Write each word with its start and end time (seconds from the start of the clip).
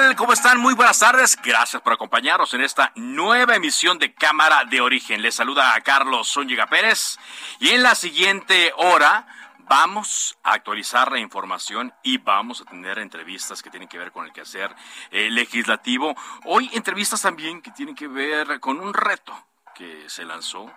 Tal? 0.00 0.16
¿Cómo 0.16 0.32
están? 0.32 0.58
Muy 0.58 0.74
buenas 0.74 0.98
tardes. 0.98 1.36
Gracias 1.42 1.82
por 1.82 1.92
acompañarnos 1.92 2.54
en 2.54 2.62
esta 2.62 2.90
nueva 2.94 3.56
emisión 3.56 3.98
de 3.98 4.14
Cámara 4.14 4.64
de 4.64 4.80
Origen. 4.80 5.20
Les 5.20 5.34
saluda 5.34 5.74
a 5.74 5.80
Carlos 5.82 6.32
Zúñiga 6.32 6.66
Pérez 6.68 7.18
y 7.58 7.70
en 7.70 7.82
la 7.82 7.94
siguiente 7.94 8.72
hora 8.76 9.26
vamos 9.58 10.38
a 10.42 10.52
actualizar 10.52 11.12
la 11.12 11.18
información 11.18 11.92
y 12.02 12.16
vamos 12.16 12.62
a 12.62 12.64
tener 12.64 12.98
entrevistas 12.98 13.62
que 13.62 13.68
tienen 13.68 13.88
que 13.88 13.98
ver 13.98 14.10
con 14.10 14.24
el 14.24 14.32
quehacer 14.32 14.74
eh, 15.10 15.28
legislativo. 15.30 16.16
Hoy 16.44 16.70
entrevistas 16.72 17.20
también 17.20 17.60
que 17.60 17.70
tienen 17.70 17.94
que 17.94 18.08
ver 18.08 18.58
con 18.58 18.80
un 18.80 18.94
reto 18.94 19.34
que 19.74 20.08
se 20.08 20.24
lanzó 20.24 20.72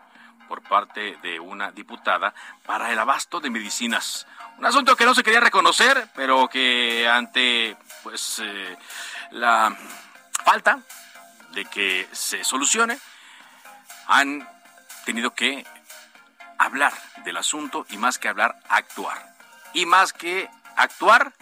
por 0.50 0.62
parte 0.62 1.18
de 1.22 1.40
una 1.40 1.72
diputada 1.72 2.34
para 2.66 2.92
el 2.92 3.00
abasto 3.00 3.40
de 3.40 3.50
medicinas. 3.50 4.28
Un 4.58 4.66
asunto 4.66 4.96
que 4.96 5.06
no 5.06 5.16
se 5.16 5.24
quería 5.24 5.40
reconocer, 5.40 6.10
pero 6.14 6.48
que 6.48 7.08
ante 7.08 7.76
pues 8.04 8.40
eh, 8.44 8.78
la 9.34 9.76
falta 10.46 10.80
de 11.52 11.66
que 11.66 12.08
se 12.12 12.44
solucione, 12.44 12.98
han 14.08 14.48
tenido 15.06 15.34
que 15.34 15.66
hablar 16.58 16.94
del 17.26 17.38
asunto 17.38 17.86
y 17.90 17.98
más 17.98 18.18
que 18.18 18.30
hablar, 18.30 18.60
actuar. 18.70 19.36
Y 19.74 19.86
más 19.86 20.14
que 20.14 20.50
actuar, 20.76 21.34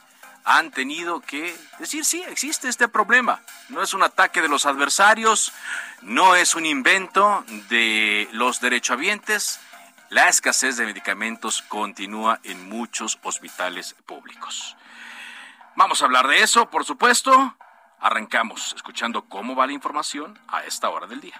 han 0.44 0.72
tenido 0.72 1.22
que 1.22 1.56
decir, 1.80 2.04
sí, 2.04 2.24
existe 2.24 2.68
este 2.68 2.88
problema. 2.88 3.42
No 3.70 3.82
es 3.82 3.94
un 3.94 4.04
ataque 4.04 4.42
de 4.42 4.48
los 4.48 4.66
adversarios, 4.66 5.52
no 6.02 6.36
es 6.36 6.56
un 6.56 6.66
invento 6.66 7.44
de 7.70 8.28
los 8.32 8.60
derechohabientes. 8.60 9.60
La 10.10 10.30
escasez 10.30 10.78
de 10.78 10.86
medicamentos 10.86 11.62
continúa 11.62 12.40
en 12.44 12.68
muchos 12.68 13.20
hospitales 13.22 13.96
públicos. 14.06 14.76
Vamos 15.76 16.02
a 16.02 16.06
hablar 16.06 16.28
de 16.28 16.42
eso, 16.42 16.70
por 16.70 16.86
supuesto. 16.86 17.56
Arrancamos 18.02 18.74
escuchando 18.76 19.26
cómo 19.30 19.56
va 19.56 19.68
la 19.68 19.74
información 19.74 20.38
a 20.48 20.64
esta 20.64 20.90
hora 20.90 21.06
del 21.06 21.22
día. 21.22 21.40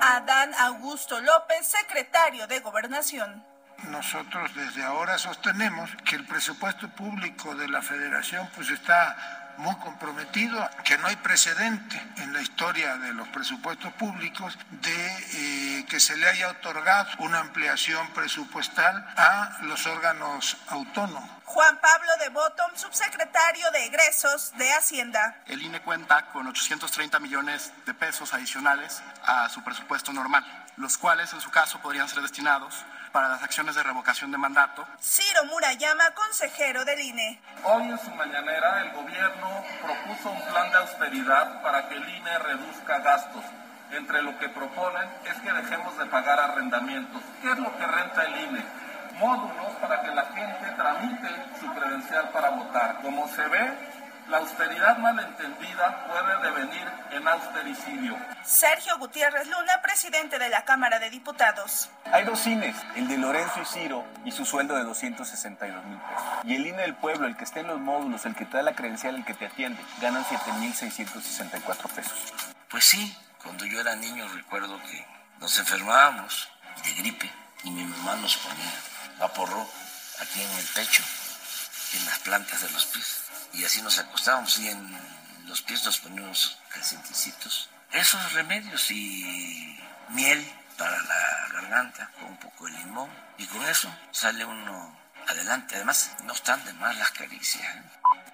Adán 0.00 0.52
Augusto 0.58 1.20
López, 1.20 1.66
secretario 1.66 2.48
de 2.48 2.58
Gobernación. 2.58 3.44
Nosotros 3.84 4.52
desde 4.54 4.82
ahora 4.82 5.18
sostenemos 5.18 5.88
que 6.04 6.16
el 6.16 6.26
presupuesto 6.26 6.88
público 6.90 7.54
de 7.54 7.68
la 7.68 7.80
federación 7.80 8.48
pues 8.56 8.70
está 8.70 9.43
muy 9.58 9.76
comprometido, 9.76 10.68
que 10.84 10.98
no 10.98 11.06
hay 11.06 11.16
precedente 11.16 12.00
en 12.18 12.32
la 12.32 12.40
historia 12.40 12.96
de 12.96 13.12
los 13.12 13.28
presupuestos 13.28 13.92
públicos 13.94 14.58
de 14.70 15.78
eh, 15.78 15.86
que 15.88 16.00
se 16.00 16.16
le 16.16 16.28
haya 16.28 16.50
otorgado 16.50 17.08
una 17.18 17.40
ampliación 17.40 18.08
presupuestal 18.08 19.06
a 19.16 19.58
los 19.62 19.86
órganos 19.86 20.56
autónomos. 20.68 21.30
Juan 21.44 21.78
Pablo 21.80 22.10
de 22.20 22.30
Bottom, 22.30 22.70
subsecretario 22.74 23.70
de 23.70 23.86
egresos 23.86 24.52
de 24.56 24.72
Hacienda. 24.72 25.36
El 25.46 25.62
INE 25.62 25.80
cuenta 25.82 26.26
con 26.32 26.46
830 26.46 27.20
millones 27.20 27.72
de 27.86 27.94
pesos 27.94 28.34
adicionales 28.34 29.02
a 29.24 29.48
su 29.50 29.62
presupuesto 29.62 30.12
normal, 30.12 30.44
los 30.76 30.98
cuales 30.98 31.32
en 31.32 31.40
su 31.40 31.50
caso 31.50 31.80
podrían 31.80 32.08
ser 32.08 32.22
destinados 32.22 32.74
para 33.14 33.28
las 33.28 33.44
acciones 33.44 33.76
de 33.76 33.82
revocación 33.84 34.32
de 34.32 34.38
mandato. 34.38 34.84
Ciro 35.00 35.44
Murayama, 35.44 36.10
consejero 36.16 36.84
del 36.84 37.00
INE. 37.00 37.40
Hoy 37.62 37.84
en 37.84 37.98
su 38.00 38.10
mañanera 38.10 38.82
el 38.82 38.90
gobierno 38.90 39.64
propuso 39.80 40.32
un 40.32 40.42
plan 40.50 40.68
de 40.72 40.78
austeridad 40.78 41.62
para 41.62 41.88
que 41.88 41.94
el 41.94 42.08
INE 42.08 42.38
reduzca 42.40 42.98
gastos. 42.98 43.44
Entre 43.92 44.20
lo 44.20 44.36
que 44.40 44.48
proponen 44.48 45.08
es 45.26 45.34
que 45.34 45.52
dejemos 45.52 45.96
de 45.96 46.06
pagar 46.06 46.40
arrendamientos. 46.40 47.22
¿Qué 47.40 47.52
es 47.52 47.58
lo 47.58 47.78
que 47.78 47.86
renta 47.86 48.24
el 48.24 48.36
INE? 48.48 48.64
Módulos 49.20 49.72
para 49.80 50.02
que 50.02 50.12
la 50.12 50.24
gente 50.34 50.72
tramite 50.76 51.28
su 51.60 51.72
credencial 51.72 52.30
para 52.30 52.50
votar. 52.50 53.00
Como 53.00 53.28
se 53.28 53.46
ve, 53.46 53.93
la 54.28 54.38
austeridad 54.38 54.98
malentendida 54.98 56.06
puede 56.06 56.50
devenir 56.50 56.88
en 57.10 57.28
austericidio. 57.28 58.16
Sergio 58.42 58.98
Gutiérrez 58.98 59.46
Luna, 59.46 59.80
presidente 59.82 60.38
de 60.38 60.48
la 60.48 60.64
Cámara 60.64 60.98
de 60.98 61.10
Diputados. 61.10 61.88
Hay 62.10 62.24
dos 62.24 62.40
cines, 62.40 62.76
el 62.96 63.08
de 63.08 63.18
Lorenzo 63.18 63.60
y 63.60 63.64
Ciro 63.64 64.04
y 64.24 64.32
su 64.32 64.44
sueldo 64.44 64.76
de 64.76 64.84
262 64.84 65.84
mil 65.84 65.98
pesos. 65.98 66.24
Y 66.44 66.54
el 66.54 66.66
INE 66.66 66.82
del 66.82 66.94
pueblo, 66.94 67.26
el 67.26 67.36
que 67.36 67.44
esté 67.44 67.60
en 67.60 67.68
los 67.68 67.80
módulos, 67.80 68.24
el 68.26 68.34
que 68.34 68.44
te 68.44 68.56
da 68.56 68.62
la 68.62 68.74
credencial, 68.74 69.14
el 69.14 69.24
que 69.24 69.34
te 69.34 69.46
atiende, 69.46 69.80
ganan 70.00 70.24
7.664 70.24 71.88
pesos. 71.90 72.32
Pues 72.68 72.84
sí, 72.84 73.16
cuando 73.42 73.66
yo 73.66 73.80
era 73.80 73.94
niño 73.94 74.26
recuerdo 74.34 74.80
que 74.90 75.06
nos 75.38 75.58
enfermábamos 75.58 76.48
de 76.84 76.94
gripe 76.94 77.30
y 77.62 77.70
mi 77.70 77.84
mamá 77.84 78.16
nos 78.16 78.36
ponía 78.36 78.72
vaporro 79.18 79.66
aquí 80.20 80.42
en 80.42 80.50
el 80.58 80.66
pecho, 80.74 81.02
en 81.96 82.06
las 82.06 82.18
plantas 82.20 82.60
de 82.62 82.70
los 82.70 82.86
pies 82.86 83.24
y 83.54 83.64
así 83.64 83.82
nos 83.82 83.98
acostábamos 83.98 84.58
y 84.58 84.68
en 84.68 84.98
los 85.46 85.62
pies 85.62 85.84
nos 85.84 85.98
poníamos 85.98 86.58
calceticitos. 86.68 87.68
Esos 87.92 88.32
remedios 88.32 88.90
y 88.90 89.78
miel 90.08 90.44
para 90.76 91.00
la 91.02 91.48
garganta 91.52 92.10
con 92.18 92.30
un 92.30 92.36
poco 92.38 92.66
de 92.66 92.72
limón 92.72 93.08
y 93.38 93.46
con 93.46 93.64
eso 93.66 93.94
sale 94.10 94.44
uno 94.44 94.98
adelante. 95.28 95.76
Además, 95.76 96.10
no 96.24 96.32
están 96.32 96.64
de 96.64 96.72
más 96.74 96.96
las 96.96 97.12
caricias. 97.12 97.62
¿eh? 97.62 97.82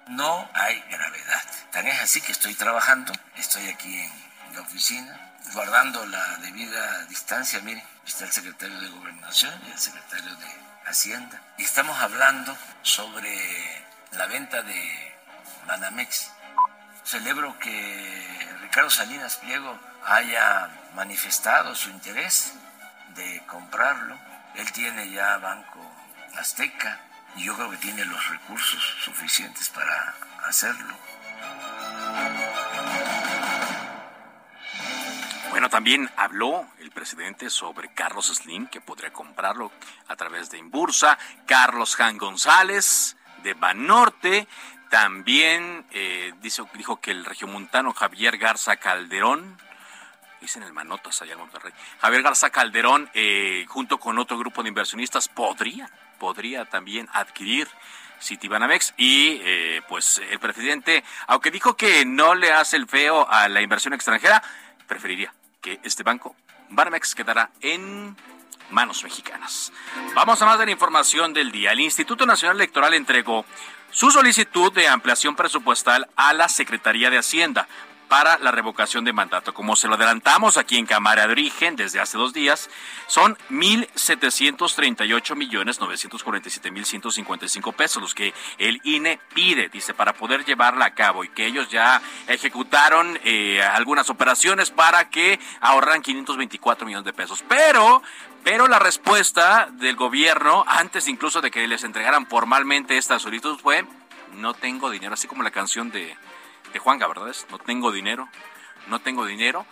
No 0.07 0.49
hay 0.53 0.79
gravedad. 0.89 1.41
Tan 1.71 1.87
es 1.87 2.01
así 2.01 2.21
que 2.21 2.31
estoy 2.31 2.55
trabajando, 2.55 3.13
estoy 3.35 3.67
aquí 3.69 3.99
en 3.99 4.55
la 4.55 4.61
oficina, 4.61 5.35
guardando 5.53 6.05
la 6.07 6.37
debida 6.37 7.05
distancia. 7.05 7.59
Mire, 7.61 7.83
está 8.05 8.25
el 8.25 8.31
secretario 8.31 8.79
de 8.79 8.89
Gobernación 8.89 9.53
y 9.67 9.71
el 9.71 9.79
secretario 9.79 10.35
de 10.35 10.70
Hacienda. 10.85 11.41
Y 11.57 11.63
estamos 11.63 11.97
hablando 11.99 12.55
sobre 12.81 13.31
la 14.11 14.27
venta 14.27 14.61
de 14.61 15.15
Banamex. 15.67 16.31
Celebro 17.03 17.57
que 17.59 18.49
Ricardo 18.61 18.89
Salinas 18.89 19.37
Pliego 19.37 19.79
haya 20.05 20.69
manifestado 20.95 21.75
su 21.75 21.89
interés 21.89 22.53
de 23.15 23.43
comprarlo. 23.47 24.17
Él 24.55 24.71
tiene 24.71 25.09
ya 25.11 25.37
Banco 25.37 25.79
Azteca 26.37 26.99
y 27.35 27.45
yo 27.45 27.55
creo 27.55 27.71
que 27.71 27.77
tiene 27.77 28.03
los 28.05 28.29
recursos 28.29 28.83
suficientes 29.03 29.69
para 29.69 30.15
hacerlo. 30.45 30.95
Bueno, 35.51 35.69
también 35.69 36.09
habló 36.15 36.65
el 36.79 36.91
presidente 36.91 37.49
sobre 37.49 37.93
Carlos 37.93 38.27
Slim, 38.27 38.67
que 38.67 38.79
podría 38.79 39.11
comprarlo 39.11 39.69
a 40.07 40.15
través 40.15 40.49
de 40.49 40.57
Imbursa, 40.57 41.19
Carlos 41.45 41.97
Jan 41.97 42.17
González 42.17 43.17
de 43.43 43.53
Banorte, 43.53 44.47
también 44.89 45.85
eh, 45.91 46.31
dijo, 46.41 47.01
que 47.01 47.11
el 47.11 47.25
regiomontano 47.25 47.91
Javier 47.91 48.37
Garza 48.37 48.77
Calderón, 48.77 49.57
dicen 50.39 50.63
el 50.63 50.71
Manotas 50.71 51.21
allá 51.21 51.33
en 51.33 51.39
Monterrey, 51.39 51.73
Javier 51.99 52.23
Garza 52.23 52.49
Calderón, 52.49 53.09
eh, 53.13 53.65
junto 53.67 53.99
con 53.99 54.19
otro 54.19 54.37
grupo 54.37 54.63
de 54.63 54.69
inversionistas, 54.69 55.27
podría, 55.27 55.91
podría 56.17 56.63
también 56.63 57.09
adquirir 57.11 57.67
Citibanamex. 58.21 58.93
Y 58.95 59.41
eh, 59.43 59.81
pues 59.89 60.21
el 60.29 60.39
presidente, 60.39 61.03
aunque 61.27 61.51
dijo 61.51 61.75
que 61.75 62.05
no 62.05 62.35
le 62.35 62.53
hace 62.53 62.77
el 62.77 62.87
feo 62.87 63.29
a 63.29 63.49
la 63.49 63.61
inversión 63.61 63.93
extranjera, 63.93 64.41
preferiría 64.87 65.33
que 65.61 65.79
este 65.83 66.03
banco, 66.03 66.35
Banamex, 66.69 67.15
quedara 67.15 67.51
en 67.61 68.15
manos 68.71 69.03
mexicanas. 69.03 69.71
Vamos 70.15 70.41
a 70.41 70.45
más 70.45 70.59
de 70.59 70.65
la 70.65 70.71
información 70.71 71.33
del 71.33 71.51
día. 71.51 71.71
El 71.71 71.81
Instituto 71.81 72.25
Nacional 72.25 72.57
Electoral 72.57 72.93
entregó 72.93 73.45
su 73.91 74.09
solicitud 74.09 74.71
de 74.73 74.87
ampliación 74.87 75.35
presupuestal 75.35 76.07
a 76.15 76.33
la 76.33 76.47
Secretaría 76.49 77.09
de 77.09 77.19
Hacienda 77.19 77.67
para 78.11 78.37
la 78.39 78.51
revocación 78.51 79.05
de 79.05 79.13
mandato. 79.13 79.53
Como 79.53 79.77
se 79.77 79.87
lo 79.87 79.95
adelantamos 79.95 80.57
aquí 80.57 80.77
en 80.77 80.85
Cámara 80.85 81.27
de 81.27 81.31
Origen 81.31 81.77
desde 81.77 82.01
hace 82.01 82.17
dos 82.17 82.33
días, 82.33 82.69
son 83.07 83.37
1.738 83.49 85.33
millones 85.37 85.79
947 85.79 86.71
mil 86.71 86.85
155 86.85 87.71
pesos 87.71 88.01
los 88.01 88.13
que 88.13 88.33
el 88.57 88.81
INE 88.83 89.17
pide, 89.33 89.69
dice, 89.69 89.93
para 89.93 90.11
poder 90.11 90.43
llevarla 90.43 90.87
a 90.87 90.93
cabo 90.93 91.23
y 91.23 91.29
que 91.29 91.45
ellos 91.45 91.69
ya 91.69 92.01
ejecutaron 92.27 93.17
eh, 93.23 93.63
algunas 93.63 94.09
operaciones 94.09 94.71
para 94.71 95.09
que 95.09 95.39
ahorran 95.61 96.01
524 96.01 96.85
millones 96.85 97.05
de 97.05 97.13
pesos. 97.13 97.41
Pero 97.47 98.03
pero 98.43 98.67
la 98.67 98.79
respuesta 98.79 99.69
del 99.71 99.95
gobierno, 99.95 100.65
antes 100.67 101.07
incluso 101.07 101.39
de 101.39 101.49
que 101.49 101.65
les 101.65 101.85
entregaran 101.85 102.27
formalmente 102.27 102.97
esta 102.97 103.19
solicitud, 103.19 103.57
fue 103.57 103.85
no 104.33 104.53
tengo 104.53 104.89
dinero, 104.89 105.13
así 105.13 105.27
como 105.27 105.43
la 105.43 105.51
canción 105.51 105.91
de, 105.91 106.17
de 106.71 106.79
Juanga, 106.79 107.07
¿verdad? 107.07 107.35
No 107.49 107.59
tengo 107.59 107.91
dinero, 107.91 108.27
no 108.87 108.99
tengo 108.99 109.25
dinero. 109.25 109.65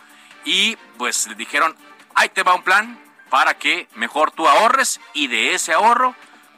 Y 0.45 0.75
pues 0.97 1.27
le 1.27 1.35
dijeron, 1.35 1.75
ahí 2.15 2.29
te 2.29 2.43
va 2.43 2.55
un 2.55 2.63
plan 2.63 2.99
para 3.29 3.55
que 3.55 3.87
mejor 3.95 4.31
tú 4.31 4.47
ahorres 4.47 4.99
y 5.13 5.27
de 5.27 5.53
ese 5.53 5.73
ahorro 5.73 6.15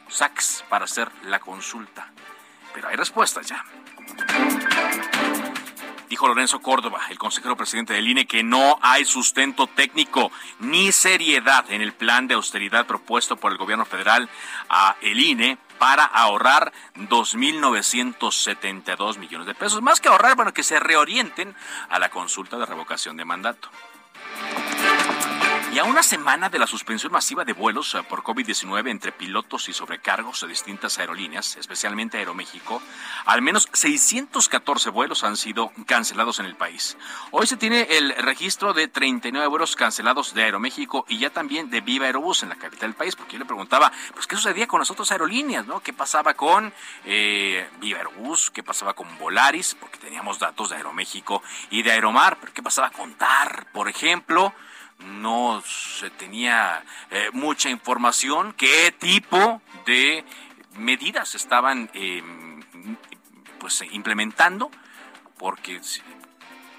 saques 0.08 0.64
para 0.70 0.86
hacer 0.86 1.12
la 1.24 1.40
consulta. 1.40 2.12
Pero 2.74 2.88
hay 2.88 2.96
respuestas 2.96 3.48
ya. 3.48 3.66
Dijo 6.10 6.28
Lorenzo 6.28 6.62
Córdoba, 6.62 7.00
el 7.10 7.18
consejero 7.18 7.56
presidente 7.56 7.94
del 7.94 8.08
INE, 8.08 8.28
que 8.28 8.44
no 8.44 8.78
hay 8.82 9.06
sustento 9.06 9.68
técnico 9.68 10.30
ni 10.60 10.92
seriedad 10.92 11.64
en 11.72 11.82
el 11.82 11.94
plan 11.94 12.28
de 12.28 12.34
austeridad 12.34 12.86
propuesto 12.86 13.38
por 13.38 13.54
el 13.54 13.58
gobierno 13.58 13.86
federal 13.86 14.30
a 14.70 14.98
el 15.02 15.20
INE 15.22 15.58
para 15.82 16.06
ahorrar 16.06 16.72
2.972 16.96 19.18
millones 19.18 19.48
de 19.48 19.56
pesos. 19.56 19.82
Más 19.82 20.00
que 20.00 20.10
ahorrar, 20.10 20.36
bueno, 20.36 20.54
que 20.54 20.62
se 20.62 20.80
reorienten 20.80 21.56
a 21.90 21.98
la 21.98 22.12
consulta 22.12 22.60
de 22.60 22.68
revocación 22.68 23.18
de 23.18 23.26
mandato. 23.26 23.68
Y 25.74 25.80
a 25.80 25.86
una 25.86 26.04
semana 26.04 26.50
de 26.50 26.60
la 26.60 26.68
suspensión 26.68 27.14
masiva 27.14 27.46
de 27.46 27.54
vuelos 27.54 27.96
eh, 27.96 28.04
por 28.04 28.24
COVID-19 28.24 28.90
entre 28.90 29.14
pilotos 29.14 29.70
y 29.70 29.74
sobrecargos 29.74 30.42
de 30.42 30.50
distintas 30.50 31.00
aerolíneas, 31.00 31.56
especialmente 31.56 32.18
Aeroméxico, 32.18 32.82
al 33.24 33.42
menos 33.42 33.70
614 33.72 34.90
vuelos 34.90 35.24
han 35.24 35.38
sido 35.38 35.72
cancelados 35.86 36.40
en 36.40 36.46
el 36.46 36.58
país. 36.58 36.98
Hoy 37.32 37.48
se 37.48 37.56
tiene 37.56 37.84
el 37.90 38.14
registro 38.18 38.74
de 38.74 38.90
39 38.90 39.48
vuelos 39.48 39.78
cancelados 39.78 40.34
de 40.34 40.44
Aeroméxico 40.44 41.06
y 41.08 41.20
ya 41.20 41.30
también 41.30 41.70
de 41.70 41.80
Viva 41.80 42.06
Aerobús 42.06 42.44
en 42.44 42.50
la 42.50 42.56
capital 42.56 42.90
del 42.90 42.98
país, 42.98 43.16
porque 43.16 43.34
yo 43.34 43.40
le 43.40 43.46
preguntaba, 43.46 43.94
pues, 44.14 44.28
¿qué 44.28 44.36
sucedía 44.36 44.68
con 44.68 44.80
las 44.82 44.92
otras 44.92 45.10
aerolíneas, 45.14 45.66
no? 45.66 45.80
¿Qué 45.80 45.94
pasaba 45.94 46.34
con 46.34 46.74
eh, 47.06 47.66
Viva 47.80 48.00
Aerobús? 48.00 48.52
¿Qué 48.52 48.62
pasaba 48.62 48.94
con 48.94 49.18
Volaris? 49.18 49.78
Porque 49.80 50.00
teníamos 50.00 50.38
datos 50.38 50.72
de 50.72 50.76
Aeroméxico 50.76 51.42
y 51.70 51.82
de 51.82 51.94
Aeromar, 51.94 52.40
pero 52.42 52.54
¿qué 52.54 52.62
pasaba 52.62 52.90
con 52.90 53.14
TAR, 53.14 53.68
por 53.72 53.88
ejemplo? 53.88 54.54
No 55.06 55.62
se 55.66 56.10
tenía 56.12 56.84
eh, 57.10 57.30
mucha 57.34 57.70
información, 57.70 58.54
qué 58.54 58.94
tipo 58.98 59.62
de 59.86 60.24
medidas 60.76 61.36
estaban 61.36 61.90
em, 61.94 62.62
pues 63.60 63.82
implementando, 63.92 64.72
porque, 65.38 65.82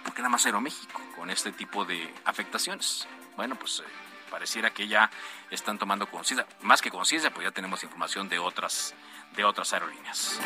porque 0.04 0.22
nada 0.22 0.30
más 0.30 0.46
Aeroméxico 0.46 1.00
con 1.16 1.30
este 1.30 1.52
tipo 1.52 1.84
de 1.84 2.12
afectaciones. 2.24 3.06
Bueno, 3.36 3.56
pues 3.56 3.80
eh, 3.80 3.82
pareciera 4.30 4.70
que 4.70 4.88
ya 4.88 5.10
están 5.50 5.78
tomando 5.78 6.06
conciencia, 6.08 6.46
más 6.62 6.80
que 6.82 6.90
conciencia, 6.90 7.32
pues 7.32 7.44
ya 7.44 7.50
tenemos 7.50 7.82
información 7.82 8.28
de 8.28 8.38
otras, 8.38 8.94
de 9.36 9.44
otras 9.44 9.72
aerolíneas. 9.72 10.40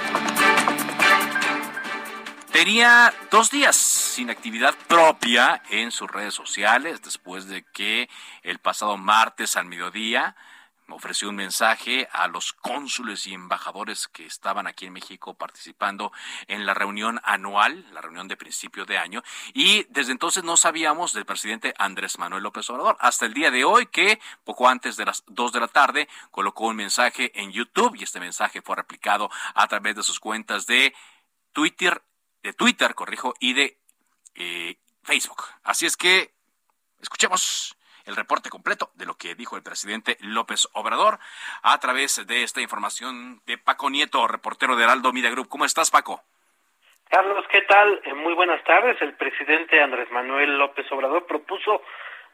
Tenía 2.56 3.12
dos 3.30 3.50
días 3.50 3.76
sin 3.76 4.30
actividad 4.30 4.74
propia 4.88 5.62
en 5.68 5.92
sus 5.92 6.10
redes 6.10 6.32
sociales 6.32 7.02
después 7.02 7.48
de 7.48 7.64
que 7.64 8.08
el 8.42 8.60
pasado 8.60 8.96
martes 8.96 9.56
al 9.56 9.66
mediodía 9.66 10.34
ofreció 10.88 11.28
un 11.28 11.36
mensaje 11.36 12.08
a 12.12 12.28
los 12.28 12.54
cónsules 12.54 13.26
y 13.26 13.34
embajadores 13.34 14.08
que 14.08 14.24
estaban 14.24 14.66
aquí 14.66 14.86
en 14.86 14.94
México 14.94 15.34
participando 15.34 16.12
en 16.48 16.64
la 16.64 16.72
reunión 16.72 17.20
anual, 17.24 17.84
la 17.92 18.00
reunión 18.00 18.26
de 18.26 18.38
principio 18.38 18.86
de 18.86 18.96
año, 18.96 19.22
y 19.52 19.84
desde 19.90 20.12
entonces 20.12 20.42
no 20.42 20.56
sabíamos 20.56 21.12
del 21.12 21.26
presidente 21.26 21.74
Andrés 21.76 22.18
Manuel 22.18 22.42
López 22.42 22.70
Obrador, 22.70 22.96
hasta 23.00 23.26
el 23.26 23.34
día 23.34 23.50
de 23.50 23.64
hoy 23.64 23.84
que 23.84 24.18
poco 24.44 24.66
antes 24.66 24.96
de 24.96 25.04
las 25.04 25.24
dos 25.26 25.52
de 25.52 25.60
la 25.60 25.68
tarde 25.68 26.08
colocó 26.30 26.68
un 26.68 26.76
mensaje 26.76 27.38
en 27.38 27.52
YouTube 27.52 27.96
y 27.96 28.04
este 28.04 28.18
mensaje 28.18 28.62
fue 28.62 28.76
replicado 28.76 29.30
a 29.54 29.68
través 29.68 29.94
de 29.94 30.02
sus 30.02 30.18
cuentas 30.18 30.66
de 30.66 30.94
Twitter 31.52 32.02
de 32.46 32.52
Twitter, 32.52 32.94
corrijo, 32.94 33.34
y 33.40 33.54
de 33.54 33.76
eh, 34.36 34.76
Facebook. 35.02 35.42
Así 35.64 35.84
es 35.84 35.96
que 35.96 36.30
escuchemos 37.02 37.76
el 38.04 38.14
reporte 38.14 38.50
completo 38.50 38.90
de 38.94 39.04
lo 39.04 39.16
que 39.16 39.34
dijo 39.34 39.56
el 39.56 39.64
presidente 39.64 40.16
López 40.20 40.68
Obrador 40.72 41.18
a 41.62 41.78
través 41.80 42.24
de 42.24 42.44
esta 42.44 42.60
información 42.60 43.42
de 43.46 43.58
Paco 43.58 43.90
Nieto, 43.90 44.28
reportero 44.28 44.76
de 44.76 44.84
Heraldo 44.84 45.12
Media 45.12 45.30
Group. 45.30 45.48
¿Cómo 45.48 45.64
estás, 45.64 45.90
Paco? 45.90 46.22
Carlos, 47.10 47.44
¿qué 47.50 47.62
tal? 47.62 48.00
Eh, 48.04 48.14
muy 48.14 48.34
buenas 48.34 48.62
tardes. 48.62 48.96
El 49.02 49.14
presidente 49.14 49.82
Andrés 49.82 50.08
Manuel 50.12 50.56
López 50.56 50.86
Obrador 50.92 51.26
propuso 51.26 51.82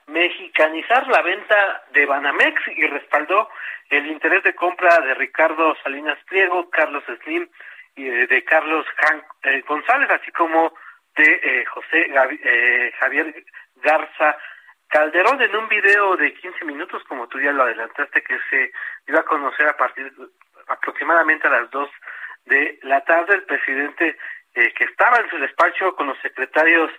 mexicanizar 0.08 1.06
la 1.08 1.22
venta 1.22 1.84
de 1.92 2.04
Banamex 2.04 2.60
y 2.76 2.86
respaldó 2.86 3.48
el 3.88 4.06
interés 4.08 4.42
de 4.42 4.54
compra 4.54 4.98
de 4.98 5.14
Ricardo 5.14 5.74
Salinas 5.82 6.18
Pliego, 6.28 6.68
Carlos 6.68 7.04
Slim 7.24 7.48
de 7.94 8.44
Carlos 8.44 8.86
eh, 9.42 9.62
González, 9.66 10.10
así 10.10 10.30
como 10.32 10.72
de 11.16 11.40
eh, 11.42 11.64
José 11.66 12.06
eh, 12.42 12.92
Javier 12.98 13.44
Garza 13.76 14.36
Calderón 14.88 15.40
en 15.42 15.54
un 15.56 15.68
video 15.68 16.16
de 16.16 16.32
15 16.34 16.64
minutos, 16.64 17.02
como 17.04 17.26
tú 17.28 17.40
ya 17.40 17.52
lo 17.52 17.62
adelantaste, 17.62 18.22
que 18.22 18.38
se 18.50 18.72
iba 19.06 19.20
a 19.20 19.24
conocer 19.24 19.68
a 19.68 19.76
partir 19.76 20.12
aproximadamente 20.68 21.46
a 21.46 21.50
las 21.50 21.70
2 21.70 21.90
de 22.46 22.78
la 22.82 23.02
tarde. 23.02 23.34
El 23.34 23.44
presidente 23.44 24.18
que 24.52 24.84
estaba 24.84 25.16
en 25.16 25.30
su 25.30 25.38
despacho 25.38 25.96
con 25.96 26.08
los 26.08 26.18
secretarios 26.18 26.90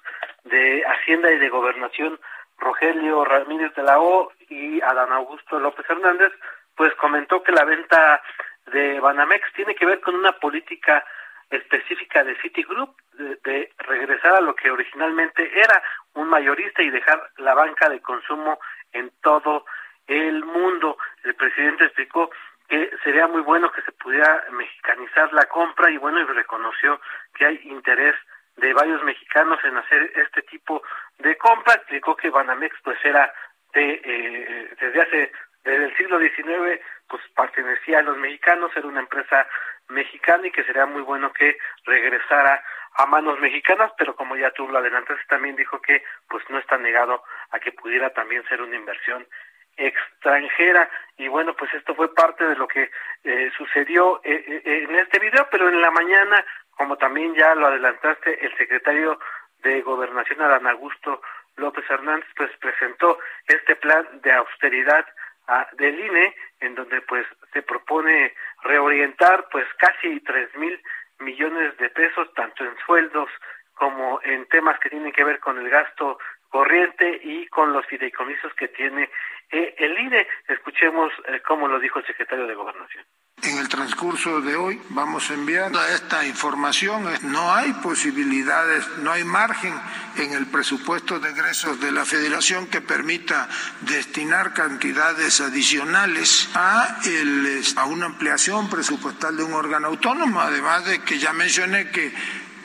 de 0.44 0.84
Hacienda 0.88 1.32
y 1.32 1.38
de 1.38 1.50
Gobernación, 1.50 2.20
Rogelio 2.58 3.24
Ramírez 3.26 3.76
de 3.76 3.84
la 3.84 4.00
O 4.00 4.32
y 4.50 4.82
Adán 4.82 5.12
Augusto 5.12 5.60
López 5.60 5.86
Hernández, 5.88 6.32
pues 6.76 6.96
comentó 6.96 7.44
que 7.44 7.52
la 7.52 7.64
venta 7.64 8.24
de 8.68 9.00
Banamex 9.00 9.52
tiene 9.54 9.76
que 9.76 9.86
ver 9.86 10.00
con 10.02 10.16
una 10.16 10.32
política 10.34 11.04
específica 11.50 12.24
de 12.24 12.36
Citigroup 12.42 12.96
de, 13.14 13.72
regresar 13.78 14.36
a 14.36 14.42
lo 14.42 14.56
que 14.56 14.72
originalmente 14.72 15.50
era 15.58 15.82
un 16.14 16.28
mayorista 16.28 16.82
y 16.82 16.90
dejar 16.90 17.22
la 17.38 17.54
banca 17.54 17.90
de 17.90 18.02
consumo 18.02 18.60
en 18.92 19.12
todo 19.22 19.66
el 20.08 20.44
mundo. 20.46 20.98
El 21.24 21.36
presidente 21.36 21.86
explicó 21.86 22.30
que 22.68 22.92
sería 23.04 23.28
muy 23.28 23.42
bueno 23.42 23.72
que 23.72 23.82
se 23.82 23.92
pudiera 23.92 24.46
mexicanizar 24.52 25.32
la 25.34 25.46
compra 25.46 25.92
y 25.92 25.98
bueno, 25.98 26.20
y 26.22 26.26
reconoció 26.26 27.00
que 27.36 27.46
hay 27.46 27.60
interés 27.66 28.16
de 28.56 28.74
varios 28.74 29.04
mexicanos 29.04 29.60
en 29.64 29.78
hacer 29.78 30.12
este 30.16 30.42
tipo 30.44 30.82
de 31.20 31.38
compra. 31.38 31.76
Explicó 31.76 32.16
que 32.16 32.30
Banamex 32.30 32.76
pues 32.84 32.98
era 33.04 33.32
de, 33.74 34.02
eh, 34.04 34.76
desde 34.80 35.02
hace 35.02 35.32
desde 35.64 35.86
el 35.86 35.98
siglo 35.98 36.20
XIX 36.20 36.80
pues 37.08 37.24
pertenecía 37.36 38.00
a 38.00 38.04
los 38.04 38.18
mexicanos, 38.18 38.72
era 38.76 38.88
una 38.88 39.00
empresa 39.00 39.48
mexicana 39.90 40.48
y 40.48 40.52
que 40.52 40.64
sería 40.64 40.86
muy 40.86 41.02
bueno 41.02 41.32
que 41.34 41.58
regresara 41.86 42.64
a 42.96 43.06
manos 43.06 43.40
mexicanas, 43.40 43.92
pero 43.98 44.16
como 44.16 44.36
ya 44.36 44.52
tú 44.52 44.68
lo 44.68 44.78
adelantaste 44.78 45.24
también 45.28 45.56
dijo 45.56 45.82
que 45.82 46.04
pues 46.30 46.44
no 46.50 46.60
está 46.60 46.78
negado 46.78 47.24
a 47.52 47.60
que 47.60 47.72
pudiera 47.72 48.12
también 48.12 48.44
ser 48.48 48.62
una 48.62 48.76
inversión 48.76 49.28
extranjera. 49.78 50.90
Y 51.18 51.28
bueno 51.28 51.56
pues 51.56 51.74
esto 51.74 51.96
fue 51.96 52.14
parte 52.14 52.46
de 52.46 52.56
lo 52.56 52.68
que 52.68 52.92
eh, 53.24 53.52
sucedió 53.58 54.22
eh, 54.24 54.44
eh, 54.48 54.88
en 54.90 54.96
este 54.96 55.20
video 55.20 55.48
pero 55.52 55.70
en 55.70 55.82
la 55.82 55.92
mañana 55.92 56.46
como 56.72 56.98
también 56.98 57.34
ya 57.36 57.56
lo 57.56 57.68
adelantaste 57.68 58.46
el 58.46 58.56
secretario 58.58 59.20
de 59.60 59.82
gobernación 59.82 60.42
Adán 60.42 60.68
Augusto 60.68 61.22
López 61.56 61.86
Hernández 61.90 62.28
pues 62.36 62.52
presentó 62.58 63.20
este 63.48 63.76
plan 63.76 64.08
de 64.22 64.32
austeridad 64.32 65.06
del 65.78 66.00
INE, 66.00 66.36
en 66.62 66.76
donde 66.76 67.02
pues 67.02 67.26
se 67.52 67.62
propone 67.62 68.34
reorientar 68.64 69.48
pues 69.52 69.66
casi 69.78 70.20
tres 70.22 70.56
mil 70.56 70.82
millones 71.20 71.78
de 71.78 71.90
pesos, 71.90 72.34
tanto 72.34 72.64
en 72.64 72.76
sueldos 72.86 73.30
como 73.74 74.20
en 74.24 74.46
temas 74.48 74.80
que 74.80 74.90
tienen 74.90 75.12
que 75.12 75.24
ver 75.24 75.40
con 75.40 75.58
el 75.58 75.70
gasto 75.70 76.18
corriente 76.50 77.20
y 77.24 77.48
con 77.48 77.74
los 77.74 77.86
fideicomisos 77.88 78.54
que 78.54 78.68
tiene 78.68 79.10
eh, 79.52 79.76
el 79.78 79.98
INE. 79.98 80.28
Escuchemos 80.48 81.12
eh, 81.26 81.42
cómo 81.46 81.68
lo 81.68 81.80
dijo 81.80 82.00
el 82.00 82.06
secretario 82.06 82.48
de 82.48 82.56
Gobernación. 82.56 83.04
En 83.44 83.58
el 83.58 83.68
transcurso 83.68 84.40
de 84.40 84.56
hoy 84.56 84.82
vamos 84.90 85.30
a 85.30 85.34
enviar 85.34 85.70
esta 85.94 86.26
información. 86.26 87.04
No 87.24 87.54
hay 87.54 87.74
posibilidades, 87.74 88.86
no 89.00 89.12
hay 89.12 89.26
margen 89.26 89.74
en 90.16 90.32
el 90.32 90.48
presupuesto 90.48 91.20
de 91.20 91.32
egresos 91.32 91.78
de 91.82 91.92
la 91.92 92.06
Federación 92.06 92.68
que 92.68 92.80
permita 92.80 93.50
destinar 93.82 94.54
cantidades 94.54 95.42
adicionales 95.42 96.48
a 96.56 97.86
una 97.86 98.06
ampliación 98.06 98.70
presupuestal 98.70 99.36
de 99.36 99.44
un 99.44 99.54
órgano 99.54 99.88
autónomo, 99.88 100.40
además 100.40 100.86
de 100.86 101.02
que 101.02 101.20
ya 101.20 101.34
mencioné 101.34 101.92
que 101.92 102.14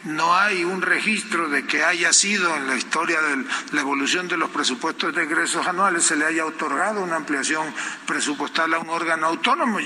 no 0.05 0.33
hay 0.33 0.63
un 0.63 0.81
registro 0.81 1.49
de 1.49 1.67
que 1.67 1.83
haya 1.83 2.13
sido 2.13 2.55
en 2.57 2.69
la 2.69 2.77
historia 2.77 3.21
de 3.21 3.45
la 3.73 3.81
evolución 3.81 4.29
de 4.29 4.37
los 4.37 4.51
presupuestos 4.51 5.13
de 5.13 5.25
egresos 5.25 5.67
anuales 5.67 6.05
se 6.05 6.15
le 6.15 6.25
haya 6.25 6.47
otorgado 6.47 7.03
una 7.03 7.17
ampliación 7.17 7.75
presupuestal 8.07 8.73
a 8.75 8.79
un 8.79 8.91
órgano 8.91 9.27
autónomo. 9.27 9.81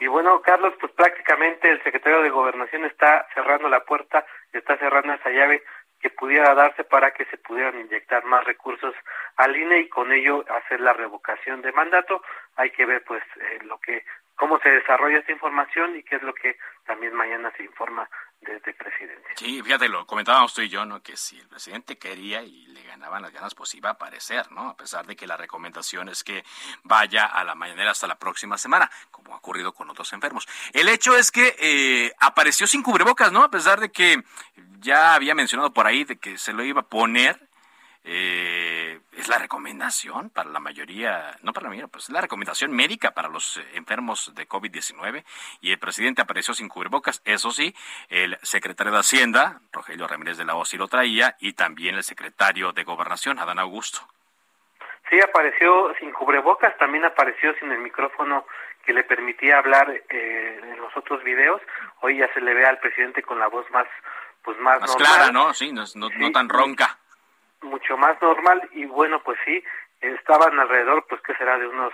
Y 0.00 0.06
bueno, 0.06 0.40
Carlos, 0.40 0.72
pues 0.80 0.90
prácticamente 0.92 1.70
el 1.70 1.82
secretario 1.82 2.22
de 2.22 2.30
Gobernación 2.30 2.86
está 2.86 3.26
cerrando 3.34 3.68
la 3.68 3.84
puerta, 3.84 4.24
está 4.50 4.78
cerrando 4.78 5.12
esa 5.12 5.28
llave 5.30 5.62
que 6.00 6.08
pudiera 6.08 6.54
darse 6.54 6.84
para 6.84 7.12
que 7.12 7.26
se 7.26 7.36
pudieran 7.36 7.78
inyectar 7.78 8.24
más 8.24 8.42
recursos 8.44 8.94
al 9.36 9.54
INE 9.54 9.80
y 9.80 9.88
con 9.90 10.10
ello 10.10 10.42
hacer 10.48 10.80
la 10.80 10.94
revocación 10.94 11.60
de 11.60 11.72
mandato. 11.72 12.22
Hay 12.56 12.70
que 12.70 12.86
ver 12.86 13.04
pues 13.04 13.22
eh, 13.36 13.58
lo 13.64 13.78
que 13.78 14.04
cómo 14.36 14.58
se 14.60 14.70
desarrolla 14.70 15.18
esta 15.18 15.32
información 15.32 15.94
y 15.94 16.02
qué 16.02 16.16
es 16.16 16.22
lo 16.22 16.32
que 16.32 16.56
también 16.86 17.12
mañana 17.12 17.52
se 17.58 17.62
informa 17.62 18.08
desde 18.40 18.72
presidente. 18.74 19.28
Sí, 19.36 19.62
fíjate, 19.62 19.88
lo 19.88 20.06
comentábamos 20.06 20.54
tú 20.54 20.62
y 20.62 20.68
yo, 20.68 20.84
¿no? 20.84 21.02
Que 21.02 21.16
si 21.16 21.38
el 21.38 21.48
presidente 21.48 21.98
quería 21.98 22.42
y 22.42 22.66
le 22.68 22.82
ganaban 22.82 23.22
las 23.22 23.32
ganas, 23.32 23.54
pues 23.54 23.74
iba 23.74 23.90
a 23.90 23.92
aparecer, 23.92 24.50
¿no? 24.52 24.70
A 24.70 24.76
pesar 24.76 25.06
de 25.06 25.16
que 25.16 25.26
la 25.26 25.36
recomendación 25.36 26.08
es 26.08 26.24
que 26.24 26.44
vaya 26.82 27.26
a 27.26 27.44
la 27.44 27.54
mañanera 27.54 27.90
hasta 27.90 28.06
la 28.06 28.18
próxima 28.18 28.58
semana, 28.58 28.90
como 29.10 29.34
ha 29.34 29.38
ocurrido 29.38 29.72
con 29.72 29.90
otros 29.90 30.12
enfermos. 30.12 30.48
El 30.72 30.88
hecho 30.88 31.16
es 31.16 31.30
que 31.30 31.56
eh, 31.58 32.12
apareció 32.18 32.66
sin 32.66 32.82
cubrebocas, 32.82 33.32
¿no? 33.32 33.42
A 33.42 33.50
pesar 33.50 33.80
de 33.80 33.90
que 33.90 34.22
ya 34.78 35.14
había 35.14 35.34
mencionado 35.34 35.72
por 35.72 35.86
ahí 35.86 36.04
de 36.04 36.16
que 36.16 36.38
se 36.38 36.52
lo 36.52 36.64
iba 36.64 36.80
a 36.80 36.88
poner 36.88 37.49
eh, 38.02 38.98
es 39.12 39.28
la 39.28 39.38
recomendación 39.38 40.30
para 40.30 40.48
la 40.48 40.60
mayoría, 40.60 41.36
no 41.42 41.52
para 41.52 41.64
la 41.64 41.70
mayoría, 41.70 41.88
pues 41.88 42.04
es 42.04 42.10
la 42.10 42.22
recomendación 42.22 42.72
médica 42.72 43.10
para 43.10 43.28
los 43.28 43.58
eh, 43.58 43.64
enfermos 43.74 44.34
de 44.34 44.48
COVID-19 44.48 45.24
y 45.60 45.72
el 45.72 45.78
presidente 45.78 46.22
apareció 46.22 46.54
sin 46.54 46.68
cubrebocas, 46.68 47.20
eso 47.26 47.50
sí, 47.50 47.74
el 48.08 48.38
secretario 48.42 48.92
de 48.92 49.00
Hacienda, 49.00 49.60
Rogelio 49.72 50.06
Ramírez 50.06 50.38
de 50.38 50.46
la 50.46 50.54
O, 50.54 50.64
sí 50.64 50.78
lo 50.78 50.88
traía 50.88 51.36
y 51.40 51.52
también 51.52 51.94
el 51.94 52.02
secretario 52.02 52.72
de 52.72 52.84
Gobernación, 52.84 53.38
Adán 53.38 53.58
Augusto. 53.58 54.00
Sí, 55.10 55.20
apareció 55.20 55.92
sin 55.98 56.12
cubrebocas, 56.12 56.76
también 56.78 57.04
apareció 57.04 57.52
sin 57.58 57.70
el 57.72 57.80
micrófono 57.80 58.46
que 58.86 58.94
le 58.94 59.04
permitía 59.04 59.58
hablar 59.58 59.90
eh, 59.90 60.60
en 60.62 60.80
los 60.80 60.96
otros 60.96 61.22
videos. 61.24 61.60
Hoy 62.00 62.18
ya 62.18 62.32
se 62.32 62.40
le 62.40 62.54
ve 62.54 62.64
al 62.64 62.78
presidente 62.78 63.22
con 63.22 63.38
la 63.38 63.48
voz 63.48 63.68
más, 63.70 63.86
pues 64.42 64.56
más, 64.58 64.80
más 64.80 64.96
clara, 64.96 65.30
¿no? 65.32 65.52
Sí, 65.52 65.72
no, 65.72 65.84
no 65.96 66.32
tan 66.32 66.48
ronca 66.48 66.99
mucho 67.62 67.96
más 67.96 68.20
normal 68.22 68.68
y 68.72 68.86
bueno, 68.86 69.22
pues 69.22 69.38
sí, 69.44 69.62
estaban 70.00 70.58
alrededor, 70.58 71.06
pues 71.08 71.20
que 71.22 71.34
será 71.34 71.58
de 71.58 71.66
unos 71.66 71.92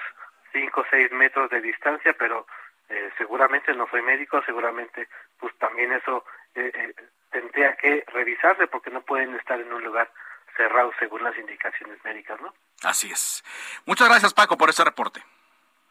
5 0.53 0.81
o 0.81 0.85
6 0.91 1.13
metros 1.13 1.51
de 1.51 1.61
distancia, 1.61 2.15
pero 2.19 2.47
eh, 2.89 3.11
seguramente 3.19 3.75
no 3.75 3.89
soy 3.89 4.03
médico, 4.03 4.43
seguramente 4.47 5.09
pues 5.39 5.57
también 5.59 5.93
eso 5.93 6.25
eh, 6.55 6.71
eh, 6.73 6.95
tendría 7.31 7.75
que 7.77 8.05
revisarse 8.09 8.67
porque 8.69 8.91
no 8.91 9.03
pueden 9.03 9.35
estar 9.35 9.61
en 9.61 9.73
un 9.73 9.83
lugar 9.83 10.11
cerrado 10.57 10.93
según 10.99 11.23
las 11.23 11.37
indicaciones 11.37 12.03
médicas, 12.05 12.41
¿no? 12.41 12.55
Así 12.83 13.11
es. 13.11 13.45
Muchas 13.85 14.09
gracias 14.09 14.33
Paco 14.33 14.57
por 14.57 14.71
ese 14.71 14.85
reporte. 14.85 15.23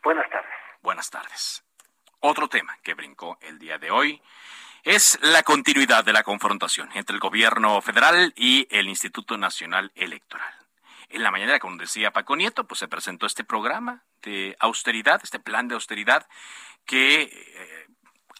Buenas 0.04 0.30
tardes. 0.30 0.54
Buenas 0.82 1.10
tardes. 1.10 1.64
Otro 2.22 2.48
tema 2.48 2.78
que 2.82 2.94
brincó 2.94 3.38
el 3.42 3.60
día 3.60 3.78
de 3.78 3.92
hoy 3.92 4.22
es 4.86 5.18
la 5.24 5.42
continuidad 5.42 6.06
de 6.06 6.14
la 6.14 6.22
confrontación 6.22 6.90
entre 6.94 7.16
el 7.16 7.20
gobierno 7.20 7.82
federal 7.82 8.34
y 8.38 8.68
el 8.70 8.88
Instituto 8.88 9.36
Nacional 9.36 9.92
Electoral. 9.96 10.54
En 11.10 11.24
la 11.24 11.32
mañana, 11.32 11.58
como 11.60 11.78
decía 11.78 12.12
Paco 12.12 12.36
Nieto, 12.36 12.68
pues 12.68 12.80
se 12.80 12.88
presentó 12.88 13.26
este 13.26 13.44
programa 13.44 14.04
de 14.22 14.56
austeridad, 14.60 15.20
este 15.24 15.40
plan 15.40 15.68
de 15.68 15.74
austeridad 15.74 16.28
que 16.86 17.24
eh, 17.24 17.88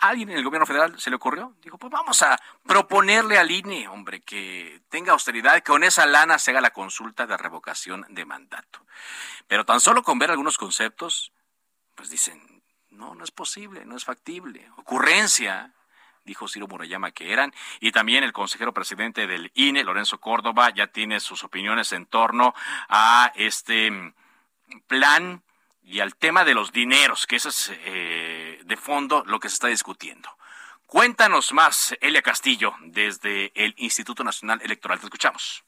alguien 0.02 0.30
en 0.30 0.38
el 0.38 0.44
gobierno 0.44 0.68
federal 0.68 1.00
se 1.00 1.10
le 1.10 1.16
ocurrió. 1.16 1.56
Dijo, 1.64 1.80
pues 1.80 1.92
vamos 1.92 2.22
a 2.22 2.40
proponerle 2.64 3.40
al 3.40 3.50
INE, 3.50 3.88
hombre, 3.88 4.22
que 4.22 4.84
tenga 4.90 5.14
austeridad, 5.14 5.56
que 5.56 5.64
con 5.64 5.84
esa 5.84 6.06
lana 6.06 6.38
se 6.38 6.52
haga 6.52 6.62
la 6.62 6.74
consulta 6.74 7.26
de 7.26 7.38
revocación 7.38 8.06
de 8.10 8.24
mandato. 8.24 8.86
Pero 9.48 9.66
tan 9.66 9.80
solo 9.80 10.04
con 10.04 10.20
ver 10.20 10.30
algunos 10.30 10.60
conceptos, 10.60 11.32
pues 11.96 12.12
dicen, 12.12 12.62
no, 12.92 13.16
no 13.16 13.24
es 13.24 13.32
posible, 13.32 13.84
no 13.84 13.98
es 13.98 14.06
factible. 14.06 14.70
Ocurrencia, 14.78 15.75
dijo 16.26 16.48
Ciro 16.48 16.68
Murayama 16.68 17.12
que 17.12 17.32
eran, 17.32 17.54
y 17.80 17.92
también 17.92 18.24
el 18.24 18.34
consejero 18.34 18.74
presidente 18.74 19.28
del 19.28 19.52
INE, 19.54 19.84
Lorenzo 19.84 20.20
Córdoba, 20.20 20.72
ya 20.72 20.88
tiene 20.88 21.20
sus 21.20 21.44
opiniones 21.44 21.94
en 21.94 22.06
torno 22.08 22.54
a 22.90 23.32
este 23.36 23.92
mm, 23.92 24.14
plan 24.88 25.44
y 25.84 26.00
al 26.00 26.16
tema 26.16 26.44
de 26.44 26.56
los 26.56 26.72
dineros, 26.72 27.28
que 27.28 27.36
eso 27.36 27.50
es 27.50 27.72
eh, 27.86 28.60
de 28.66 28.78
fondo 28.78 29.24
lo 29.26 29.40
que 29.40 29.50
se 29.50 29.54
está 29.56 29.68
discutiendo. 29.68 30.30
Cuéntanos 30.88 31.52
más, 31.52 31.96
Elia 32.00 32.22
Castillo, 32.22 32.74
desde 32.82 33.52
el 33.56 33.74
Instituto 33.78 34.24
Nacional 34.24 34.62
Electoral. 34.64 35.00
Te 35.00 35.08
escuchamos. 35.08 35.65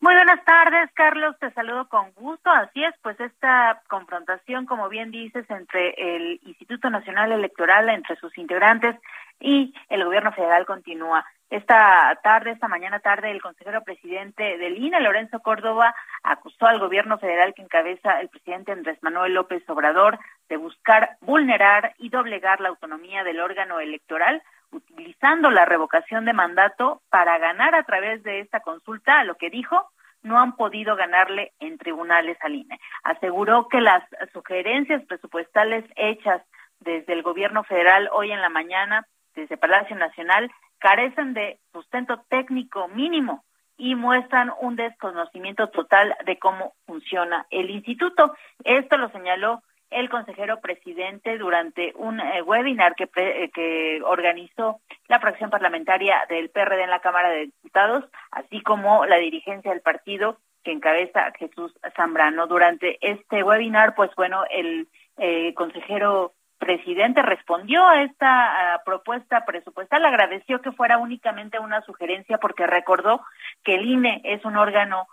Muy 0.00 0.14
buenas 0.14 0.44
tardes, 0.44 0.90
Carlos. 0.94 1.36
Te 1.40 1.50
saludo 1.52 1.88
con 1.88 2.12
gusto. 2.12 2.50
Así 2.50 2.84
es, 2.84 2.94
pues 3.02 3.18
esta 3.18 3.82
confrontación, 3.88 4.64
como 4.64 4.88
bien 4.88 5.10
dices, 5.10 5.44
entre 5.50 5.90
el 5.96 6.40
Instituto 6.44 6.88
Nacional 6.88 7.32
Electoral, 7.32 7.88
entre 7.88 8.14
sus 8.16 8.36
integrantes 8.38 8.94
y 9.40 9.74
el 9.88 10.04
gobierno 10.04 10.32
federal 10.32 10.66
continúa. 10.66 11.26
Esta 11.50 12.16
tarde, 12.22 12.52
esta 12.52 12.68
mañana 12.68 13.00
tarde, 13.00 13.30
el 13.32 13.42
consejero 13.42 13.82
presidente 13.82 14.56
del 14.58 14.76
INE, 14.78 15.00
Lorenzo 15.00 15.40
Córdoba, 15.40 15.92
acusó 16.22 16.66
al 16.66 16.78
gobierno 16.78 17.18
federal 17.18 17.52
que 17.54 17.62
encabeza 17.62 18.20
el 18.20 18.28
presidente 18.28 18.70
Andrés 18.70 18.98
Manuel 19.02 19.34
López 19.34 19.68
Obrador 19.68 20.20
de 20.48 20.58
buscar 20.58 21.16
vulnerar 21.22 21.94
y 21.98 22.10
doblegar 22.10 22.60
la 22.60 22.68
autonomía 22.68 23.24
del 23.24 23.40
órgano 23.40 23.80
electoral 23.80 24.42
utilizando 24.70 25.50
la 25.50 25.64
revocación 25.64 26.24
de 26.24 26.32
mandato 26.32 27.02
para 27.10 27.38
ganar 27.38 27.74
a 27.74 27.84
través 27.84 28.22
de 28.22 28.40
esta 28.40 28.60
consulta, 28.60 29.20
a 29.20 29.24
lo 29.24 29.36
que 29.36 29.50
dijo, 29.50 29.90
no 30.22 30.38
han 30.38 30.56
podido 30.56 30.96
ganarle 30.96 31.52
en 31.60 31.78
tribunales 31.78 32.36
al 32.42 32.54
INE. 32.54 32.80
Aseguró 33.02 33.68
que 33.68 33.80
las 33.80 34.02
sugerencias 34.32 35.04
presupuestales 35.06 35.84
hechas 35.96 36.42
desde 36.80 37.12
el 37.12 37.22
gobierno 37.22 37.64
federal 37.64 38.08
hoy 38.12 38.32
en 38.32 38.40
la 38.40 38.48
mañana, 38.48 39.06
desde 39.34 39.56
Palacio 39.56 39.96
Nacional, 39.96 40.50
carecen 40.78 41.34
de 41.34 41.58
sustento 41.72 42.24
técnico 42.28 42.88
mínimo 42.88 43.44
y 43.76 43.94
muestran 43.94 44.52
un 44.60 44.76
desconocimiento 44.76 45.68
total 45.68 46.14
de 46.26 46.38
cómo 46.38 46.74
funciona 46.86 47.46
el 47.50 47.70
instituto. 47.70 48.34
Esto 48.64 48.96
lo 48.96 49.08
señaló 49.10 49.62
el 49.90 50.10
consejero 50.10 50.60
presidente 50.60 51.38
durante 51.38 51.92
un 51.96 52.20
eh, 52.20 52.42
webinar 52.42 52.94
que, 52.94 53.08
eh, 53.16 53.50
que 53.52 54.00
organizó 54.04 54.80
la 55.08 55.20
fracción 55.20 55.50
parlamentaria 55.50 56.24
del 56.28 56.50
PRD 56.50 56.82
en 56.82 56.90
la 56.90 57.00
Cámara 57.00 57.30
de 57.30 57.46
Diputados, 57.46 58.04
así 58.30 58.60
como 58.62 59.06
la 59.06 59.16
dirigencia 59.16 59.70
del 59.70 59.80
partido 59.80 60.38
que 60.62 60.72
encabeza 60.72 61.32
Jesús 61.38 61.72
Zambrano. 61.96 62.46
Durante 62.46 62.98
este 63.00 63.42
webinar, 63.42 63.94
pues 63.94 64.10
bueno, 64.16 64.44
el 64.50 64.88
eh, 65.16 65.54
consejero 65.54 66.34
presidente 66.58 67.22
respondió 67.22 67.86
a 67.86 68.02
esta 68.02 68.82
propuesta 68.84 69.44
presupuestal, 69.46 70.04
agradeció 70.04 70.60
que 70.60 70.72
fuera 70.72 70.98
únicamente 70.98 71.60
una 71.60 71.80
sugerencia 71.82 72.38
porque 72.38 72.66
recordó 72.66 73.24
que 73.62 73.76
el 73.76 73.86
INE 73.86 74.20
es 74.24 74.44
un 74.44 74.56
órgano 74.56 75.06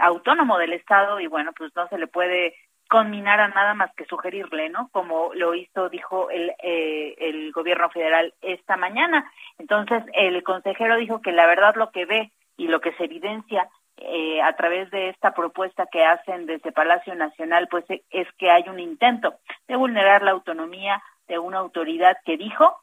autónomo 0.00 0.58
del 0.58 0.74
Estado 0.74 1.18
y 1.18 1.26
bueno, 1.26 1.52
pues 1.56 1.74
no 1.74 1.88
se 1.88 1.98
le 1.98 2.06
puede 2.06 2.54
conminar 2.88 3.40
a 3.40 3.48
nada 3.48 3.74
más 3.74 3.94
que 3.94 4.06
sugerirle, 4.06 4.70
¿no? 4.70 4.88
Como 4.92 5.32
lo 5.34 5.54
hizo, 5.54 5.88
dijo 5.88 6.30
el, 6.30 6.52
eh, 6.62 7.14
el 7.18 7.52
gobierno 7.52 7.90
federal 7.90 8.34
esta 8.40 8.76
mañana. 8.76 9.30
Entonces, 9.58 10.02
el 10.14 10.42
consejero 10.42 10.96
dijo 10.96 11.20
que 11.20 11.32
la 11.32 11.46
verdad 11.46 11.74
lo 11.76 11.90
que 11.90 12.06
ve 12.06 12.32
y 12.56 12.68
lo 12.68 12.80
que 12.80 12.92
se 12.94 13.04
evidencia 13.04 13.68
eh, 13.98 14.40
a 14.42 14.54
través 14.54 14.90
de 14.90 15.10
esta 15.10 15.34
propuesta 15.34 15.86
que 15.86 16.04
hacen 16.04 16.46
desde 16.46 16.72
Palacio 16.72 17.14
Nacional, 17.14 17.68
pues 17.68 17.84
es 17.88 18.28
que 18.38 18.50
hay 18.50 18.68
un 18.68 18.80
intento 18.80 19.34
de 19.66 19.76
vulnerar 19.76 20.22
la 20.22 20.30
autonomía 20.30 21.02
de 21.26 21.38
una 21.38 21.58
autoridad 21.58 22.16
que 22.24 22.36
dijo 22.36 22.78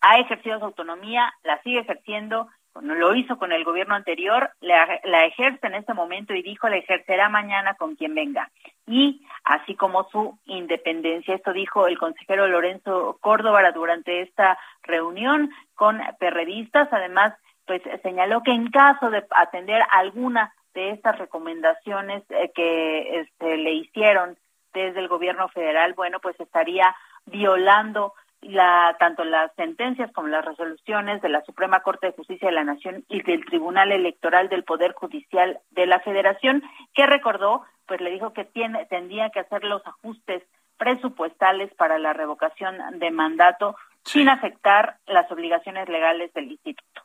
ha 0.00 0.18
ejercido 0.18 0.58
su 0.58 0.64
autonomía, 0.66 1.32
la 1.42 1.60
sigue 1.62 1.80
ejerciendo 1.80 2.48
lo 2.82 3.14
hizo 3.14 3.38
con 3.38 3.52
el 3.52 3.64
gobierno 3.64 3.94
anterior, 3.94 4.50
la, 4.60 5.24
ejerce 5.24 5.66
en 5.66 5.74
este 5.74 5.94
momento 5.94 6.34
y 6.34 6.42
dijo 6.42 6.68
la 6.68 6.76
ejercerá 6.76 7.28
mañana 7.28 7.74
con 7.74 7.96
quien 7.96 8.14
venga. 8.14 8.50
Y 8.86 9.26
así 9.44 9.74
como 9.74 10.08
su 10.10 10.38
independencia. 10.46 11.34
Esto 11.34 11.52
dijo 11.52 11.86
el 11.86 11.98
consejero 11.98 12.46
Lorenzo 12.46 13.18
Córdoba 13.20 13.70
durante 13.72 14.22
esta 14.22 14.58
reunión 14.82 15.50
con 15.74 16.00
perredistas. 16.18 16.88
Además, 16.92 17.34
pues 17.66 17.82
señaló 18.02 18.42
que 18.42 18.52
en 18.52 18.70
caso 18.70 19.10
de 19.10 19.24
atender 19.30 19.82
alguna 19.90 20.52
de 20.74 20.90
estas 20.90 21.18
recomendaciones 21.18 22.22
eh, 22.30 22.50
que 22.54 23.20
este, 23.20 23.56
le 23.56 23.72
hicieron 23.72 24.36
desde 24.72 25.00
el 25.00 25.08
gobierno 25.08 25.48
federal, 25.48 25.94
bueno, 25.94 26.20
pues 26.20 26.38
estaría 26.38 26.94
violando 27.24 28.12
la, 28.48 28.96
tanto 28.98 29.24
las 29.24 29.54
sentencias 29.54 30.12
como 30.12 30.28
las 30.28 30.44
resoluciones 30.44 31.22
de 31.22 31.28
la 31.28 31.42
Suprema 31.42 31.80
Corte 31.80 32.08
de 32.08 32.12
Justicia 32.12 32.48
de 32.48 32.54
la 32.54 32.64
Nación 32.64 33.04
y 33.08 33.22
del 33.22 33.44
Tribunal 33.44 33.92
Electoral 33.92 34.48
del 34.48 34.64
Poder 34.64 34.92
Judicial 34.92 35.58
de 35.70 35.86
la 35.86 36.00
Federación, 36.00 36.62
que 36.94 37.06
recordó, 37.06 37.64
pues 37.86 38.00
le 38.00 38.10
dijo 38.10 38.32
que 38.32 38.44
tiene, 38.44 38.86
tendría 38.86 39.30
que 39.30 39.40
hacer 39.40 39.64
los 39.64 39.86
ajustes 39.86 40.42
presupuestales 40.76 41.72
para 41.74 41.98
la 41.98 42.12
revocación 42.12 42.76
de 42.98 43.10
mandato 43.10 43.76
sin 44.04 44.28
afectar 44.28 44.96
las 45.06 45.30
obligaciones 45.32 45.88
legales 45.88 46.32
del 46.34 46.52
instituto. 46.52 47.02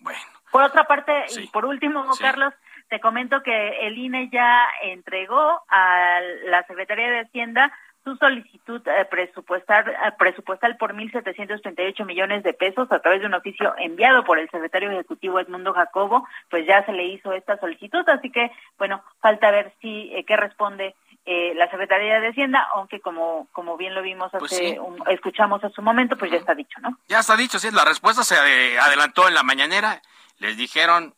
Bueno. 0.00 0.18
Por 0.50 0.62
otra 0.62 0.84
parte, 0.84 1.12
y 1.38 1.46
por 1.48 1.66
último, 1.66 2.04
Carlos, 2.18 2.54
te 2.88 3.00
comento 3.00 3.42
que 3.42 3.86
el 3.86 3.98
INE 3.98 4.30
ya 4.30 4.66
entregó 4.82 5.62
a 5.68 6.20
la 6.46 6.62
Secretaría 6.64 7.10
de 7.10 7.20
Hacienda 7.20 7.72
su 8.04 8.16
solicitud 8.16 8.80
eh, 8.86 9.04
presupuestal, 9.10 9.88
eh, 9.88 9.96
presupuestal 10.18 10.76
por 10.76 10.94
1.738 10.94 12.04
millones 12.06 12.42
de 12.42 12.54
pesos 12.54 12.90
a 12.90 13.00
través 13.00 13.20
de 13.20 13.26
un 13.26 13.34
oficio 13.34 13.74
enviado 13.78 14.24
por 14.24 14.38
el 14.38 14.48
secretario 14.50 14.90
ejecutivo 14.90 15.40
Edmundo 15.40 15.72
Jacobo, 15.74 16.26
pues 16.50 16.66
ya 16.66 16.84
se 16.86 16.92
le 16.92 17.04
hizo 17.04 17.32
esta 17.32 17.58
solicitud, 17.58 18.08
así 18.08 18.30
que, 18.30 18.50
bueno, 18.78 19.02
falta 19.20 19.50
ver 19.50 19.72
si 19.80 20.10
eh, 20.14 20.24
qué 20.24 20.36
responde 20.36 20.94
la 21.30 21.68
Secretaría 21.70 22.20
de 22.20 22.28
Hacienda, 22.28 22.66
aunque 22.74 23.00
como 23.00 23.48
como 23.52 23.76
bien 23.76 23.94
lo 23.94 24.00
vimos 24.00 24.30
pues 24.38 24.50
hace 24.50 24.80
escuchamos 25.10 25.62
a 25.62 25.68
su 25.68 25.82
momento, 25.82 26.16
pues 26.16 26.30
ya 26.30 26.38
está 26.38 26.54
dicho, 26.54 26.80
¿no? 26.80 26.96
Ya 27.06 27.18
está 27.18 27.36
dicho, 27.36 27.58
sí, 27.58 27.68
la 27.70 27.84
respuesta 27.84 28.22
se 28.22 28.34
adelantó 28.78 29.28
en 29.28 29.34
la 29.34 29.42
mañanera, 29.42 30.00
les 30.38 30.56
dijeron, 30.56 31.14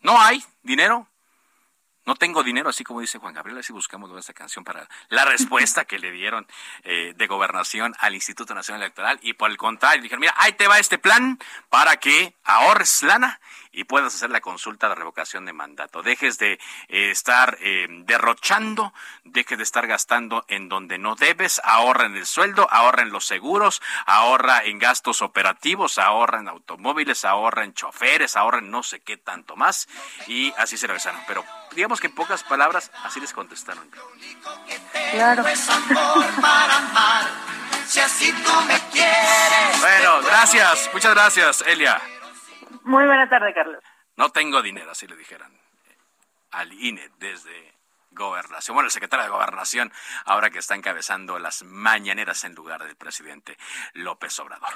no 0.00 0.20
hay 0.20 0.44
dinero, 0.62 1.08
no 2.04 2.16
tengo 2.16 2.42
dinero, 2.42 2.68
así 2.68 2.82
como 2.84 3.00
dice 3.00 3.18
Juan 3.18 3.34
Gabriel, 3.34 3.58
así 3.58 3.72
buscamos 3.72 4.10
esta 4.18 4.32
canción 4.32 4.64
para 4.64 4.88
la 5.08 5.24
respuesta 5.24 5.84
que 5.84 5.98
le 5.98 6.10
dieron 6.10 6.46
eh, 6.82 7.14
de 7.16 7.26
gobernación 7.26 7.94
al 8.00 8.14
Instituto 8.14 8.54
Nacional 8.54 8.82
Electoral. 8.82 9.18
Y 9.22 9.34
por 9.34 9.50
el 9.50 9.56
contrario, 9.56 10.02
dijeron, 10.02 10.20
mira, 10.20 10.34
ahí 10.36 10.52
te 10.52 10.66
va 10.66 10.78
este 10.78 10.98
plan 10.98 11.38
para 11.68 11.96
que 11.96 12.34
ahorres 12.44 13.02
lana 13.02 13.40
y 13.72 13.84
puedas 13.84 14.14
hacer 14.14 14.30
la 14.30 14.40
consulta 14.40 14.88
de 14.88 14.94
revocación 14.94 15.46
de 15.46 15.52
mandato. 15.52 16.02
Dejes 16.02 16.38
de 16.38 16.52
eh, 16.88 17.10
estar 17.10 17.56
eh, 17.60 17.86
derrochando, 18.04 18.92
dejes 19.24 19.58
de 19.58 19.64
estar 19.64 19.86
gastando 19.86 20.44
en 20.48 20.68
donde 20.68 20.98
no 20.98 21.14
debes, 21.14 21.60
ahorra 21.64 22.06
en 22.06 22.16
el 22.16 22.26
sueldo, 22.26 22.68
ahorra 22.70 23.02
en 23.02 23.10
los 23.10 23.26
seguros, 23.26 23.80
ahorra 24.06 24.64
en 24.64 24.78
gastos 24.78 25.22
operativos, 25.22 25.98
ahorra 25.98 26.40
en 26.40 26.48
automóviles, 26.48 27.24
ahorra 27.24 27.64
en 27.64 27.74
choferes, 27.74 28.36
ahorra 28.36 28.58
en 28.58 28.70
no 28.70 28.82
sé 28.82 29.00
qué 29.00 29.16
tanto 29.16 29.56
más 29.56 29.88
y 30.26 30.52
así 30.58 30.76
se 30.76 30.86
regresaron. 30.86 31.20
Pero 31.26 31.44
digamos 31.74 32.00
que 32.00 32.08
en 32.08 32.14
pocas 32.14 32.44
palabras 32.44 32.90
así 33.04 33.20
les 33.20 33.32
contestaron. 33.32 33.88
Claro. 35.12 35.44
Bueno, 39.80 40.22
gracias, 40.22 40.88
muchas 40.94 41.14
gracias, 41.14 41.64
Elia. 41.66 42.00
Muy 42.84 43.04
buena 43.04 43.28
tarde, 43.28 43.52
Carlos. 43.54 43.82
No 44.16 44.30
tengo 44.30 44.62
dinero, 44.62 44.90
así 44.90 45.06
le 45.06 45.16
dijeran 45.16 45.52
al 46.50 46.72
INE 46.72 47.10
desde 47.18 47.72
gobernación, 48.10 48.74
bueno, 48.74 48.86
el 48.86 48.92
secretario 48.92 49.24
de 49.24 49.30
gobernación, 49.30 49.90
ahora 50.26 50.50
que 50.50 50.58
está 50.58 50.74
encabezando 50.74 51.38
las 51.38 51.62
mañaneras 51.62 52.44
en 52.44 52.54
lugar 52.54 52.84
del 52.84 52.96
presidente 52.96 53.56
López 53.94 54.38
Obrador. 54.38 54.74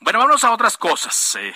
Bueno, 0.00 0.18
vamos 0.18 0.44
a 0.44 0.52
otras 0.52 0.76
cosas. 0.76 1.36
Eh, 1.40 1.54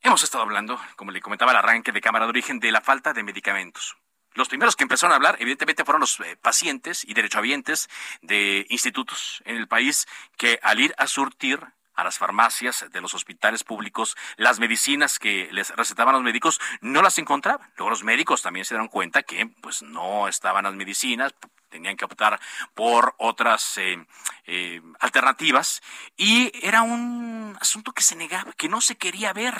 hemos 0.00 0.22
estado 0.22 0.42
hablando, 0.42 0.80
como 0.96 1.10
le 1.10 1.20
comentaba 1.20 1.50
al 1.50 1.58
arranque 1.58 1.92
de 1.92 2.00
Cámara 2.00 2.24
de 2.24 2.30
Origen, 2.30 2.58
de 2.60 2.72
la 2.72 2.80
falta 2.80 3.12
de 3.12 3.22
medicamentos. 3.22 3.96
Los 4.34 4.48
primeros 4.48 4.76
que 4.76 4.84
empezaron 4.84 5.12
a 5.12 5.16
hablar, 5.16 5.36
evidentemente, 5.38 5.84
fueron 5.84 6.00
los 6.00 6.20
eh, 6.20 6.36
pacientes 6.36 7.04
y 7.04 7.14
derechohabientes 7.14 7.88
de 8.20 8.66
institutos 8.68 9.42
en 9.46 9.56
el 9.56 9.66
país 9.66 10.06
que 10.36 10.58
al 10.62 10.80
ir 10.80 10.94
a 10.98 11.06
surtir 11.06 11.60
a 11.96 12.04
las 12.04 12.18
farmacias 12.18 12.86
de 12.90 13.00
los 13.00 13.14
hospitales 13.14 13.64
públicos 13.64 14.16
las 14.36 14.58
medicinas 14.58 15.18
que 15.18 15.48
les 15.52 15.70
recetaban 15.70 16.14
los 16.14 16.22
médicos 16.22 16.60
no 16.80 17.02
las 17.02 17.18
encontraban. 17.18 17.72
Luego 17.76 17.90
los 17.90 18.04
médicos 18.04 18.42
también 18.42 18.64
se 18.64 18.74
dieron 18.74 18.88
cuenta 18.88 19.22
que 19.22 19.46
pues 19.46 19.82
no 19.82 20.28
estaban 20.28 20.64
las 20.64 20.74
medicinas, 20.74 21.34
tenían 21.68 21.96
que 21.96 22.04
optar 22.04 22.40
por 22.74 23.14
otras 23.18 23.78
eh, 23.78 24.04
eh, 24.46 24.80
alternativas 25.00 25.82
y 26.16 26.52
era 26.66 26.82
un 26.82 27.56
asunto 27.60 27.92
que 27.92 28.02
se 28.02 28.16
negaba, 28.16 28.52
que 28.52 28.68
no 28.68 28.80
se 28.80 28.96
quería 28.96 29.32
ver 29.32 29.54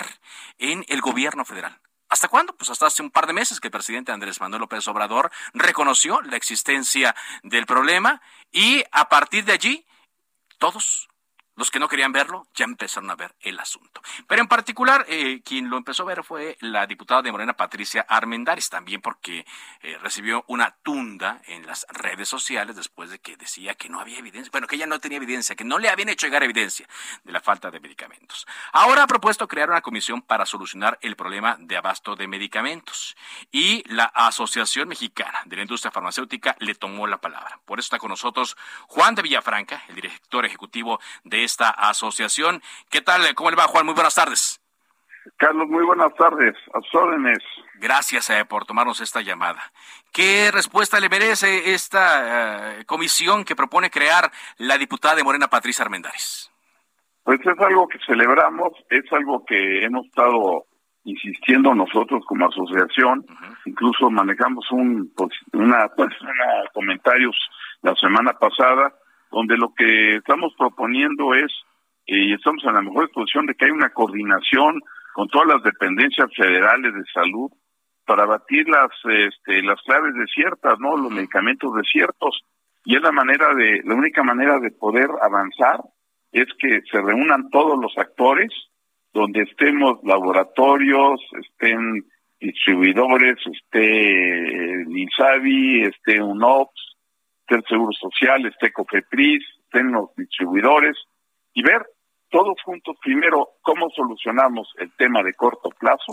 en 0.57 0.85
el 0.87 1.01
gobierno 1.01 1.45
federal. 1.45 1.79
¿Hasta 2.09 2.29
cuándo? 2.29 2.55
Pues 2.55 2.69
hasta 2.69 2.87
hace 2.87 3.01
un 3.01 3.11
par 3.11 3.27
de 3.27 3.33
meses 3.33 3.59
que 3.59 3.67
el 3.67 3.71
presidente 3.71 4.13
Andrés 4.13 4.39
Manuel 4.39 4.61
López 4.61 4.87
Obrador 4.87 5.29
reconoció 5.53 6.21
la 6.21 6.37
existencia 6.37 7.15
del 7.43 7.65
problema 7.65 8.21
y 8.51 8.83
a 8.91 9.09
partir 9.09 9.43
de 9.43 9.53
allí 9.53 9.85
todos 10.57 11.09
los 11.57 11.71
que 11.71 11.79
no 11.79 11.89
querían 11.89 12.13
verlo 12.13 12.47
ya 12.53 12.65
empezaron 12.65 13.09
a 13.11 13.15
ver 13.15 13.35
el 13.41 13.59
asunto. 13.59 14.01
Pero 14.27 14.41
en 14.41 14.47
particular, 14.47 15.05
eh, 15.09 15.41
quien 15.43 15.69
lo 15.69 15.77
empezó 15.77 16.03
a 16.03 16.05
ver 16.05 16.23
fue 16.23 16.55
la 16.61 16.87
diputada 16.87 17.21
de 17.21 17.31
Morena, 17.31 17.53
Patricia 17.53 18.05
Armendares, 18.07 18.69
también 18.69 19.01
porque 19.01 19.45
eh, 19.81 19.97
recibió 20.01 20.45
una 20.47 20.71
tunda 20.83 21.41
en 21.47 21.65
las 21.65 21.85
redes 21.89 22.29
sociales 22.29 22.75
después 22.75 23.09
de 23.09 23.19
que 23.19 23.35
decía 23.35 23.73
que 23.73 23.89
no 23.89 23.99
había 23.99 24.19
evidencia, 24.19 24.51
bueno, 24.51 24.67
que 24.67 24.75
ella 24.75 24.85
no 24.85 24.99
tenía 24.99 25.17
evidencia, 25.17 25.55
que 25.55 25.63
no 25.63 25.79
le 25.79 25.89
habían 25.89 26.09
hecho 26.09 26.27
llegar 26.27 26.43
evidencia 26.43 26.87
de 27.23 27.31
la 27.31 27.41
falta 27.41 27.71
de 27.71 27.79
medicamentos. 27.79 28.45
Ahora 28.71 29.03
ha 29.03 29.07
propuesto 29.07 29.47
crear 29.47 29.69
una 29.69 29.81
comisión 29.81 30.21
para 30.21 30.45
solucionar 30.45 30.99
el 31.01 31.15
problema 31.15 31.57
de 31.59 31.75
abasto 31.75 32.15
de 32.15 32.27
medicamentos 32.27 33.17
y 33.51 33.83
la 33.91 34.05
Asociación 34.05 34.87
Mexicana 34.87 35.41
de 35.45 35.55
la 35.55 35.63
Industria 35.63 35.91
Farmacéutica 35.91 36.55
le 36.59 36.75
tomó 36.75 37.07
la 37.07 37.19
palabra. 37.19 37.59
Por 37.65 37.79
eso 37.79 37.87
está 37.87 37.97
con 37.97 38.09
nosotros 38.09 38.55
Juan 38.87 39.15
de 39.15 39.23
Villafranca, 39.23 39.83
el 39.87 39.95
director 39.95 40.45
ejecutivo 40.45 40.99
de 41.23 41.46
esta 41.47 41.69
asociación. 41.69 42.61
¿Qué 42.91 43.01
tal? 43.01 43.21
¿Cómo 43.33 43.49
le 43.49 43.55
va, 43.55 43.63
Juan? 43.63 43.85
Muy 43.85 43.95
buenas 43.95 44.15
tardes. 44.15 44.61
Carlos, 45.37 45.67
muy 45.67 45.83
buenas 45.83 46.13
tardes. 46.15 46.55
A 46.73 46.81
sus 46.81 46.95
órdenes. 46.95 47.39
Gracias 47.75 48.29
eh, 48.29 48.45
por 48.45 48.65
tomarnos 48.65 49.01
esta 49.01 49.21
llamada. 49.21 49.61
¿Qué 50.13 50.49
respuesta 50.51 50.99
le 50.99 51.09
merece 51.09 51.73
esta 51.73 52.79
eh, 52.79 52.85
comisión 52.85 53.43
que 53.43 53.55
propone 53.55 53.89
crear 53.89 54.31
la 54.57 54.77
diputada 54.77 55.15
de 55.15 55.23
Morena, 55.23 55.47
Patricia 55.47 55.83
Armendáriz? 55.83 56.49
Pues 57.23 57.39
es 57.41 57.59
algo 57.59 57.87
que 57.87 57.99
celebramos, 58.05 58.71
es 58.89 59.11
algo 59.11 59.43
que 59.45 59.83
hemos 59.83 60.05
estado 60.05 60.65
insistiendo 61.03 61.75
nosotros 61.75 62.23
como 62.25 62.47
asociación. 62.47 63.25
Incluso 63.65 64.09
manejamos 64.09 64.65
un 64.71 65.11
pues, 65.15 65.31
una, 65.53 65.87
pues, 65.89 66.09
una 66.21 66.69
comentarios 66.73 67.35
la 67.81 67.93
semana 67.95 68.33
pasada 68.33 68.93
donde 69.31 69.57
lo 69.57 69.73
que 69.73 70.15
estamos 70.15 70.53
proponiendo 70.57 71.33
es, 71.33 71.51
y 72.05 72.33
estamos 72.33 72.63
en 72.63 72.73
la 72.73 72.81
mejor 72.81 73.09
posición 73.11 73.45
de 73.45 73.55
que 73.55 73.65
hay 73.65 73.71
una 73.71 73.89
coordinación 73.89 74.79
con 75.13 75.27
todas 75.27 75.47
las 75.47 75.63
dependencias 75.63 76.29
federales 76.35 76.93
de 76.93 77.03
salud 77.13 77.51
para 78.05 78.25
batir 78.25 78.69
las 78.69 78.89
este, 79.03 79.61
las 79.63 79.81
claves 79.81 80.13
desiertas, 80.15 80.79
¿no? 80.79 80.95
Los 80.95 81.11
medicamentos 81.11 81.73
desiertos 81.75 82.41
y 82.89 82.95
es 82.95 83.01
la 83.01 83.11
manera 83.11 83.53
de 83.53 83.81
la 83.83 83.95
única 83.95 84.23
manera 84.23 84.61
de 84.61 84.71
poder 84.71 85.09
avanzar 85.21 85.81
es 86.31 86.47
que 86.57 86.79
se 86.89 87.01
reúnan 87.01 87.49
todos 87.49 87.77
los 87.77 87.91
actores 87.97 88.49
donde 89.11 89.41
estemos 89.41 89.99
laboratorios, 90.03 91.19
estén 91.37 92.05
distribuidores, 92.39 93.35
esté 93.45 94.83
el 94.83 94.97
INSABI, 94.97 95.81
esté 95.81 96.21
UNOPS, 96.21 96.86
el 97.55 97.63
Seguro 97.67 97.91
Social, 97.93 98.45
esté 98.45 98.71
COFEPRIS, 98.71 99.43
estén 99.63 99.91
los 99.91 100.13
distribuidores 100.15 100.97
y 101.53 101.63
ver 101.63 101.85
todos 102.29 102.55
juntos 102.63 102.97
primero 103.01 103.49
cómo 103.61 103.89
solucionamos 103.95 104.73
el 104.77 104.91
tema 104.97 105.23
de 105.23 105.33
corto 105.33 105.69
plazo 105.69 106.11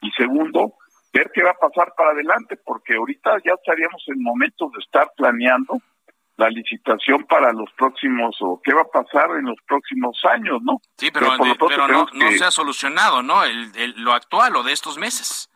y 0.00 0.10
segundo 0.12 0.74
ver 1.12 1.30
qué 1.34 1.42
va 1.42 1.50
a 1.50 1.68
pasar 1.68 1.92
para 1.96 2.10
adelante 2.10 2.56
porque 2.64 2.94
ahorita 2.94 3.36
ya 3.44 3.52
estaríamos 3.52 4.02
en 4.06 4.22
momentos 4.22 4.72
de 4.72 4.78
estar 4.78 5.10
planeando 5.16 5.78
la 6.36 6.48
licitación 6.48 7.24
para 7.24 7.52
los 7.52 7.70
próximos 7.72 8.34
o 8.40 8.60
qué 8.64 8.72
va 8.72 8.80
a 8.80 8.84
pasar 8.84 9.30
en 9.38 9.44
los 9.44 9.58
próximos 9.66 10.18
años, 10.24 10.62
¿no? 10.62 10.80
Sí, 10.96 11.10
pero, 11.12 11.36
no, 11.36 12.30
se 12.30 12.44
ha 12.44 12.50
solucionado, 12.50 13.22
¿no? 13.22 13.44
El, 13.44 13.92
lo 13.96 14.12
actual 14.12 14.56
o 14.56 14.62
de 14.62 14.72
estos 14.72 14.96
meses. 14.96 15.50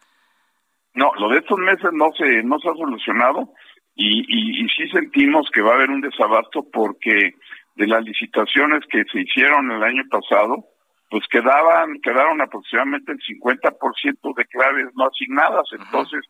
No, 0.92 1.12
lo 1.14 1.30
de 1.30 1.38
estos 1.38 1.58
meses 1.58 1.90
no 1.92 2.12
se 2.12 2.42
no 2.42 2.58
se 2.58 2.68
ha 2.68 2.74
solucionado 2.74 3.50
y, 3.96 4.64
y, 4.64 4.68
sí 4.70 4.88
sentimos 4.90 5.48
que 5.52 5.62
va 5.62 5.72
a 5.72 5.74
haber 5.74 5.90
un 5.90 6.00
desabasto 6.00 6.66
porque 6.72 7.34
de 7.76 7.86
las 7.86 8.02
licitaciones 8.04 8.80
que 8.90 9.04
se 9.12 9.20
hicieron 9.20 9.70
el 9.70 9.82
año 9.82 10.02
pasado, 10.10 10.64
pues 11.10 11.24
quedaban, 11.30 12.00
quedaron 12.02 12.40
aproximadamente 12.40 13.12
el 13.12 13.18
50% 13.18 14.36
de 14.36 14.44
claves 14.46 14.86
no 14.94 15.06
asignadas. 15.06 15.68
Entonces, 15.72 16.20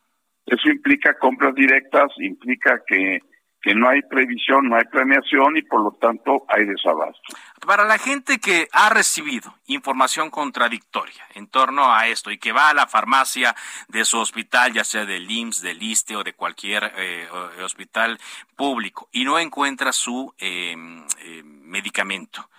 eso 0.47 0.69
implica 0.69 1.19
compras 1.19 1.55
directas, 1.55 2.13
implica 2.19 2.83
que 2.87 3.21
que 3.65 3.75
no 3.75 3.89
hay 3.89 4.03
previsión, 4.03 4.69
no 4.69 4.77
hay 4.77 4.85
planeación 4.85 5.57
y 5.57 5.63
por 5.63 5.83
lo 5.83 5.93
tanto 5.93 6.45
hay 6.49 6.67
desabasto. 6.67 7.35
Para 7.67 7.87
la 7.87 7.97
gente 7.97 8.39
que 8.39 8.69
ha 8.73 8.91
recibido 8.91 9.55
información 9.69 10.29
contradictoria 10.29 11.27
en 11.35 11.47
torno 11.47 11.95
a 11.95 12.07
esto 12.09 12.31
y 12.31 12.37
que 12.37 12.53
va 12.53 12.69
a 12.69 12.75
la 12.75 12.87
farmacia 12.87 13.57
de 13.89 14.05
su 14.05 14.19
hospital, 14.19 14.75
ya 14.75 14.85
sea 14.85 15.07
del 15.07 15.31
IMSS, 15.31 15.63
del 15.63 15.83
ISTE 15.83 16.15
o 16.15 16.23
de 16.23 16.35
cualquier 16.35 16.93
eh, 16.95 17.27
hospital 17.65 18.19
público 18.55 19.09
y 19.13 19.25
no 19.25 19.39
encuentra 19.39 19.93
su 19.93 20.35
eh, 20.39 20.77
eh, 21.21 21.43
medicamento, 21.43 22.51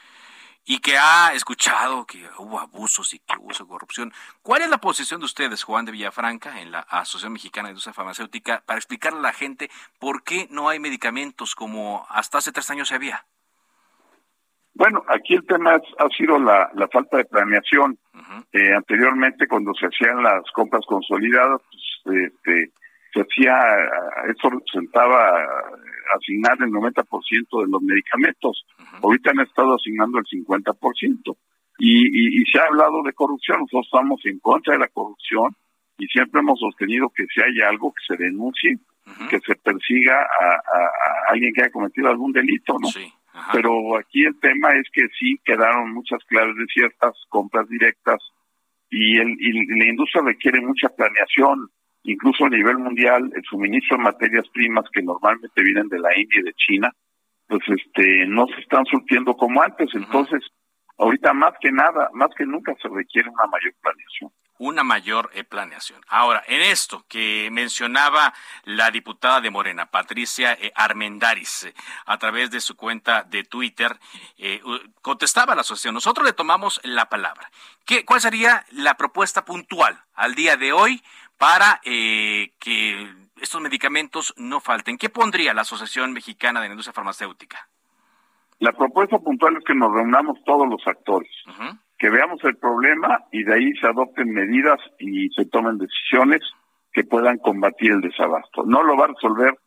y 0.66 0.80
que 0.80 0.98
ha 0.98 1.34
escuchado 1.34 2.06
que 2.06 2.28
hubo 2.40 2.60
abusos 2.60 3.14
y 3.14 3.20
que 3.20 3.38
hubo 3.38 3.68
corrupción. 3.68 4.12
¿Cuál 4.42 4.64
es 4.64 4.70
la 4.70 4.80
posición 4.80 5.20
de 5.20 5.28
ustedes, 5.28 5.64
Juan 5.64 5.86
de 5.86 5.92
Villafranca, 5.92 6.60
en 6.60 6.72
la 6.72 6.80
Asociación 6.80 7.34
Mexicana 7.34 7.68
de 7.68 7.74
Industria 7.74 7.94
Farmacéutica, 7.94 8.64
para 8.66 8.80
explicarle 8.80 9.20
a 9.20 9.24
la 9.24 9.34
gente 9.34 9.70
por 10.00 10.24
qué 10.24 10.48
no 10.50 10.68
hay 10.68 10.80
medicamentos 10.80 11.56
como 11.56 12.06
hasta 12.10 12.40
hace 12.40 12.52
tres 12.52 12.70
años 12.72 12.88
se 12.88 12.96
había? 12.96 13.26
Bueno, 14.74 15.04
aquí 15.08 15.36
el 15.36 15.46
tema 15.46 15.76
ha 15.76 16.10
sido 16.10 16.38
la, 16.38 16.70
falta 16.92 17.18
de 17.18 17.26
planeación. 17.26 17.98
Eh, 18.52 18.74
anteriormente, 18.74 19.48
cuando 19.48 19.74
se 19.74 19.86
hacían 19.86 20.22
las 20.22 20.44
compras 20.52 20.82
consolidadas, 20.86 21.62
pues, 22.04 22.32
este, 22.34 22.72
se 23.16 23.22
hacía, 23.22 23.56
eso 24.30 24.50
representaba 24.50 25.40
asignar 26.18 26.58
el 26.60 26.70
90% 26.70 27.62
de 27.62 27.72
los 27.72 27.82
medicamentos. 27.82 28.66
Ahorita 29.02 29.32
han 29.32 29.40
estado 29.40 29.76
asignando 29.76 30.20
el 30.20 30.26
50%. 30.26 31.38
Y, 31.78 32.42
y, 32.42 32.46
se 32.46 32.60
ha 32.60 32.66
hablado 32.66 33.04
de 33.04 33.14
corrupción. 33.14 33.60
Nosotros 33.60 33.86
estamos 33.86 34.26
en 34.26 34.40
contra 34.40 34.74
de 34.74 34.80
la 34.80 34.88
corrupción 34.88 35.56
y 35.98 36.08
siempre 36.08 36.40
hemos 36.40 36.60
sostenido 36.60 37.10
que 37.10 37.26
si 37.34 37.42
hay 37.42 37.62
algo 37.68 37.94
que 37.94 38.16
se 38.16 38.24
denuncie, 38.24 38.78
que 39.30 39.40
se 39.40 39.56
persiga 39.56 40.22
a, 40.22 41.32
alguien 41.32 41.54
que 41.54 41.64
haya 41.64 41.72
cometido 41.72 42.10
algún 42.10 42.32
delito, 42.32 42.78
¿no? 42.80 42.88
Pero 43.52 43.98
aquí 43.98 44.24
el 44.24 44.40
tema 44.40 44.70
es 44.72 44.88
que 44.94 45.08
sí 45.20 45.38
quedaron 45.44 45.94
muchas 45.94 46.24
claves 46.26 46.56
de 46.56 46.66
ciertas 46.68 47.14
compras 47.28 47.68
directas 47.68 48.20
y, 48.90 49.18
el, 49.20 49.36
y 49.38 49.78
la 49.78 49.90
industria 49.90 50.24
requiere 50.24 50.62
mucha 50.62 50.88
planeación 50.88 51.70
incluso 52.06 52.46
a 52.46 52.50
nivel 52.50 52.78
mundial, 52.78 53.32
el 53.36 53.44
suministro 53.44 53.98
de 53.98 54.04
materias 54.04 54.48
primas 54.54 54.86
que 54.92 55.02
normalmente 55.02 55.64
vienen 55.64 55.88
de 55.88 56.00
la 56.00 56.18
India 56.18 56.40
y 56.40 56.44
de 56.44 56.54
China, 56.54 56.92
pues 57.48 57.62
este 57.68 58.26
no 58.28 58.48
se 58.48 58.62
están 58.62 58.86
surtiendo 58.86 59.36
como 59.36 59.62
antes. 59.62 59.90
Entonces, 59.94 60.42
ahorita 60.98 61.34
más 61.34 61.54
que 61.60 61.72
nada, 61.72 62.10
más 62.14 62.30
que 62.38 62.46
nunca 62.46 62.74
se 62.82 62.88
requiere 62.88 63.30
una 63.30 63.48
mayor 63.48 63.74
planeación. 63.82 64.32
Una 64.58 64.84
mayor 64.86 65.30
eh, 65.34 65.44
planeación. 65.44 66.02
Ahora, 66.08 66.42
en 66.48 66.62
esto 66.62 67.06
que 67.10 67.50
mencionaba 67.52 68.34
la 68.64 68.90
diputada 68.90 69.42
de 69.42 69.50
Morena, 69.50 69.92
Patricia 69.92 70.54
eh, 70.54 70.72
Armendaris, 70.76 71.66
eh, 71.66 71.74
a 72.06 72.18
través 72.18 72.52
de 72.52 72.62
su 72.62 72.78
cuenta 72.78 73.24
de 73.24 73.44
Twitter, 73.44 74.00
contestaba 75.02 75.56
la 75.56 75.62
asociación. 75.62 75.94
Nosotros 75.94 76.26
le 76.26 76.32
tomamos 76.32 76.80
la 76.84 77.10
palabra. 77.10 77.52
¿Qué, 77.86 78.06
¿Cuál 78.06 78.22
sería 78.22 78.66
la 78.72 78.96
propuesta 78.96 79.44
puntual 79.44 80.02
al 80.14 80.36
día 80.36 80.56
de 80.56 80.72
hoy 80.72 81.04
para 81.38 81.82
eh, 81.84 82.52
que 82.60 83.08
estos 83.42 83.62
medicamentos 83.62 84.34
no 84.38 84.60
falten. 84.60 84.98
¿Qué 84.98 85.10
pondría 85.10 85.54
la 85.54 85.62
Asociación 85.62 86.14
Mexicana 86.14 86.62
de 86.62 86.68
la 86.68 86.74
Industria 86.74 86.94
Farmacéutica? 86.94 87.68
La 88.60 88.72
propuesta 88.72 89.20
puntual 89.20 89.58
es 89.58 89.64
que 89.66 89.76
nos 89.76 89.92
reunamos 89.94 90.42
todos 90.46 90.68
los 90.68 90.82
actores, 90.88 91.32
que 91.98 92.10
veamos 92.10 92.42
el 92.46 92.56
problema 92.56 93.26
y 93.32 93.44
de 93.44 93.54
ahí 93.54 93.74
se 93.74 93.88
adopten 93.88 94.32
medidas 94.32 94.80
y 94.98 95.30
se 95.30 95.46
tomen 95.46 95.78
decisiones 95.78 96.42
que 96.94 97.04
puedan 97.04 97.38
combatir 97.40 97.92
el 97.92 98.02
desabasto. 98.02 98.64
No 98.66 98.82
lo 98.84 98.96
va 98.96 99.06
a 99.06 99.10
resolver 99.10 99.58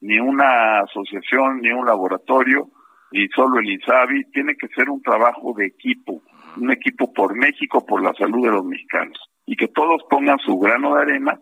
ni 0.00 0.20
una 0.20 0.80
asociación, 0.80 1.60
ni 1.60 1.72
un 1.72 1.86
laboratorio, 1.86 2.70
ni 3.10 3.26
solo 3.28 3.58
el 3.58 3.68
INSABI. 3.68 4.30
Tiene 4.30 4.54
que 4.54 4.68
ser 4.68 4.88
un 4.90 5.02
trabajo 5.02 5.52
de 5.56 5.66
equipo, 5.66 6.22
un 6.56 6.70
equipo 6.70 7.12
por 7.12 7.34
México, 7.34 7.84
por 7.84 8.00
la 8.00 8.14
salud 8.14 8.44
de 8.44 8.52
los 8.52 8.64
mexicanos 8.64 9.18
y 9.46 9.56
que 9.56 9.68
todos 9.68 10.02
pongan 10.10 10.38
su 10.40 10.58
grano 10.58 10.96
de 10.96 11.02
arena, 11.02 11.40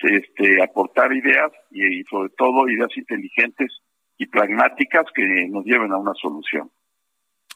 este, 0.00 0.62
aportar 0.62 1.12
ideas 1.12 1.50
y, 1.70 2.02
sobre 2.04 2.30
todo 2.30 2.68
ideas 2.68 2.90
inteligentes 2.96 3.70
y 4.18 4.26
pragmáticas 4.26 5.06
que 5.14 5.48
nos 5.48 5.64
lleven 5.64 5.92
a 5.92 5.96
una 5.96 6.12
solución. 6.20 6.70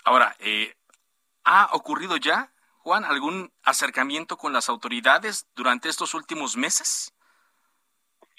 Ahora, 0.04 0.34
eh, 0.38 0.72
¿ha 1.44 1.68
ocurrido 1.72 2.16
ya, 2.16 2.52
Juan, 2.78 3.04
algún 3.04 3.50
acercamiento 3.64 4.36
con 4.36 4.52
las 4.52 4.68
autoridades 4.68 5.48
durante 5.54 5.88
estos 5.88 6.14
últimos 6.14 6.56
meses? 6.56 7.12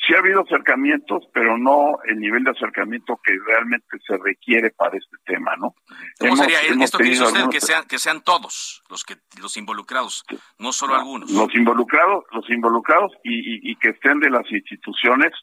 Sí 0.08 0.14
ha 0.16 0.20
habido 0.20 0.42
acercamientos, 0.42 1.26
pero 1.34 1.58
no 1.58 1.98
el 2.06 2.18
nivel 2.20 2.46
de 2.46 2.52
acercamiento 2.52 3.20
que 3.22 3.38
realmente 3.46 3.98
se 4.08 4.16
requiere 4.18 4.72
para 4.72 4.98
este 4.98 5.18
tema, 5.26 5.58
¿no? 5.58 5.76
¿Cómo 6.18 6.38
sería 6.38 6.62
esto 6.62 6.98
que 6.98 7.04
dice 7.04 7.24
usted 7.24 7.50
que 7.50 7.60
sean 7.60 7.84
que 7.86 8.00
sean 8.00 8.24
todos 8.24 8.84
los 8.90 9.04
que 9.04 9.16
los 9.42 9.58
involucrados, 9.58 10.24
no 10.60 10.72
solo 10.72 10.96
algunos? 10.96 11.30
Los 11.32 11.54
involucrados, 11.54 12.24
los 12.32 12.50
involucrados 12.50 13.12
y, 13.24 13.76
que 13.80 13.90
estén 13.90 14.20
de 14.22 14.30
las 14.30 14.50
instituciones 14.50 15.34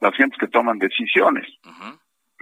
las 0.00 0.14
gentes 0.16 0.38
que 0.38 0.48
toman 0.48 0.78
decisiones, 0.78 1.46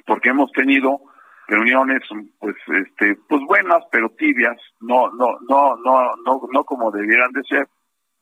porque 0.06 0.30
hemos 0.30 0.50
tenido 0.52 1.00
reuniones, 1.48 2.02
pues, 2.38 2.56
este, 2.68 3.16
pues 3.28 3.42
buenas, 3.46 3.82
pero 3.90 4.08
tibias, 4.10 4.56
no, 4.80 5.10
no, 5.10 5.38
no, 5.48 5.76
no, 5.76 6.16
no, 6.24 6.40
no 6.50 6.64
como 6.64 6.90
debieran 6.90 7.32
de 7.32 7.42
ser 7.42 7.68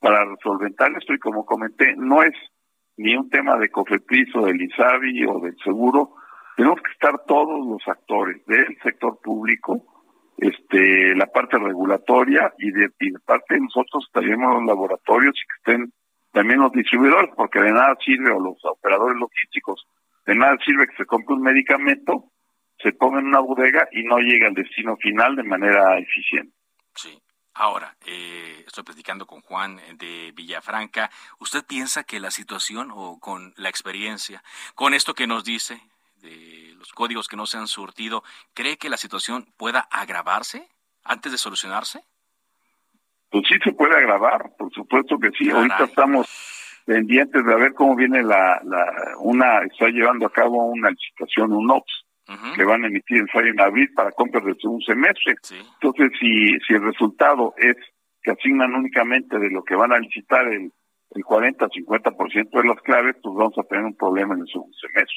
para 0.00 0.24
solventar 0.42 0.90
esto. 0.98 1.14
Y 1.14 1.18
como 1.18 1.44
comenté, 1.44 1.94
no 1.96 2.22
es 2.22 2.34
ni 3.00 3.16
un 3.16 3.30
tema 3.30 3.56
de 3.56 3.70
COFEPRIS 3.70 4.36
o 4.36 4.44
del 4.44 4.60
ISABI 4.60 5.24
o 5.24 5.40
del 5.40 5.56
seguro, 5.64 6.16
tenemos 6.54 6.82
que 6.82 6.92
estar 6.92 7.24
todos 7.26 7.66
los 7.66 7.80
actores 7.88 8.44
del 8.44 8.76
sector 8.82 9.18
público, 9.22 9.82
este, 10.36 11.14
la 11.16 11.26
parte 11.26 11.58
regulatoria 11.58 12.52
y 12.58 12.70
de, 12.70 12.90
parte 13.24 13.54
de 13.54 13.60
nosotros 13.60 14.06
tenemos 14.12 14.54
los 14.54 14.66
laboratorios 14.66 15.34
y 15.34 15.46
que 15.46 15.72
estén 15.72 15.92
también 16.32 16.60
los 16.60 16.72
distribuidores, 16.72 17.30
porque 17.34 17.60
de 17.60 17.72
nada 17.72 17.96
sirve, 18.04 18.32
o 18.32 18.38
los 18.38 18.62
operadores 18.64 19.18
logísticos, 19.18 19.86
de 20.26 20.34
nada 20.34 20.58
sirve 20.62 20.86
que 20.86 20.96
se 20.96 21.06
compre 21.06 21.34
un 21.34 21.42
medicamento, 21.42 22.24
se 22.82 22.92
ponga 22.92 23.20
en 23.20 23.28
una 23.28 23.40
bodega 23.40 23.88
y 23.92 24.04
no 24.04 24.18
llegue 24.18 24.46
al 24.46 24.54
destino 24.54 24.96
final 24.98 25.36
de 25.36 25.42
manera 25.44 25.98
eficiente. 25.98 26.52
Sí. 26.94 27.18
Ahora, 27.54 27.96
eh, 28.06 28.62
estoy 28.66 28.84
platicando 28.84 29.26
con 29.26 29.40
Juan 29.40 29.80
de 29.98 30.32
Villafranca. 30.34 31.10
¿Usted 31.38 31.64
piensa 31.64 32.04
que 32.04 32.20
la 32.20 32.30
situación 32.30 32.90
o 32.92 33.18
con 33.18 33.52
la 33.56 33.68
experiencia, 33.68 34.42
con 34.74 34.94
esto 34.94 35.14
que 35.14 35.26
nos 35.26 35.44
dice 35.44 35.80
de 36.22 36.74
los 36.78 36.92
códigos 36.92 37.28
que 37.28 37.36
no 37.36 37.46
se 37.46 37.58
han 37.58 37.66
surtido, 37.66 38.22
cree 38.54 38.76
que 38.76 38.88
la 38.88 38.96
situación 38.96 39.46
pueda 39.56 39.80
agravarse 39.90 40.68
antes 41.02 41.32
de 41.32 41.38
solucionarse? 41.38 42.04
Pues 43.30 43.44
sí 43.48 43.56
se 43.62 43.72
puede 43.72 43.96
agravar, 43.96 44.52
por 44.56 44.72
supuesto 44.72 45.18
que 45.18 45.30
sí. 45.30 45.50
Ahorita 45.50 45.84
estamos 45.84 46.28
pendientes 46.84 47.44
de 47.44 47.54
ver 47.56 47.74
cómo 47.74 47.96
viene 47.96 48.22
la, 48.22 48.60
la 48.64 48.84
una 49.18 49.62
está 49.64 49.88
llevando 49.88 50.26
a 50.26 50.32
cabo 50.32 50.66
una 50.66 50.90
licitación 50.90 51.52
un 51.52 51.70
OPS 51.70 51.99
que 52.54 52.64
van 52.64 52.84
a 52.84 52.88
emitir 52.88 53.18
en 53.18 53.46
y 53.46 53.48
en 53.48 53.60
abril 53.60 53.88
para 53.94 54.12
compras 54.12 54.44
del 54.44 54.56
segundo 54.60 54.84
semestre. 54.84 55.34
Entonces, 55.80 56.12
si, 56.20 56.58
si 56.66 56.74
el 56.74 56.82
resultado 56.82 57.54
es 57.56 57.76
que 58.22 58.32
asignan 58.32 58.74
únicamente 58.74 59.38
de 59.38 59.50
lo 59.50 59.62
que 59.62 59.74
van 59.74 59.92
a 59.92 59.98
licitar 59.98 60.46
el, 60.46 60.72
el 61.10 61.22
40-50% 61.24 62.50
de 62.50 62.68
las 62.68 62.80
claves, 62.82 63.16
pues 63.22 63.34
vamos 63.34 63.58
a 63.58 63.64
tener 63.64 63.84
un 63.84 63.96
problema 63.96 64.34
en 64.34 64.42
el 64.42 64.46
segundo 64.46 64.76
semestre. 64.78 65.16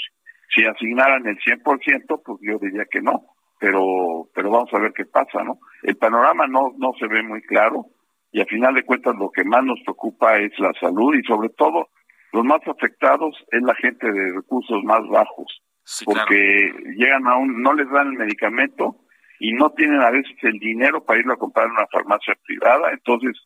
Si 0.55 0.65
asignaran 0.65 1.25
el 1.27 1.37
100%, 1.37 2.21
pues 2.23 2.39
yo 2.41 2.57
diría 2.59 2.85
que 2.89 3.01
no, 3.01 3.23
pero 3.59 4.29
pero 4.33 4.51
vamos 4.51 4.73
a 4.73 4.79
ver 4.79 4.93
qué 4.93 5.05
pasa, 5.05 5.43
¿no? 5.43 5.59
El 5.83 5.97
panorama 5.97 6.47
no 6.47 6.73
no 6.77 6.93
se 6.99 7.07
ve 7.07 7.23
muy 7.23 7.41
claro 7.41 7.85
y 8.31 8.41
a 8.41 8.45
final 8.45 8.73
de 8.73 8.83
cuentas 8.83 9.15
lo 9.15 9.29
que 9.29 9.43
más 9.43 9.63
nos 9.63 9.79
preocupa 9.83 10.37
es 10.37 10.51
la 10.59 10.73
salud 10.79 11.15
y 11.15 11.23
sobre 11.23 11.49
todo 11.49 11.87
los 12.31 12.43
más 12.43 12.61
afectados 12.67 13.35
es 13.51 13.61
la 13.61 13.75
gente 13.75 14.11
de 14.11 14.33
recursos 14.33 14.83
más 14.83 15.01
bajos 15.07 15.61
porque 16.05 16.73
llegan 16.95 17.27
a 17.27 17.35
un, 17.35 17.61
no 17.61 17.73
les 17.73 17.89
dan 17.89 18.07
el 18.07 18.13
medicamento 18.13 18.97
y 19.39 19.53
no 19.53 19.71
tienen 19.71 20.01
a 20.01 20.11
veces 20.11 20.35
el 20.41 20.59
dinero 20.59 21.03
para 21.03 21.19
irlo 21.19 21.33
a 21.33 21.37
comprar 21.37 21.65
en 21.65 21.73
una 21.73 21.87
farmacia 21.87 22.35
privada, 22.45 22.91
entonces 22.91 23.37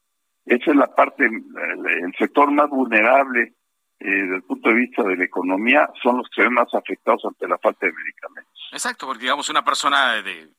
esa 0.46 0.72
es 0.72 0.78
la 0.78 0.88
parte, 0.88 1.26
el, 1.26 2.14
sector 2.18 2.52
más 2.52 2.70
vulnerable 2.70 3.54
eh, 4.00 4.06
desde 4.06 4.36
el 4.36 4.44
punto 4.44 4.70
de 4.70 4.76
vista 4.76 5.04
de 5.04 5.18
la 5.18 5.26
economía 5.26 5.90
son 6.02 6.18
los 6.18 6.28
que 6.30 6.42
se 6.42 6.44
ven 6.44 6.54
más 6.54 6.74
afectados 6.74 7.26
ante 7.26 7.48
la 7.48 7.58
falta 7.58 7.86
de 7.86 7.94
medicamentos. 7.94 8.70
Exacto, 8.72 9.08
porque 9.08 9.24
digamos 9.24 9.50
una 9.50 9.64
persona 9.64 10.14
de 10.22 10.50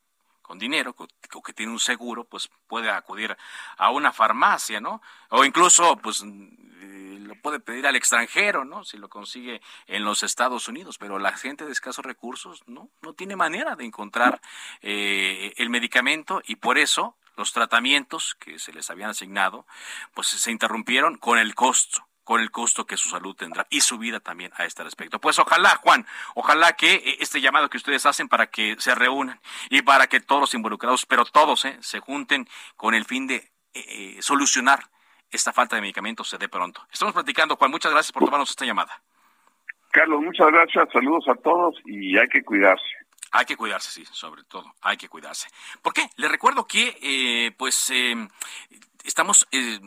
con 0.48 0.58
dinero 0.58 0.96
o 1.34 1.42
que 1.42 1.52
tiene 1.52 1.70
un 1.70 1.78
seguro, 1.78 2.24
pues 2.24 2.48
puede 2.66 2.90
acudir 2.90 3.37
a 3.76 3.90
una 3.90 4.14
farmacia, 4.14 4.80
¿no? 4.80 5.02
O 5.28 5.44
incluso, 5.44 5.98
pues 5.98 6.22
lo 6.22 7.34
puede 7.42 7.61
pedir 7.61 7.87
al 7.87 7.96
extranjero, 7.96 8.64
¿no? 8.64 8.82
Si 8.82 8.96
lo 8.96 9.11
consigue 9.11 9.61
en 9.87 10.04
los 10.04 10.22
Estados 10.22 10.66
Unidos, 10.66 10.96
pero 10.96 11.18
la 11.18 11.32
gente 11.32 11.66
de 11.66 11.72
escasos 11.72 12.02
recursos 12.02 12.62
no, 12.66 12.88
no 13.02 13.12
tiene 13.12 13.37
manera 13.37 13.76
de 13.76 13.84
encontrar 13.84 14.40
eh, 14.80 15.52
el 15.58 15.68
medicamento 15.68 16.40
y 16.46 16.56
por 16.56 16.78
eso 16.78 17.14
los 17.37 17.52
tratamientos 17.52 18.34
que 18.40 18.58
se 18.58 18.72
les 18.72 18.88
habían 18.88 19.11
asignado, 19.11 19.66
pues 20.14 20.28
se 20.28 20.50
interrumpieron 20.50 21.18
con 21.18 21.38
el 21.38 21.54
costo 21.54 22.08
con 22.28 22.42
el 22.42 22.50
costo 22.50 22.84
que 22.84 22.98
su 22.98 23.08
salud 23.08 23.34
tendrá 23.34 23.66
y 23.70 23.80
su 23.80 23.96
vida 23.96 24.20
también 24.20 24.52
a 24.58 24.66
este 24.66 24.84
respecto. 24.84 25.18
Pues 25.18 25.38
ojalá, 25.38 25.76
Juan, 25.76 26.04
ojalá 26.34 26.74
que 26.74 26.96
eh, 26.96 27.16
este 27.20 27.40
llamado 27.40 27.70
que 27.70 27.78
ustedes 27.78 28.04
hacen 28.04 28.28
para 28.28 28.48
que 28.48 28.76
se 28.78 28.94
reúnan 28.94 29.40
y 29.70 29.80
para 29.80 30.08
que 30.08 30.20
todos 30.20 30.42
los 30.42 30.52
involucrados, 30.52 31.06
pero 31.06 31.24
todos, 31.24 31.64
eh, 31.64 31.78
se 31.80 32.00
junten 32.00 32.46
con 32.76 32.92
el 32.92 33.06
fin 33.06 33.26
de 33.26 33.36
eh, 33.36 33.48
eh, 33.72 34.16
solucionar 34.20 34.80
esta 35.30 35.54
falta 35.54 35.76
de 35.76 35.80
medicamentos 35.80 36.28
se 36.28 36.36
dé 36.36 36.50
pronto. 36.50 36.86
Estamos 36.92 37.14
platicando, 37.14 37.56
Juan, 37.56 37.70
muchas 37.70 37.92
gracias 37.92 38.12
por 38.12 38.24
tomarnos 38.26 38.50
esta 38.50 38.66
llamada. 38.66 39.00
Carlos, 39.90 40.20
muchas 40.20 40.48
gracias, 40.48 40.86
saludos 40.92 41.24
a 41.28 41.34
todos 41.36 41.76
y 41.86 42.18
hay 42.18 42.28
que 42.28 42.42
cuidarse. 42.42 42.84
Hay 43.32 43.46
que 43.46 43.56
cuidarse, 43.56 43.90
sí, 43.90 44.04
sobre 44.12 44.44
todo, 44.44 44.74
hay 44.82 44.98
que 44.98 45.08
cuidarse. 45.08 45.48
¿Por 45.80 45.94
qué? 45.94 46.10
Le 46.16 46.28
recuerdo 46.28 46.66
que, 46.66 46.94
eh, 47.00 47.52
pues, 47.56 47.88
eh, 47.88 48.28
estamos 49.04 49.48
eh, 49.50 49.80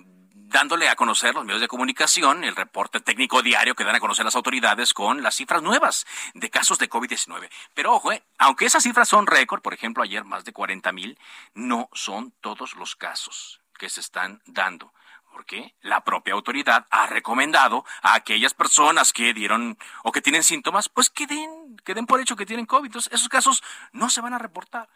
dándole 0.52 0.90
a 0.90 0.96
conocer 0.96 1.34
los 1.34 1.46
medios 1.46 1.62
de 1.62 1.68
comunicación 1.68 2.44
el 2.44 2.56
reporte 2.56 3.00
técnico 3.00 3.42
diario 3.42 3.74
que 3.74 3.84
dan 3.84 3.96
a 3.96 4.00
conocer 4.00 4.26
las 4.26 4.36
autoridades 4.36 4.94
con 4.94 5.24
las 5.24 5.36
cifras 5.36 5.64
nuevas 5.64 6.06
de 6.34 6.50
casos 6.50 6.78
de 6.78 6.90
COVID-19. 6.90 7.50
Pero 7.74 7.94
ojo, 7.94 8.12
eh, 8.12 8.24
aunque 8.38 8.66
esas 8.66 8.84
cifras 8.84 9.08
son 9.08 9.28
récord, 9.28 9.62
por 9.62 9.74
ejemplo, 9.74 10.04
ayer 10.04 10.24
más 10.24 10.44
de 10.44 10.54
40 10.54 10.92
mil, 10.92 11.18
no 11.54 11.90
son 11.94 12.34
todos 12.42 12.76
los 12.76 12.96
casos 12.96 13.62
que 13.78 13.90
se 13.90 14.02
están 14.02 14.42
dando. 14.46 14.94
Porque 15.32 15.74
la 15.82 16.04
propia 16.04 16.34
autoridad 16.34 16.86
ha 16.92 17.08
recomendado 17.08 17.86
a 18.02 18.16
aquellas 18.16 18.54
personas 18.54 19.14
que 19.14 19.34
dieron 19.34 19.78
o 20.04 20.12
que 20.12 20.22
tienen 20.22 20.44
síntomas, 20.44 20.90
pues 20.90 21.10
que 21.10 21.26
den, 21.26 21.78
que 21.86 21.96
por 22.04 22.20
hecho 22.20 22.36
que 22.36 22.46
tienen 22.46 22.66
COVID. 22.66 22.94
Esos 22.98 23.30
casos 23.30 23.64
no 23.94 24.10
se 24.10 24.20
van 24.20 24.34
a 24.34 24.38
reportar. 24.40 24.90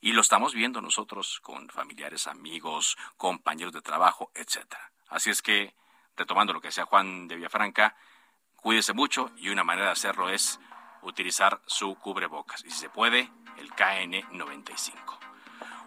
Y 0.00 0.12
lo 0.12 0.20
estamos 0.20 0.54
viendo 0.54 0.80
nosotros 0.80 1.40
con 1.40 1.68
familiares, 1.68 2.28
amigos, 2.28 2.96
compañeros 3.16 3.72
de 3.72 3.82
trabajo, 3.82 4.30
etcétera. 4.34 4.90
Así 5.10 5.30
es 5.30 5.42
que, 5.42 5.74
retomando 6.16 6.52
lo 6.52 6.60
que 6.60 6.68
decía 6.68 6.86
Juan 6.86 7.28
de 7.28 7.36
Villafranca, 7.36 7.94
cuídese 8.56 8.92
mucho 8.92 9.30
y 9.36 9.48
una 9.50 9.64
manera 9.64 9.86
de 9.86 9.92
hacerlo 9.92 10.30
es 10.30 10.58
utilizar 11.02 11.60
su 11.66 11.96
cubrebocas. 11.96 12.64
Y 12.64 12.70
si 12.70 12.78
se 12.78 12.88
puede, 12.88 13.30
el 13.58 13.70
KN95. 13.72 15.18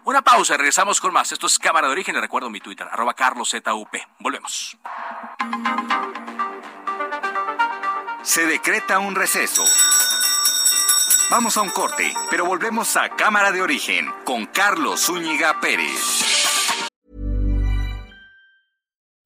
Una 0.04 0.20
pausa 0.20 0.56
regresamos 0.56 1.00
con 1.00 1.12
más. 1.12 1.32
Esto 1.32 1.46
es 1.46 1.58
Cámara 1.58 1.86
de 1.86 1.92
Origen. 1.92 2.14
Le 2.14 2.20
recuerdo 2.20 2.50
mi 2.50 2.60
Twitter, 2.60 2.86
arroba 2.90 3.14
carloszup. 3.14 3.96
Volvemos. 4.18 4.76
Se 8.22 8.46
decreta 8.46 8.98
un 8.98 9.14
receso. 9.14 9.64
Vamos 11.30 11.56
a 11.56 11.62
un 11.62 11.70
corte, 11.70 12.14
pero 12.30 12.44
volvemos 12.44 12.96
a 12.96 13.08
Cámara 13.10 13.50
de 13.50 13.62
Origen 13.62 14.12
con 14.24 14.44
Carlos 14.46 15.06
Zúñiga 15.06 15.58
Pérez. 15.60 16.23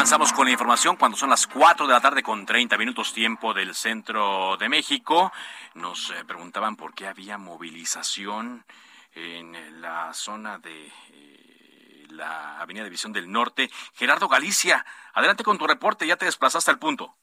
Avanzamos 0.00 0.32
con 0.32 0.46
la 0.46 0.52
información 0.52 0.96
cuando 0.96 1.18
son 1.18 1.28
las 1.28 1.46
4 1.46 1.86
de 1.86 1.92
la 1.92 2.00
tarde 2.00 2.22
con 2.22 2.46
30 2.46 2.78
minutos 2.78 3.12
tiempo 3.12 3.52
del 3.52 3.74
centro 3.74 4.56
de 4.56 4.66
México. 4.70 5.30
Nos 5.74 6.08
eh, 6.12 6.24
preguntaban 6.24 6.74
por 6.74 6.94
qué 6.94 7.06
había 7.06 7.36
movilización 7.36 8.64
en 9.12 9.82
la 9.82 10.14
zona 10.14 10.56
de 10.56 10.86
eh, 10.86 12.06
la 12.08 12.58
Avenida 12.62 12.84
División 12.84 13.12
del 13.12 13.30
Norte. 13.30 13.70
Gerardo 13.92 14.26
Galicia, 14.26 14.86
adelante 15.12 15.44
con 15.44 15.58
tu 15.58 15.66
reporte, 15.66 16.06
ya 16.06 16.16
te 16.16 16.24
desplazaste 16.24 16.70
al 16.70 16.78
punto. 16.78 17.18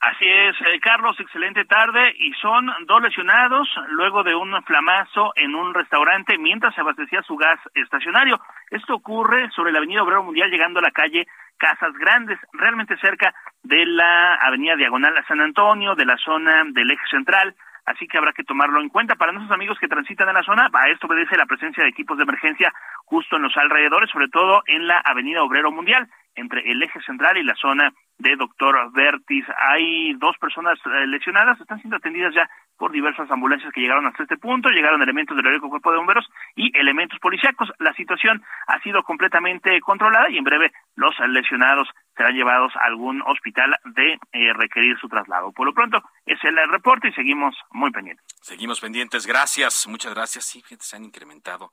Así 0.00 0.24
es, 0.28 0.54
eh, 0.60 0.78
Carlos, 0.80 1.18
excelente 1.18 1.64
tarde. 1.64 2.14
Y 2.18 2.32
son 2.34 2.70
dos 2.86 3.02
lesionados 3.02 3.68
luego 3.88 4.22
de 4.22 4.34
un 4.34 4.62
flamazo 4.62 5.32
en 5.34 5.56
un 5.56 5.74
restaurante 5.74 6.38
mientras 6.38 6.74
se 6.74 6.82
abastecía 6.82 7.22
su 7.22 7.36
gas 7.36 7.58
estacionario. 7.74 8.40
Esto 8.70 8.94
ocurre 8.94 9.50
sobre 9.50 9.72
la 9.72 9.78
Avenida 9.78 10.02
Obrero 10.04 10.22
Mundial 10.22 10.50
llegando 10.50 10.78
a 10.78 10.82
la 10.82 10.92
calle 10.92 11.26
Casas 11.56 11.92
Grandes, 11.94 12.38
realmente 12.52 12.96
cerca 12.98 13.34
de 13.64 13.84
la 13.86 14.34
Avenida 14.36 14.76
Diagonal 14.76 15.16
a 15.18 15.26
San 15.26 15.40
Antonio, 15.40 15.96
de 15.96 16.06
la 16.06 16.16
zona 16.18 16.62
del 16.68 16.92
eje 16.92 17.06
central. 17.10 17.56
Así 17.84 18.06
que 18.06 18.18
habrá 18.18 18.32
que 18.32 18.44
tomarlo 18.44 18.80
en 18.80 18.90
cuenta. 18.90 19.16
Para 19.16 19.32
nuestros 19.32 19.54
amigos 19.54 19.78
que 19.80 19.88
transitan 19.88 20.28
en 20.28 20.34
la 20.34 20.44
zona, 20.44 20.68
a 20.72 20.88
esto 20.90 21.08
obedece 21.08 21.36
la 21.36 21.46
presencia 21.46 21.82
de 21.82 21.90
equipos 21.90 22.16
de 22.16 22.22
emergencia 22.22 22.72
justo 23.04 23.36
en 23.36 23.42
los 23.42 23.56
alrededores, 23.56 24.10
sobre 24.10 24.28
todo 24.28 24.62
en 24.66 24.86
la 24.86 25.00
Avenida 25.04 25.42
Obrero 25.42 25.72
Mundial, 25.72 26.06
entre 26.36 26.70
el 26.70 26.80
eje 26.82 27.00
central 27.00 27.36
y 27.36 27.42
la 27.42 27.56
zona 27.56 27.92
de 28.18 28.36
Doctor 28.36 28.92
Vertis. 28.92 29.44
Hay 29.58 30.12
dos 30.14 30.36
personas 30.38 30.78
eh, 30.84 31.06
lesionadas, 31.06 31.60
están 31.60 31.80
siendo 31.80 31.96
atendidas 31.96 32.34
ya 32.34 32.48
por 32.76 32.92
diversas 32.92 33.30
ambulancias 33.30 33.72
que 33.72 33.80
llegaron 33.80 34.06
hasta 34.06 34.22
este 34.22 34.36
punto, 34.36 34.68
llegaron 34.68 35.02
elementos 35.02 35.36
del 35.36 35.46
heroico 35.46 35.68
cuerpo 35.68 35.90
de 35.90 35.98
bomberos 35.98 36.26
y 36.54 36.76
elementos 36.78 37.18
policíacos. 37.20 37.70
La 37.78 37.92
situación 37.94 38.42
ha 38.66 38.80
sido 38.80 39.02
completamente 39.02 39.80
controlada 39.80 40.30
y 40.30 40.38
en 40.38 40.44
breve 40.44 40.72
los 40.94 41.14
lesionados 41.28 41.88
serán 42.16 42.34
llevados 42.34 42.74
a 42.76 42.86
algún 42.86 43.22
hospital 43.22 43.76
de 43.84 44.18
eh, 44.32 44.52
requerir 44.52 44.98
su 44.98 45.08
traslado. 45.08 45.52
Por 45.52 45.66
lo 45.66 45.72
pronto, 45.72 46.02
es 46.26 46.38
el 46.44 46.56
reporte 46.68 47.08
y 47.08 47.12
seguimos 47.12 47.54
muy 47.70 47.90
pendientes. 47.90 48.24
Seguimos 48.42 48.80
pendientes, 48.80 49.26
gracias, 49.26 49.86
muchas 49.88 50.14
gracias. 50.14 50.44
Sí, 50.44 50.62
se 50.78 50.96
han 50.96 51.04
incrementado 51.04 51.70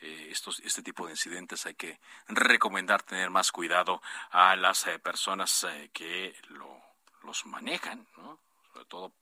eh, 0.00 0.28
estos, 0.30 0.60
este 0.60 0.82
tipo 0.82 1.06
de 1.06 1.12
incidentes. 1.12 1.66
Hay 1.66 1.74
que 1.74 1.98
recomendar 2.28 3.02
tener 3.02 3.30
más 3.30 3.52
cuidado 3.52 4.02
a 4.30 4.56
las 4.56 4.86
eh, 4.86 4.98
personas 4.98 5.64
eh, 5.64 5.90
que 5.92 6.34
lo, 6.48 6.80
los 7.22 7.46
manejan, 7.46 8.06
¿no? 8.16 8.38
sobre 8.72 8.84
todo 8.86 9.12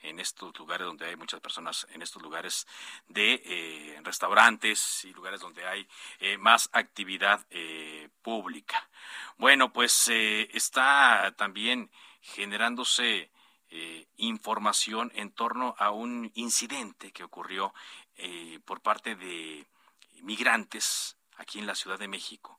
en 0.00 0.20
estos 0.20 0.58
lugares 0.58 0.86
donde 0.86 1.06
hay 1.06 1.16
muchas 1.16 1.40
personas, 1.40 1.86
en 1.92 2.02
estos 2.02 2.20
lugares 2.20 2.66
de 3.08 3.40
eh, 3.44 4.00
restaurantes 4.02 5.04
y 5.04 5.12
lugares 5.14 5.40
donde 5.40 5.66
hay 5.66 5.88
más 6.38 6.68
actividad 6.72 7.46
pública. 8.20 8.86
Bueno, 9.38 9.72
pues 9.72 10.08
está 10.08 11.32
también 11.38 11.90
generándose 12.20 13.30
información 14.18 15.10
en 15.14 15.30
torno 15.30 15.74
a 15.78 15.90
un 15.90 16.30
incidente 16.34 17.10
que 17.10 17.24
ocurrió 17.24 17.72
por 18.66 18.82
parte 18.82 19.16
de 19.16 19.66
migrantes 20.24 21.16
aquí 21.36 21.58
en 21.58 21.66
la 21.66 21.74
Ciudad 21.74 21.98
de 21.98 22.08
México. 22.08 22.58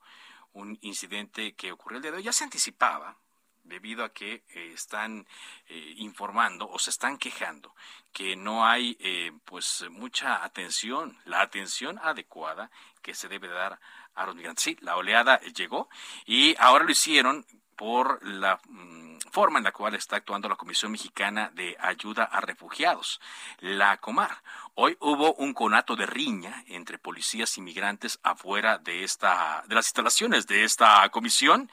Un 0.53 0.77
incidente 0.81 1.53
que 1.55 1.71
ocurrió 1.71 1.97
el 1.97 2.03
día 2.03 2.11
de 2.11 2.17
hoy, 2.17 2.23
ya 2.23 2.31
se 2.31 2.45
anticipaba, 2.45 3.17
debido 3.65 4.05
a 4.05 4.13
que 4.13 4.43
eh, 4.47 4.71
están 4.73 5.27
eh, 5.67 5.93
informando 5.97 6.69
o 6.69 6.79
se 6.79 6.91
están 6.91 7.17
quejando 7.17 7.75
que 8.11 8.35
no 8.35 8.65
hay 8.65 8.95
eh, 8.99 9.31
pues 9.43 9.83
mucha 9.89 10.43
atención, 10.43 11.19
la 11.25 11.41
atención 11.41 11.99
adecuada 12.01 12.69
que 13.01 13.13
se 13.13 13.27
debe 13.27 13.47
dar 13.49 13.79
a 14.13 14.25
los 14.25 14.35
migrantes. 14.35 14.63
Sí, 14.63 14.77
la 14.81 14.95
oleada 14.95 15.41
llegó 15.41 15.89
y 16.25 16.55
ahora 16.59 16.85
lo 16.85 16.91
hicieron 16.91 17.45
por 17.75 18.25
la 18.25 18.59
mm, 18.67 19.17
forma 19.31 19.59
en 19.59 19.65
la 19.65 19.71
cual 19.71 19.95
está 19.95 20.17
actuando 20.17 20.47
la 20.47 20.55
Comisión 20.55 20.91
Mexicana 20.91 21.51
de 21.53 21.75
Ayuda 21.79 22.23
a 22.23 22.41
Refugiados, 22.41 23.19
la 23.59 23.97
Comar. 23.97 24.41
Hoy 24.75 24.97
hubo 24.99 25.33
un 25.35 25.53
conato 25.53 25.95
de 25.95 26.05
riña 26.05 26.63
entre 26.67 26.97
policías 26.97 27.57
y 27.57 27.61
migrantes 27.61 28.19
afuera 28.23 28.77
de 28.77 29.03
esta 29.03 29.63
de 29.67 29.75
las 29.75 29.87
instalaciones 29.87 30.47
de 30.47 30.63
esta 30.63 31.07
comisión 31.09 31.69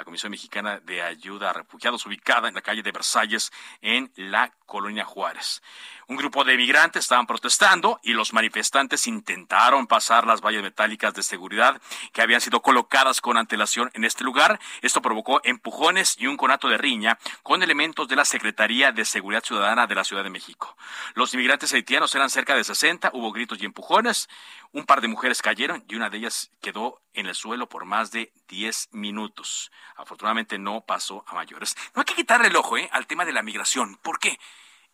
la 0.00 0.04
Comisión 0.04 0.30
Mexicana 0.30 0.80
de 0.80 1.02
Ayuda 1.02 1.50
a 1.50 1.52
Refugiados, 1.52 2.06
ubicada 2.06 2.48
en 2.48 2.54
la 2.54 2.62
calle 2.62 2.82
de 2.82 2.90
Versalles, 2.90 3.52
en 3.82 4.10
la 4.16 4.50
colonia 4.64 5.04
Juárez. 5.04 5.62
Un 6.06 6.16
grupo 6.16 6.42
de 6.42 6.56
migrantes 6.56 7.04
estaban 7.04 7.26
protestando 7.26 8.00
y 8.02 8.14
los 8.14 8.32
manifestantes 8.32 9.06
intentaron 9.06 9.86
pasar 9.86 10.26
las 10.26 10.40
vallas 10.40 10.62
metálicas 10.62 11.12
de 11.12 11.22
seguridad 11.22 11.80
que 12.12 12.22
habían 12.22 12.40
sido 12.40 12.62
colocadas 12.62 13.20
con 13.20 13.36
antelación 13.36 13.90
en 13.92 14.04
este 14.04 14.24
lugar. 14.24 14.58
Esto 14.80 15.02
provocó 15.02 15.39
empujones 15.44 16.16
y 16.18 16.26
un 16.26 16.36
conato 16.36 16.68
de 16.68 16.78
riña 16.78 17.18
con 17.42 17.62
elementos 17.62 18.08
de 18.08 18.16
la 18.16 18.24
Secretaría 18.24 18.92
de 18.92 19.04
Seguridad 19.04 19.44
Ciudadana 19.44 19.86
de 19.86 19.94
la 19.94 20.04
Ciudad 20.04 20.24
de 20.24 20.30
México. 20.30 20.76
Los 21.14 21.34
inmigrantes 21.34 21.72
haitianos 21.72 22.14
eran 22.14 22.30
cerca 22.30 22.54
de 22.54 22.64
60, 22.64 23.10
hubo 23.14 23.32
gritos 23.32 23.60
y 23.60 23.64
empujones. 23.64 24.28
Un 24.72 24.84
par 24.84 25.00
de 25.00 25.08
mujeres 25.08 25.42
cayeron 25.42 25.84
y 25.88 25.96
una 25.96 26.10
de 26.10 26.18
ellas 26.18 26.50
quedó 26.60 27.00
en 27.12 27.26
el 27.26 27.34
suelo 27.34 27.68
por 27.68 27.84
más 27.84 28.10
de 28.10 28.32
10 28.48 28.90
minutos. 28.92 29.70
Afortunadamente 29.96 30.58
no 30.58 30.82
pasó 30.82 31.24
a 31.26 31.34
mayores. 31.34 31.76
No 31.94 32.00
hay 32.00 32.06
que 32.06 32.14
quitarle 32.14 32.48
el 32.48 32.56
ojo 32.56 32.78
¿eh? 32.78 32.88
al 32.92 33.06
tema 33.06 33.24
de 33.24 33.32
la 33.32 33.42
migración. 33.42 33.96
¿Por 33.96 34.18
qué? 34.18 34.38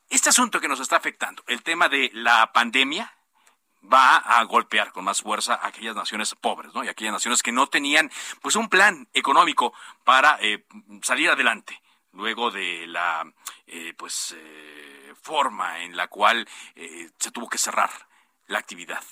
Este 0.09 0.28
asunto 0.28 0.61
que 0.61 0.68
nos 0.68 0.80
está 0.80 0.96
afectando, 0.96 1.42
el 1.48 1.62
tema 1.62 1.88
de 1.88 2.11
la 2.14 2.52
pandemia, 2.52 3.12
va 3.82 4.16
a 4.16 4.42
golpear 4.44 4.92
con 4.92 5.04
más 5.04 5.22
fuerza 5.22 5.54
a 5.54 5.68
aquellas 5.68 5.94
naciones 5.94 6.34
pobres, 6.34 6.74
¿no? 6.74 6.84
Y 6.84 6.88
aquellas 6.88 7.12
naciones 7.12 7.42
que 7.42 7.52
no 7.52 7.66
tenían, 7.68 8.10
pues, 8.42 8.56
un 8.56 8.68
plan 8.68 9.08
económico 9.12 9.72
para 10.04 10.38
eh, 10.40 10.64
salir 11.02 11.30
adelante 11.30 11.80
luego 12.12 12.50
de 12.50 12.86
la, 12.86 13.24
eh, 13.66 13.94
pues, 13.96 14.34
forma 15.22 15.80
en 15.80 15.96
la 15.96 16.06
cual 16.06 16.48
se 17.18 17.30
tuvo 17.32 17.48
que 17.48 17.58
cerrar 17.58 17.90
la 18.46 18.58
actividad 18.58 19.02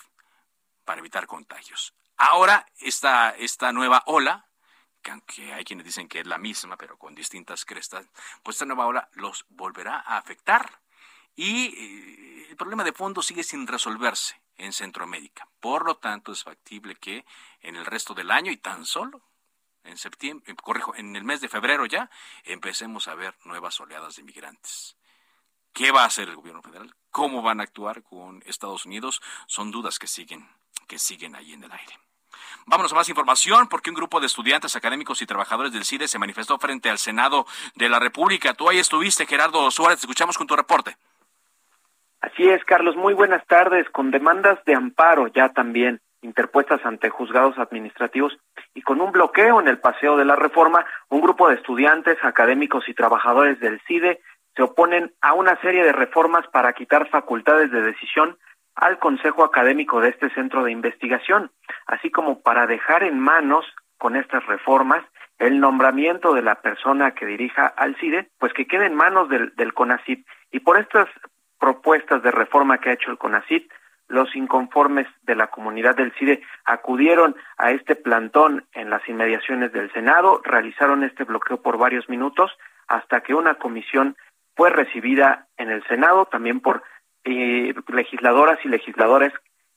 para 0.84 1.00
evitar 1.00 1.26
contagios. 1.26 1.94
Ahora, 2.16 2.66
esta, 2.78 3.30
esta 3.30 3.72
nueva 3.72 4.02
ola, 4.06 4.46
que 5.02 5.10
aunque 5.10 5.52
hay 5.52 5.64
quienes 5.64 5.84
dicen 5.84 6.08
que 6.08 6.20
es 6.20 6.26
la 6.26 6.38
misma, 6.38 6.76
pero 6.76 6.96
con 6.96 7.14
distintas 7.14 7.64
crestas, 7.64 8.06
pues 8.42 8.56
esta 8.56 8.66
nueva 8.66 8.86
ola 8.86 9.08
los 9.14 9.44
volverá 9.48 10.02
a 10.06 10.16
afectar. 10.18 10.80
Y 11.34 11.66
eh, 11.66 12.46
el 12.50 12.56
problema 12.56 12.84
de 12.84 12.92
fondo 12.92 13.20
sigue 13.20 13.42
sin 13.42 13.66
resolverse 13.66 14.40
en 14.56 14.72
Centroamérica. 14.72 15.48
Por 15.60 15.84
lo 15.84 15.96
tanto, 15.96 16.32
es 16.32 16.42
factible 16.42 16.96
que 16.96 17.24
en 17.60 17.76
el 17.76 17.86
resto 17.86 18.14
del 18.14 18.30
año 18.30 18.50
y 18.50 18.56
tan 18.56 18.84
solo 18.84 19.22
en 19.84 19.98
septiembre, 19.98 20.50
eh, 20.50 20.56
corrijo, 20.56 20.94
en 20.94 21.14
el 21.14 21.24
mes 21.24 21.40
de 21.40 21.48
febrero 21.48 21.86
ya, 21.86 22.10
empecemos 22.44 23.06
a 23.08 23.14
ver 23.14 23.34
nuevas 23.44 23.78
oleadas 23.80 24.16
de 24.16 24.22
inmigrantes. 24.22 24.96
¿Qué 25.72 25.90
va 25.90 26.02
a 26.02 26.06
hacer 26.06 26.28
el 26.28 26.36
gobierno 26.36 26.62
federal? 26.62 26.94
¿Cómo 27.10 27.42
van 27.42 27.60
a 27.60 27.64
actuar 27.64 28.02
con 28.02 28.42
Estados 28.46 28.86
Unidos? 28.86 29.20
Son 29.46 29.70
dudas 29.70 29.98
que 29.98 30.06
siguen 30.06 30.48
que 30.86 30.98
siguen 30.98 31.34
ahí 31.34 31.52
en 31.52 31.64
el 31.64 31.72
aire. 31.72 31.98
Vámonos 32.66 32.92
a 32.92 32.96
más 32.96 33.08
información 33.08 33.68
porque 33.68 33.90
un 33.90 33.96
grupo 33.96 34.20
de 34.20 34.26
estudiantes 34.26 34.76
académicos 34.76 35.20
y 35.22 35.26
trabajadores 35.26 35.72
del 35.72 35.84
CIDE 35.84 36.08
se 36.08 36.18
manifestó 36.18 36.58
frente 36.58 36.90
al 36.90 36.98
Senado 36.98 37.46
de 37.74 37.88
la 37.88 37.98
República. 37.98 38.54
Tú 38.54 38.68
ahí 38.68 38.78
estuviste, 38.78 39.26
Gerardo 39.26 39.70
Suárez, 39.70 40.00
te 40.00 40.06
escuchamos 40.06 40.36
con 40.36 40.46
tu 40.46 40.56
reporte. 40.56 40.96
Así 42.24 42.48
es, 42.48 42.64
Carlos, 42.64 42.96
muy 42.96 43.12
buenas 43.12 43.46
tardes, 43.46 43.86
con 43.90 44.10
demandas 44.10 44.58
de 44.64 44.74
amparo 44.74 45.26
ya 45.26 45.50
también 45.50 46.00
interpuestas 46.22 46.80
ante 46.86 47.10
juzgados 47.10 47.58
administrativos 47.58 48.32
y 48.72 48.80
con 48.80 49.02
un 49.02 49.12
bloqueo 49.12 49.60
en 49.60 49.68
el 49.68 49.78
Paseo 49.78 50.16
de 50.16 50.24
la 50.24 50.34
Reforma, 50.34 50.86
un 51.10 51.20
grupo 51.20 51.50
de 51.50 51.56
estudiantes, 51.56 52.16
académicos 52.22 52.88
y 52.88 52.94
trabajadores 52.94 53.60
del 53.60 53.78
CIDE 53.86 54.22
se 54.56 54.62
oponen 54.62 55.12
a 55.20 55.34
una 55.34 55.60
serie 55.60 55.84
de 55.84 55.92
reformas 55.92 56.46
para 56.46 56.72
quitar 56.72 57.10
facultades 57.10 57.70
de 57.70 57.82
decisión 57.82 58.38
al 58.74 58.98
Consejo 58.98 59.44
Académico 59.44 60.00
de 60.00 60.08
este 60.08 60.30
centro 60.30 60.64
de 60.64 60.72
investigación, 60.72 61.50
así 61.86 62.10
como 62.10 62.40
para 62.40 62.66
dejar 62.66 63.02
en 63.02 63.20
manos 63.20 63.66
con 63.98 64.16
estas 64.16 64.46
reformas 64.46 65.04
el 65.38 65.60
nombramiento 65.60 66.32
de 66.32 66.40
la 66.40 66.54
persona 66.62 67.10
que 67.10 67.26
dirija 67.26 67.66
al 67.66 67.96
CIDE, 67.96 68.30
pues 68.38 68.54
que 68.54 68.66
quede 68.66 68.86
en 68.86 68.94
manos 68.94 69.28
del, 69.28 69.54
del 69.56 69.74
CONACID. 69.74 70.24
Y 70.52 70.60
por 70.60 70.78
estas 70.78 71.08
propuestas 71.64 72.22
de 72.22 72.30
reforma 72.30 72.76
que 72.76 72.90
ha 72.90 72.92
hecho 72.92 73.10
el 73.10 73.16
CONACID, 73.16 73.62
los 74.08 74.36
inconformes 74.36 75.06
de 75.22 75.34
la 75.34 75.46
comunidad 75.46 75.96
del 75.96 76.12
CIDE 76.12 76.42
acudieron 76.66 77.34
a 77.56 77.70
este 77.70 77.96
plantón 77.96 78.66
en 78.74 78.90
las 78.90 79.08
inmediaciones 79.08 79.72
del 79.72 79.90
Senado, 79.94 80.42
realizaron 80.44 81.04
este 81.04 81.24
bloqueo 81.24 81.62
por 81.62 81.78
varios 81.78 82.06
minutos 82.10 82.50
hasta 82.86 83.22
que 83.22 83.32
una 83.32 83.54
comisión 83.54 84.14
fue 84.54 84.68
recibida 84.68 85.46
en 85.56 85.70
el 85.70 85.82
Senado, 85.84 86.26
también 86.26 86.60
por 86.60 86.82
eh, 87.24 87.72
legisladoras 87.88 88.58
y 88.62 88.68
legisladores 88.68 89.32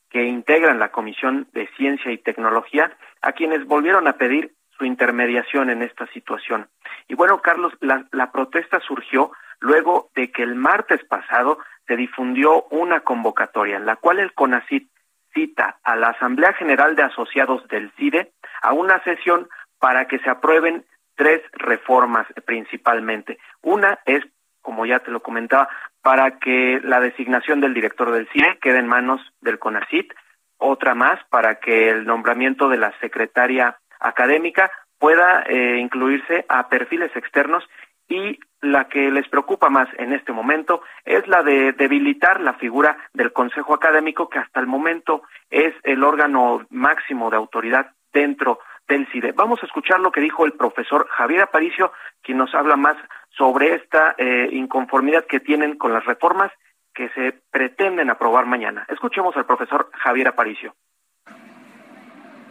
que 0.10 0.26
integran 0.26 0.80
la 0.80 0.92
Comisión 0.92 1.48
de 1.54 1.70
Ciencia 1.78 2.12
y 2.12 2.18
Tecnología, 2.18 2.98
a 3.22 3.32
quienes 3.32 3.66
volvieron 3.66 4.10
a 4.10 4.18
pedir 4.18 4.52
su 4.78 4.84
intermediación 4.84 5.70
en 5.70 5.84
esta 5.84 6.06
situación. 6.08 6.68
Y 7.08 7.16
bueno, 7.16 7.42
Carlos, 7.42 7.72
la 7.80 8.32
protesta 8.34 8.82
surgió 8.82 9.32
luego 9.60 10.10
de 10.16 10.32
que 10.32 10.44
el 10.44 10.56
martes 10.56 11.04
pasado 11.06 11.60
se 11.88 11.96
difundió 11.96 12.64
una 12.70 13.02
convocatoria 13.02 13.78
en 13.78 13.86
la 13.86 13.96
cual 13.96 14.20
el 14.20 14.34
CONACIT 14.34 14.90
cita 15.34 15.80
a 15.84 15.96
la 15.96 16.10
Asamblea 16.10 16.54
General 16.54 16.96
de 16.96 17.04
Asociados 17.04 17.68
del 17.68 17.92
CIDE 17.98 18.32
a 18.62 18.74
una 18.74 19.02
sesión 19.04 19.48
para 19.80 20.08
que 20.08 20.20
se 20.20 20.30
aprueben 20.30 20.86
tres 21.16 21.42
reformas 21.54 22.28
principalmente. 22.46 23.38
Una 23.62 24.00
es, 24.06 24.24
como 24.62 24.86
ya 24.86 25.00
te 25.00 25.12
lo 25.12 25.22
comentaba, 25.22 25.70
para 26.02 26.40
que 26.40 26.80
la 26.84 27.00
designación 27.00 27.60
del 27.60 27.74
director 27.74 28.12
del 28.12 28.28
CIE 28.30 28.58
quede 28.62 28.80
en 28.80 28.88
manos 28.88 29.22
del 29.42 29.60
CONACIT, 29.60 30.14
otra 30.58 30.96
más 30.96 31.20
para 31.30 31.60
que 31.60 31.90
el 31.90 32.06
nombramiento 32.06 32.70
de 32.70 32.78
la 32.78 32.98
secretaria 33.00 33.78
académica 34.00 34.72
pueda 35.00 35.44
eh, 35.44 35.78
incluirse 35.78 36.46
a 36.50 36.70
perfiles 36.70 37.16
externos 37.16 37.64
y 38.10 38.40
la 38.62 38.88
que 38.88 39.12
les 39.12 39.28
preocupa 39.28 39.70
más 39.70 39.88
en 39.98 40.14
este 40.14 40.32
momento 40.32 40.82
es 41.06 41.28
la 41.28 41.44
de 41.44 41.74
debilitar 41.74 42.42
la 42.42 42.54
figura 42.54 42.98
del 43.14 43.34
Consejo 43.34 43.74
Académico, 43.74 44.30
que 44.30 44.40
hasta 44.40 44.60
el 44.60 44.68
momento 44.68 45.24
es 45.50 45.74
el 45.84 46.04
órgano 46.04 46.66
máximo 46.70 47.30
de 47.30 47.38
autoridad 47.38 47.92
dentro 48.12 48.60
del 48.88 49.08
CIDE. 49.12 49.34
Vamos 49.34 49.62
a 49.62 49.66
escuchar 49.66 50.00
lo 50.00 50.12
que 50.12 50.22
dijo 50.22 50.46
el 50.46 50.54
profesor 50.54 51.08
Javier 51.10 51.42
Aparicio, 51.42 51.92
quien 52.22 52.38
nos 52.38 52.54
habla 52.56 52.76
más 52.78 52.98
sobre 53.30 53.76
esta 53.76 54.16
eh, 54.18 54.50
inconformidad 54.52 55.26
que 55.26 55.40
tienen 55.40 55.78
con 55.78 55.94
las 55.94 56.06
reformas 56.06 56.52
que 56.94 57.10
se 57.10 57.40
pretenden 57.52 58.10
aprobar 58.10 58.46
mañana. 58.46 58.86
Escuchemos 58.90 59.36
al 59.38 59.46
profesor 59.46 59.92
Javier 59.94 60.30
Aparicio. 60.30 60.74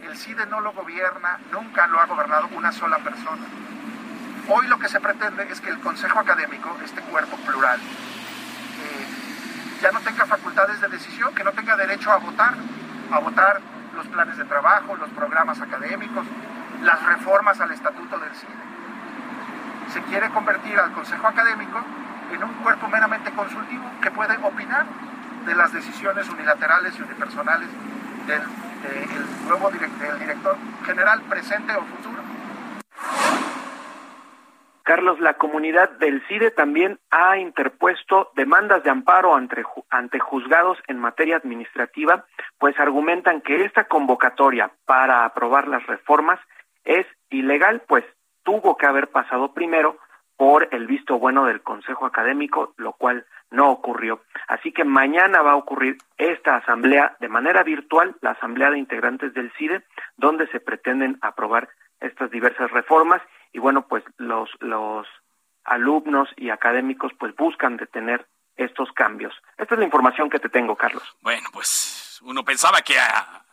El 0.01 0.15
CIDE 0.15 0.45
no 0.45 0.61
lo 0.61 0.71
gobierna, 0.71 1.37
nunca 1.51 1.85
lo 1.87 1.99
ha 1.99 2.05
gobernado 2.05 2.47
una 2.55 2.71
sola 2.71 2.97
persona. 2.99 3.43
Hoy 4.49 4.67
lo 4.67 4.79
que 4.79 4.87
se 4.87 4.99
pretende 4.99 5.47
es 5.51 5.59
que 5.59 5.69
el 5.69 5.79
Consejo 5.79 6.19
Académico, 6.19 6.77
este 6.83 7.01
cuerpo 7.01 7.35
plural, 7.37 7.79
eh, 7.79 9.07
ya 9.81 9.91
no 9.91 9.99
tenga 9.99 10.25
facultades 10.25 10.79
de 10.79 10.87
decisión, 10.87 11.35
que 11.35 11.43
no 11.43 11.51
tenga 11.51 11.75
derecho 11.75 12.11
a 12.11 12.17
votar, 12.17 12.55
a 13.11 13.19
votar 13.19 13.59
los 13.95 14.07
planes 14.07 14.37
de 14.37 14.45
trabajo, 14.45 14.95
los 14.95 15.09
programas 15.09 15.59
académicos, 15.61 16.25
las 16.81 17.03
reformas 17.03 17.59
al 17.59 17.71
estatuto 17.71 18.19
del 18.19 18.33
CIDE 18.35 18.67
se 19.93 20.01
quiere 20.03 20.29
convertir 20.29 20.79
al 20.79 20.91
Consejo 20.91 21.27
Académico 21.27 21.81
en 22.31 22.43
un 22.43 22.53
cuerpo 22.55 22.87
meramente 22.87 23.31
consultivo 23.31 23.83
que 24.01 24.11
puede 24.11 24.37
opinar 24.37 24.85
de 25.45 25.55
las 25.55 25.71
decisiones 25.71 26.27
unilaterales 26.29 26.97
y 26.97 27.01
unipersonales 27.01 27.69
del 28.27 28.41
nuevo 29.47 29.71
director 29.71 30.57
general 30.85 31.21
presente 31.23 31.73
o 31.73 31.83
futuro. 31.83 32.21
Carlos, 34.87 35.19
la 35.19 35.33
comunidad 35.33 35.89
del 35.99 36.25
CIDE 36.29 36.49
también 36.49 36.97
ha 37.11 37.37
interpuesto 37.37 38.31
demandas 38.37 38.85
de 38.85 38.89
amparo 38.89 39.35
ante, 39.35 39.61
ante 39.89 40.17
juzgados 40.17 40.77
en 40.87 40.97
materia 40.97 41.35
administrativa, 41.35 42.23
pues 42.57 42.79
argumentan 42.79 43.41
que 43.41 43.65
esta 43.65 43.89
convocatoria 43.89 44.71
para 44.85 45.25
aprobar 45.25 45.67
las 45.67 45.85
reformas 45.87 46.39
es 46.85 47.05
ilegal, 47.29 47.81
pues 47.85 48.05
tuvo 48.43 48.77
que 48.77 48.85
haber 48.85 49.09
pasado 49.09 49.53
primero 49.53 49.97
por 50.37 50.69
el 50.71 50.87
visto 50.87 51.19
bueno 51.19 51.43
del 51.43 51.61
Consejo 51.63 52.05
Académico, 52.05 52.73
lo 52.77 52.93
cual 52.93 53.25
no 53.51 53.69
ocurrió. 53.71 54.21
Así 54.47 54.71
que 54.71 54.85
mañana 54.85 55.41
va 55.41 55.51
a 55.51 55.57
ocurrir 55.57 55.97
esta 56.17 56.55
asamblea 56.55 57.17
de 57.19 57.27
manera 57.27 57.61
virtual, 57.63 58.15
la 58.21 58.31
asamblea 58.31 58.71
de 58.71 58.79
integrantes 58.79 59.33
del 59.33 59.51
CIDE, 59.57 59.83
donde 60.15 60.47
se 60.47 60.61
pretenden 60.61 61.17
aprobar 61.21 61.67
estas 61.99 62.31
diversas 62.31 62.71
reformas 62.71 63.21
y 63.53 63.59
bueno, 63.59 63.87
pues 63.87 64.03
los 64.17 64.49
los 64.59 65.07
alumnos 65.63 66.29
y 66.37 66.49
académicos 66.49 67.11
pues 67.19 67.35
buscan 67.35 67.77
detener 67.77 68.27
estos 68.55 68.91
cambios. 68.93 69.33
Esta 69.57 69.75
es 69.75 69.79
la 69.79 69.85
información 69.85 70.29
que 70.29 70.39
te 70.39 70.49
tengo, 70.49 70.75
Carlos. 70.75 71.03
Bueno, 71.21 71.49
pues 71.53 72.19
uno 72.23 72.43
pensaba 72.43 72.81
que 72.81 72.97
a, 72.97 73.45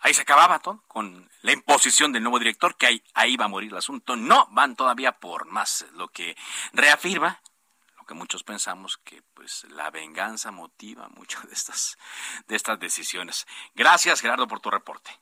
ahí 0.00 0.14
se 0.14 0.22
acababa 0.22 0.60
todo 0.60 0.82
con 0.86 1.28
la 1.42 1.52
imposición 1.52 2.12
del 2.12 2.22
nuevo 2.22 2.38
director, 2.38 2.76
que 2.76 2.86
ahí, 2.86 3.02
ahí 3.14 3.36
va 3.36 3.46
a 3.46 3.48
morir 3.48 3.70
el 3.70 3.78
asunto. 3.78 4.14
No, 4.16 4.46
van 4.52 4.76
todavía 4.76 5.12
por 5.12 5.46
más, 5.46 5.86
lo 5.94 6.08
que 6.08 6.36
reafirma 6.72 7.40
lo 8.02 8.06
que 8.06 8.14
muchos 8.14 8.42
pensamos 8.42 8.98
que 8.98 9.22
pues 9.32 9.62
la 9.70 9.88
venganza 9.90 10.50
motiva 10.50 11.08
muchas 11.10 11.46
de 11.46 11.52
estas 11.52 11.96
de 12.48 12.56
estas 12.56 12.80
decisiones. 12.80 13.46
Gracias 13.76 14.20
Gerardo 14.20 14.48
por 14.48 14.58
tu 14.58 14.70
reporte. 14.70 15.12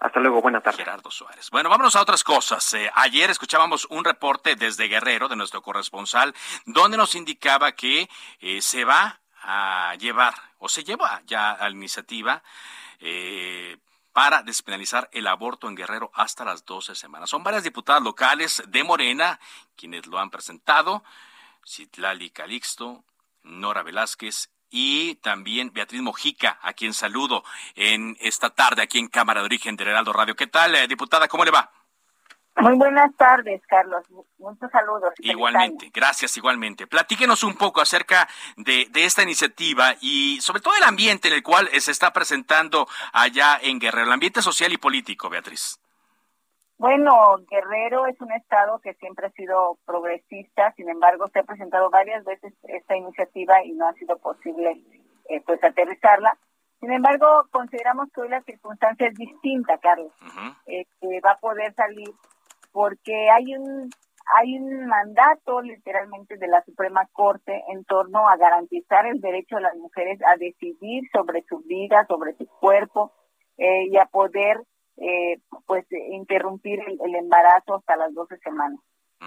Hasta 0.00 0.20
luego, 0.20 0.42
buenas 0.42 0.62
tardes. 0.62 0.78
Gerardo 0.78 1.10
Suárez. 1.10 1.50
Bueno, 1.50 1.70
vámonos 1.70 1.96
a 1.96 2.02
otras 2.02 2.24
cosas. 2.24 2.74
Eh, 2.74 2.90
ayer 2.94 3.30
escuchábamos 3.30 3.86
un 3.90 4.04
reporte 4.04 4.56
desde 4.56 4.88
Guerrero, 4.88 5.28
de 5.28 5.36
nuestro 5.36 5.62
corresponsal, 5.62 6.34
donde 6.66 6.96
nos 6.96 7.14
indicaba 7.14 7.72
que 7.72 8.08
eh, 8.40 8.60
se 8.60 8.84
va 8.84 9.20
a 9.42 9.94
llevar, 9.98 10.34
o 10.58 10.68
se 10.68 10.84
lleva 10.84 11.22
ya 11.26 11.52
a 11.52 11.68
la 11.68 11.74
iniciativa, 11.74 12.42
eh, 13.00 13.78
para 14.12 14.42
despenalizar 14.42 15.08
el 15.12 15.26
aborto 15.26 15.68
en 15.68 15.74
Guerrero 15.74 16.10
hasta 16.14 16.44
las 16.44 16.64
12 16.64 16.94
semanas. 16.94 17.30
Son 17.30 17.42
varias 17.42 17.64
diputadas 17.64 18.02
locales 18.02 18.62
de 18.68 18.84
Morena 18.84 19.40
quienes 19.76 20.06
lo 20.06 20.18
han 20.18 20.30
presentado. 20.30 21.02
Citlali 21.66 22.30
Calixto, 22.30 23.04
Nora 23.42 23.82
Velázquez 23.82 24.50
y 24.76 25.14
también 25.22 25.72
Beatriz 25.72 26.02
Mojica, 26.02 26.58
a 26.60 26.72
quien 26.72 26.94
saludo 26.94 27.44
en 27.76 28.16
esta 28.18 28.50
tarde 28.50 28.82
aquí 28.82 28.98
en 28.98 29.06
Cámara 29.06 29.40
de 29.40 29.46
Origen 29.46 29.76
de 29.76 29.84
Heraldo 29.84 30.12
Radio. 30.12 30.34
¿Qué 30.34 30.48
tal, 30.48 30.74
eh, 30.74 30.88
diputada? 30.88 31.28
¿Cómo 31.28 31.44
le 31.44 31.52
va? 31.52 31.70
Muy 32.56 32.74
buenas 32.74 33.14
tardes, 33.16 33.62
Carlos. 33.68 34.04
Muchos 34.38 34.68
saludos. 34.72 35.14
Igualmente, 35.18 35.92
gracias, 35.94 36.36
igualmente. 36.36 36.88
Platíquenos 36.88 37.44
un 37.44 37.54
poco 37.54 37.80
acerca 37.80 38.28
de, 38.56 38.88
de, 38.90 39.04
esta 39.04 39.22
iniciativa 39.22 39.94
y 40.00 40.40
sobre 40.40 40.60
todo 40.60 40.74
el 40.74 40.82
ambiente 40.82 41.28
en 41.28 41.34
el 41.34 41.44
cual 41.44 41.68
se 41.80 41.92
está 41.92 42.12
presentando 42.12 42.88
allá 43.12 43.60
en 43.62 43.78
Guerrero, 43.78 44.06
el 44.06 44.12
ambiente 44.12 44.42
social 44.42 44.72
y 44.72 44.76
político, 44.76 45.30
Beatriz. 45.30 45.78
Bueno, 46.84 47.38
Guerrero 47.50 48.06
es 48.08 48.20
un 48.20 48.30
estado 48.32 48.78
que 48.80 48.92
siempre 48.96 49.28
ha 49.28 49.30
sido 49.30 49.78
progresista, 49.86 50.70
sin 50.76 50.90
embargo, 50.90 51.28
se 51.32 51.38
ha 51.38 51.42
presentado 51.42 51.88
varias 51.88 52.22
veces 52.26 52.52
esta 52.64 52.94
iniciativa 52.94 53.64
y 53.64 53.72
no 53.72 53.88
ha 53.88 53.94
sido 53.94 54.18
posible 54.18 54.82
eh, 55.30 55.40
pues 55.46 55.64
aterrizarla. 55.64 56.36
Sin 56.80 56.92
embargo, 56.92 57.48
consideramos 57.50 58.12
que 58.12 58.20
hoy 58.20 58.28
la 58.28 58.42
circunstancia 58.42 59.06
es 59.06 59.14
distinta, 59.14 59.78
Carlos, 59.78 60.12
eh, 60.66 60.84
que 61.00 61.20
va 61.24 61.30
a 61.30 61.38
poder 61.38 61.72
salir 61.72 62.10
porque 62.70 63.30
hay 63.30 63.56
un 63.56 63.88
hay 64.38 64.58
un 64.58 64.86
mandato 64.86 65.62
literalmente 65.62 66.36
de 66.36 66.48
la 66.48 66.62
Suprema 66.64 67.08
Corte 67.14 67.64
en 67.68 67.86
torno 67.86 68.28
a 68.28 68.36
garantizar 68.36 69.06
el 69.06 69.22
derecho 69.22 69.56
de 69.56 69.62
las 69.62 69.76
mujeres 69.76 70.20
a 70.26 70.36
decidir 70.36 71.04
sobre 71.14 71.44
su 71.48 71.60
vida, 71.60 72.04
sobre 72.08 72.34
su 72.34 72.46
cuerpo 72.46 73.10
eh, 73.56 73.86
y 73.90 73.96
a 73.96 74.04
poder 74.04 74.60
eh, 74.96 75.38
pues 75.66 75.84
interrumpir 75.90 76.80
el, 76.80 77.14
embarazo 77.14 77.76
hasta 77.76 77.96
las 77.96 78.14
12 78.14 78.38
semanas. 78.38 78.80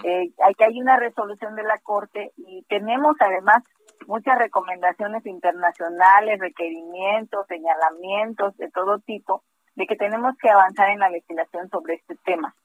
Eh, 0.03 0.31
hay 0.43 0.53
que 0.53 0.65
hay 0.65 0.79
una 0.79 0.97
resolución 0.97 1.55
de 1.55 1.63
la 1.63 1.79
Corte 1.79 2.31
y 2.37 2.63
tenemos 2.69 3.15
además 3.19 3.63
muchas 4.05 4.37
recomendaciones 4.37 5.25
internacionales, 5.25 6.39
requerimientos, 6.39 7.47
señalamientos 7.47 8.55
de 8.57 8.69
todo 8.69 8.99
tipo 8.99 9.43
de 9.75 9.87
que 9.87 9.95
tenemos 9.95 10.35
que 10.37 10.49
avanzar 10.49 10.89
en 10.89 10.99
la 10.99 11.09
legislación 11.09 11.69
sobre 11.69 11.95
este 11.95 12.15
tema. 12.25 12.55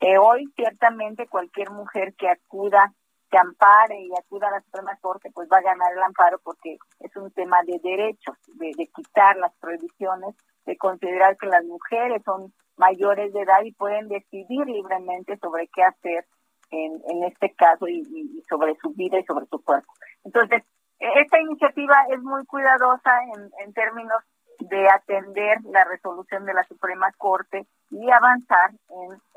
Eh, 0.00 0.18
hoy 0.18 0.46
ciertamente 0.56 1.28
cualquier 1.28 1.70
mujer 1.70 2.14
que 2.14 2.28
acuda, 2.28 2.92
que 3.32 3.38
ampare 3.38 3.98
y 3.98 4.10
acuda 4.12 4.48
a 4.48 4.50
la 4.52 4.60
Suprema 4.60 4.94
Corte, 5.00 5.30
pues 5.34 5.48
va 5.50 5.56
a 5.56 5.62
ganar 5.62 5.92
el 5.92 6.02
amparo 6.02 6.38
porque 6.44 6.76
es 7.00 7.16
un 7.16 7.32
tema 7.32 7.56
de 7.66 7.80
derechos, 7.82 8.36
de, 8.58 8.72
quitar 8.94 9.36
las 9.38 9.52
prohibiciones 9.54 10.36
de 10.66 10.76
considerar 10.76 11.36
que 11.38 11.46
las 11.46 11.64
mujeres 11.64 12.22
son 12.24 12.52
mayores 12.76 13.32
de 13.32 13.40
edad 13.40 13.62
y 13.64 13.72
pueden 13.72 14.08
decidir 14.08 14.66
libremente 14.66 15.38
sobre 15.38 15.66
qué 15.68 15.82
hacer 15.82 16.26
en, 16.70 17.24
este 17.24 17.52
caso 17.54 17.88
y, 17.88 18.02
sobre 18.48 18.76
su 18.76 18.90
vida 18.90 19.18
y 19.18 19.24
sobre 19.24 19.46
su 19.46 19.62
cuerpo. 19.62 19.92
Entonces, 20.24 20.62
e, 21.00 21.06
esta 21.20 21.40
iniciativa 21.40 21.96
es 22.10 22.22
muy 22.22 22.44
cuidadosa 22.46 23.10
en 23.58 23.72
términos 23.72 24.22
de 24.68 24.88
atender 24.88 25.58
la 25.64 25.84
resolución 25.84 26.44
de 26.44 26.54
la 26.54 26.64
Suprema 26.64 27.10
Corte 27.18 27.66
y 27.90 28.10
avanzar 28.10 28.70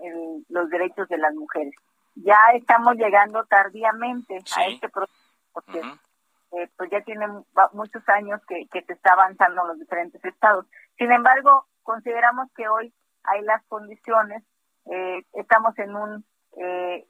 en, 0.03 0.45
los 0.49 0.69
derechos 0.69 1.07
de 1.09 1.17
las 1.17 1.33
mujeres. 1.33 1.73
Ya 2.16 2.38
estamos 2.53 2.95
llegando 2.95 3.43
tardíamente 3.45 4.39
a 4.55 4.68
este 4.68 4.89
proceso 4.89 5.20
porque 5.53 5.80
eh, 5.80 6.70
pues 6.78 6.89
ya 6.89 7.01
tiene 7.01 7.28
muchos 7.74 8.07
años 8.09 8.41
que, 8.47 8.68
que 8.72 8.82
se 8.84 8.93
está 8.93 9.13
avanzando 9.13 9.61
en 9.61 9.68
los 9.70 9.80
diferentes 9.80 10.24
estados. 10.24 10.66
Sin 10.97 11.11
embargo, 11.11 11.66
consideramos 11.84 12.49
que 12.55 12.68
hoy 12.68 12.93
hay 13.24 13.41
las 13.41 13.63
condiciones, 13.68 14.43
eh, 14.86 15.24
estamos 15.34 15.78
en 15.80 15.95
un 15.95 16.26
eh, 16.57 17.05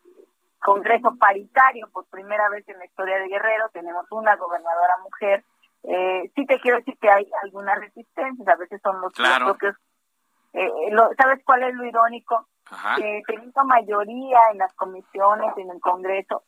Congreso 0.60 1.16
paritario 1.18 1.88
por 1.92 2.08
primera 2.08 2.50
vez 2.50 2.68
en 2.68 2.80
la 2.80 2.86
historia 2.86 3.20
de 3.20 3.28
Guerrero, 3.28 3.70
tenemos 3.72 4.06
una 4.10 4.36
gobernadora 4.36 4.98
mujer, 5.04 5.44
eh, 5.84 6.32
sí 6.36 6.46
te 6.48 6.60
quiero 6.60 6.78
decir 6.78 6.98
que 7.00 7.10
hay 7.10 7.30
algunas 7.44 7.80
resistencias, 7.80 8.48
a 8.48 8.56
veces 8.56 8.82
son 8.82 9.00
los, 9.02 9.14
propios... 9.14 9.76
Eh, 10.54 10.72
¿Sabes 11.18 11.44
cuál 11.46 11.64
es 11.64 11.76
lo 11.76 11.86
irónico? 11.86 12.48
Que 12.98 13.22
teniendo 13.28 13.64
mayoría 13.64 14.40
en 14.52 14.58
las 14.58 14.74
comisiones, 14.74 15.56
en 15.58 15.70
el 15.70 15.80
Congreso, 15.80 16.44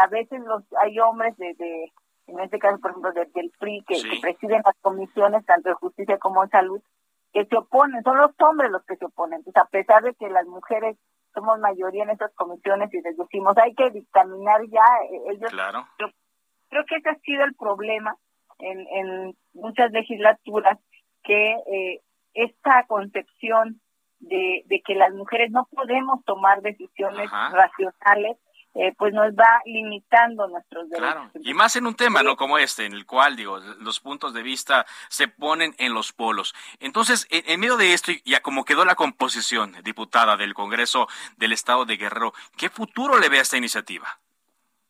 a 0.00 0.06
veces 0.08 0.40
los 0.40 0.64
hay 0.80 0.98
hombres 0.98 1.36
de, 1.36 1.54
de 1.54 1.92
en 2.28 2.40
este 2.40 2.58
caso, 2.58 2.78
por 2.78 2.90
ejemplo, 2.90 3.12
del 3.12 3.50
PRI, 3.58 3.84
que, 3.86 3.96
presiden 4.20 4.62
las 4.64 4.76
comisiones, 4.80 5.44
tanto 5.46 5.70
de 5.70 5.74
justicia 5.74 6.18
como 6.18 6.44
de 6.44 6.50
salud, 6.50 6.80
que 7.32 7.46
se 7.46 7.56
oponen, 7.56 8.02
son 8.02 8.18
los 8.18 8.30
hombres 8.40 8.70
los 8.70 8.84
que 8.84 8.96
se 8.96 9.06
oponen. 9.06 9.38
Entonces, 9.38 9.62
a 9.62 9.66
pesar 9.66 10.02
de 10.02 10.14
que 10.14 10.28
las 10.28 10.46
mujeres 10.46 10.96
somos 11.34 11.58
mayoría 11.58 12.04
en 12.04 12.10
estas 12.10 12.32
comisiones 12.34 12.92
y 12.92 13.00
les 13.00 13.16
decimos, 13.16 13.56
hay 13.56 13.74
que 13.74 13.90
dictaminar 13.90 14.60
ya, 14.68 14.84
eh, 15.10 15.32
ellos... 15.32 15.50
Claro. 15.50 15.86
creo 16.68 16.84
que 16.86 16.96
ese 16.96 17.08
ha 17.08 17.18
sido 17.20 17.44
el 17.44 17.54
problema 17.54 18.14
en, 18.58 18.86
en 18.88 19.36
muchas 19.54 19.90
legislaturas, 19.92 20.78
que 21.22 21.52
eh, 21.52 22.02
esta 22.34 22.84
concepción 22.86 23.80
de, 24.20 24.62
de 24.66 24.82
que 24.84 24.94
las 24.94 25.12
mujeres 25.12 25.50
no 25.50 25.68
podemos 25.70 26.24
tomar 26.24 26.60
decisiones 26.62 27.30
racionales 27.30 28.36
eh, 28.74 28.94
pues 28.96 29.12
nos 29.12 29.32
va 29.32 29.60
limitando 29.64 30.46
nuestros 30.46 30.88
derechos. 30.88 31.12
Claro, 31.12 31.30
y 31.34 31.52
más 31.52 31.74
en 31.74 31.86
un 31.86 31.96
tema, 31.96 32.22
¿no? 32.22 32.36
Como 32.36 32.58
este, 32.58 32.84
en 32.84 32.92
el 32.92 33.06
cual, 33.06 33.34
digo, 33.34 33.58
los 33.80 33.98
puntos 33.98 34.34
de 34.34 34.42
vista 34.42 34.86
se 35.08 35.26
ponen 35.26 35.74
en 35.78 35.94
los 35.94 36.12
polos. 36.12 36.54
Entonces, 36.78 37.26
en, 37.30 37.58
medio 37.58 37.76
de 37.76 37.92
esto, 37.92 38.12
ya 38.24 38.40
como 38.40 38.64
quedó 38.64 38.84
la 38.84 38.94
composición, 38.94 39.72
diputada 39.82 40.36
del 40.36 40.54
Congreso 40.54 41.08
del 41.38 41.54
Estado 41.54 41.86
de 41.86 41.96
Guerrero, 41.96 42.34
¿qué 42.56 42.68
futuro 42.68 43.18
le 43.18 43.28
ve 43.28 43.38
a 43.38 43.42
esta 43.42 43.56
iniciativa? 43.56 44.06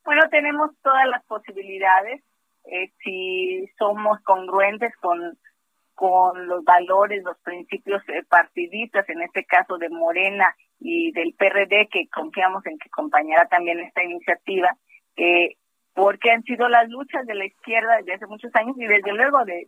Bueno, 0.04 0.28
tenemos 0.28 0.72
todas 0.82 1.06
las 1.06 1.24
posibilidades. 1.24 2.22
Eh, 2.64 2.92
si 3.02 3.64
somos 3.78 4.20
congruentes 4.22 4.94
con, 4.96 5.38
con 5.98 6.46
los 6.46 6.62
valores, 6.62 7.24
los 7.24 7.36
principios 7.40 8.00
eh, 8.08 8.22
partidistas, 8.28 9.08
en 9.08 9.20
este 9.20 9.44
caso 9.44 9.78
de 9.78 9.88
Morena 9.88 10.54
y 10.78 11.10
del 11.10 11.34
PRD, 11.36 11.88
que 11.90 12.06
confiamos 12.08 12.64
en 12.66 12.78
que 12.78 12.86
acompañará 12.86 13.48
también 13.48 13.80
esta 13.80 14.04
iniciativa, 14.04 14.76
eh, 15.16 15.56
porque 15.94 16.30
han 16.30 16.44
sido 16.44 16.68
las 16.68 16.88
luchas 16.88 17.26
de 17.26 17.34
la 17.34 17.46
izquierda 17.46 17.96
desde 17.96 18.14
hace 18.14 18.26
muchos 18.28 18.54
años 18.54 18.76
y 18.78 18.86
desde 18.86 19.12
luego 19.12 19.44
de, 19.44 19.66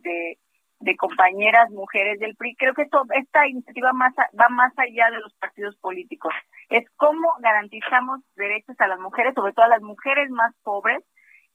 de, 0.79 0.95
compañeras 0.95 1.69
mujeres 1.71 2.17
del 2.19 2.37
PRI. 2.37 2.55
Creo 2.55 2.73
que 2.75 2.83
esto, 2.83 3.03
esta 3.13 3.45
iniciativa 3.45 3.91
más, 3.91 4.13
va 4.17 4.47
más 4.47 4.71
allá 4.77 5.11
de 5.11 5.19
los 5.19 5.33
partidos 5.33 5.75
políticos. 5.81 6.33
Es 6.69 6.85
cómo 6.95 7.27
garantizamos 7.41 8.21
derechos 8.37 8.79
a 8.79 8.87
las 8.87 8.99
mujeres, 9.01 9.33
sobre 9.35 9.51
todo 9.51 9.65
a 9.65 9.75
las 9.75 9.81
mujeres 9.81 10.29
más 10.29 10.55
pobres, 10.63 11.03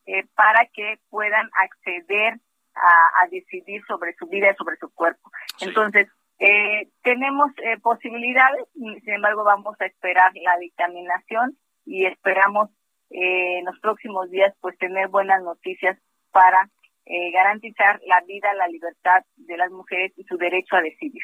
eh, 0.05 0.25
para 0.35 0.67
que 0.67 0.99
puedan 1.09 1.49
acceder 1.63 2.41
a, 2.77 3.23
a, 3.23 3.29
decidir 3.29 3.83
sobre 3.87 4.15
su 4.15 4.27
vida 4.27 4.51
y 4.51 4.55
sobre 4.57 4.77
su 4.77 4.93
cuerpo. 4.93 5.31
Entonces, 5.61 6.09
eh, 6.39 6.91
tenemos 7.03 7.51
eh, 7.63 7.79
posibilidades, 7.81 8.67
sin 8.75 9.11
embargo 9.11 9.43
vamos 9.43 9.75
a 9.81 9.87
esperar 9.87 10.33
la 10.35 10.59
dictaminación 10.59 11.57
y 11.87 12.05
esperamos 12.05 12.71
eh, 13.11 13.59
en 13.61 13.65
los 13.65 13.79
próximos 13.81 14.31
días 14.31 14.55
pues 14.61 14.77
tener 14.79 15.09
buenas 15.09 15.43
noticias 15.43 15.99
para 16.33 16.69
eh, 17.07 17.31
garantizar 17.31 18.01
la 18.07 18.21
vida, 18.27 18.53
la 18.55 18.69
libertad 18.69 19.25
de 19.37 19.57
las 19.57 19.71
mujeres 19.71 20.13
y 20.17 20.25
su 20.25 20.37
derecho 20.37 20.77
a 20.77 20.83
decidir. 20.83 21.23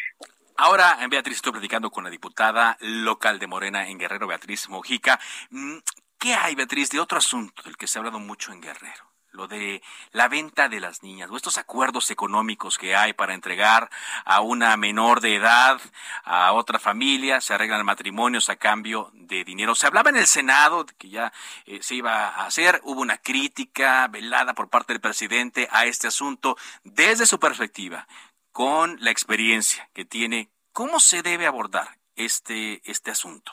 Ahora, 0.56 0.96
Beatriz, 1.10 1.36
estoy 1.36 1.52
platicando 1.52 1.90
con 1.90 2.04
la 2.04 2.10
diputada 2.10 2.76
local 2.80 3.38
de 3.38 3.46
Morena 3.46 3.88
en 3.88 3.98
Guerrero, 3.98 4.28
Beatriz 4.28 4.68
Mojica. 4.68 5.18
Mm, 5.50 5.78
¿Qué 6.18 6.34
hay, 6.34 6.54
Beatriz, 6.54 6.88
de 6.90 7.00
otro 7.00 7.18
asunto 7.18 7.62
del 7.64 7.76
que 7.76 7.86
se 7.86 7.98
ha 7.98 8.00
hablado 8.00 8.20
mucho 8.20 8.52
en 8.52 8.60
Guerrero? 8.60 9.11
Lo 9.32 9.48
de 9.48 9.82
la 10.12 10.28
venta 10.28 10.68
de 10.68 10.80
las 10.80 11.02
niñas 11.02 11.30
o 11.30 11.36
estos 11.36 11.58
acuerdos 11.58 12.10
económicos 12.10 12.78
que 12.78 12.94
hay 12.94 13.12
para 13.12 13.34
entregar 13.34 13.90
a 14.24 14.40
una 14.40 14.76
menor 14.76 15.20
de 15.20 15.36
edad 15.36 15.80
a 16.24 16.52
otra 16.52 16.78
familia, 16.78 17.40
se 17.40 17.54
arreglan 17.54 17.84
matrimonios 17.84 18.48
a 18.48 18.56
cambio 18.56 19.10
de 19.14 19.44
dinero. 19.44 19.74
Se 19.74 19.86
hablaba 19.86 20.10
en 20.10 20.16
el 20.16 20.26
Senado 20.26 20.86
que 20.98 21.08
ya 21.08 21.32
eh, 21.66 21.82
se 21.82 21.96
iba 21.96 22.28
a 22.28 22.46
hacer, 22.46 22.80
hubo 22.84 23.00
una 23.00 23.18
crítica 23.18 24.06
velada 24.08 24.54
por 24.54 24.68
parte 24.68 24.92
del 24.92 25.00
presidente 25.00 25.68
a 25.70 25.86
este 25.86 26.08
asunto 26.08 26.56
desde 26.84 27.26
su 27.26 27.38
perspectiva 27.38 28.06
con 28.52 28.98
la 29.00 29.10
experiencia 29.10 29.88
que 29.94 30.04
tiene 30.04 30.50
¿Cómo 30.72 31.00
se 31.00 31.22
debe 31.22 31.46
abordar 31.46 31.86
este, 32.16 32.80
este 32.90 33.10
asunto? 33.10 33.52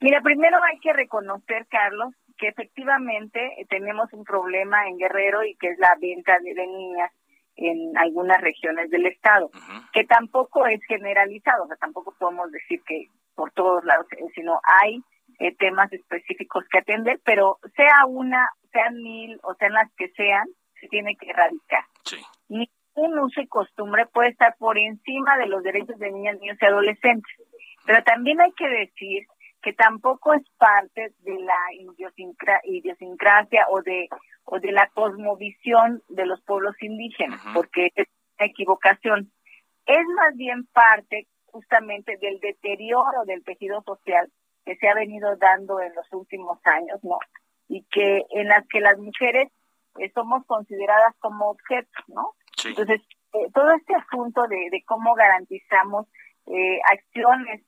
Mira, 0.00 0.20
primero 0.20 0.58
hay 0.64 0.80
que 0.80 0.92
reconocer, 0.92 1.66
Carlos, 1.68 2.12
que 2.42 2.48
efectivamente 2.48 3.38
tenemos 3.68 4.12
un 4.12 4.24
problema 4.24 4.88
en 4.88 4.98
Guerrero 4.98 5.44
y 5.44 5.54
que 5.54 5.68
es 5.68 5.78
la 5.78 5.94
venta 6.00 6.36
de, 6.40 6.66
niñas 6.66 7.12
en 7.54 7.96
algunas 7.96 8.40
regiones 8.40 8.90
del 8.90 9.06
estado, 9.06 9.48
que 9.92 10.02
tampoco 10.02 10.66
es 10.66 10.80
generalizado, 10.88 11.62
o 11.62 11.66
sea, 11.68 11.76
tampoco 11.76 12.12
podemos 12.18 12.50
decir 12.50 12.82
que 12.84 13.06
por 13.36 13.52
todos 13.52 13.84
lados, 13.84 14.06
eh, 14.10 14.24
sino 14.34 14.58
hay 14.64 15.04
eh, 15.38 15.54
temas 15.54 15.92
específicos 15.92 16.64
que 16.68 16.78
atender, 16.78 17.20
pero 17.24 17.60
sea 17.76 18.06
una, 18.08 18.50
sean 18.72 18.96
mil 18.96 19.38
o 19.44 19.54
sean 19.54 19.74
las 19.74 19.92
que 19.94 20.08
sean, 20.16 20.48
se 20.80 20.88
tiene 20.88 21.14
que 21.14 21.30
erradicar. 21.30 21.84
Sí. 22.04 22.16
Ningún 22.48 23.20
uso 23.20 23.40
y 23.40 23.46
costumbre 23.46 24.06
puede 24.06 24.30
estar 24.30 24.56
por 24.58 24.78
encima 24.78 25.36
de 25.36 25.46
los 25.46 25.62
derechos 25.62 25.96
de 26.00 26.10
niñas, 26.10 26.40
niños 26.40 26.58
y 26.60 26.66
adolescentes. 26.66 27.36
Pero 27.86 28.02
también 28.02 28.40
hay 28.40 28.50
que 28.52 28.68
decir 28.68 29.26
que 29.62 29.72
tampoco 29.72 30.34
es 30.34 30.42
parte 30.58 31.14
de 31.20 31.38
la 31.40 31.56
idiosincrasia 32.64 33.66
o 33.70 33.80
de 33.82 34.08
o 34.44 34.58
de 34.58 34.72
la 34.72 34.88
cosmovisión 34.88 36.02
de 36.08 36.26
los 36.26 36.42
pueblos 36.42 36.74
indígenas, 36.82 37.40
porque 37.54 37.90
es 37.94 38.08
una 38.38 38.46
equivocación. 38.46 39.32
Es 39.86 40.04
más 40.16 40.34
bien 40.36 40.66
parte 40.72 41.28
justamente 41.46 42.16
del 42.20 42.40
deterioro 42.40 43.24
del 43.24 43.44
tejido 43.44 43.82
social 43.82 44.30
que 44.64 44.76
se 44.76 44.88
ha 44.88 44.94
venido 44.94 45.36
dando 45.36 45.80
en 45.80 45.94
los 45.94 46.06
últimos 46.12 46.58
años, 46.64 46.98
¿no? 47.02 47.18
Y 47.68 47.84
que 47.84 48.24
en 48.30 48.48
las 48.48 48.66
que 48.68 48.80
las 48.80 48.98
mujeres 48.98 49.48
eh, 49.98 50.10
somos 50.14 50.44
consideradas 50.46 51.14
como 51.18 51.50
objetos, 51.50 52.04
¿no? 52.08 52.34
Entonces, 52.64 53.00
eh, 53.32 53.48
todo 53.52 53.72
este 53.72 53.94
asunto 53.94 54.46
de, 54.48 54.68
de 54.70 54.82
cómo 54.86 55.14
garantizamos 55.14 56.06
eh, 56.46 56.80
acciones 56.90 57.62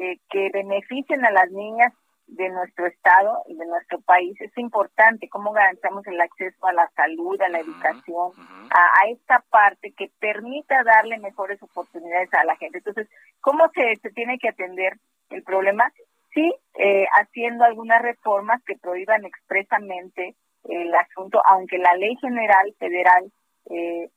eh, 0.00 0.18
que 0.30 0.50
beneficien 0.52 1.24
a 1.24 1.30
las 1.32 1.50
niñas 1.50 1.92
de 2.28 2.48
nuestro 2.50 2.86
estado 2.86 3.42
y 3.48 3.56
de 3.56 3.66
nuestro 3.66 4.00
país 4.02 4.38
es 4.40 4.56
importante, 4.58 5.28
cómo 5.28 5.52
garantizamos 5.52 6.06
el 6.06 6.20
acceso 6.20 6.66
a 6.66 6.72
la 6.72 6.88
salud, 6.94 7.40
a 7.40 7.48
la 7.48 7.58
educación, 7.58 8.32
a, 8.70 9.08
esta 9.08 9.42
parte 9.50 9.92
que 9.96 10.10
permita 10.20 10.84
darle 10.84 11.18
mejores 11.18 11.60
oportunidades 11.62 12.32
a 12.34 12.44
la 12.44 12.54
gente. 12.56 12.78
Entonces, 12.78 13.08
¿cómo 13.40 13.68
se, 13.74 13.96
se 13.96 14.10
tiene 14.10 14.38
que 14.38 14.50
atender 14.50 14.92
el 15.30 15.42
problema? 15.42 15.90
Sí, 16.34 16.54
eh, 16.74 17.06
haciendo 17.14 17.64
algunas 17.64 18.00
reformas 18.00 18.62
que 18.64 18.76
prohíban 18.76 19.24
expresamente 19.24 20.36
el 20.64 20.94
asunto, 20.94 21.40
aunque 21.46 21.78
la 21.78 21.94
ley 21.94 22.14
general 22.16 22.74
federal 22.78 23.32
eh, 23.70 24.10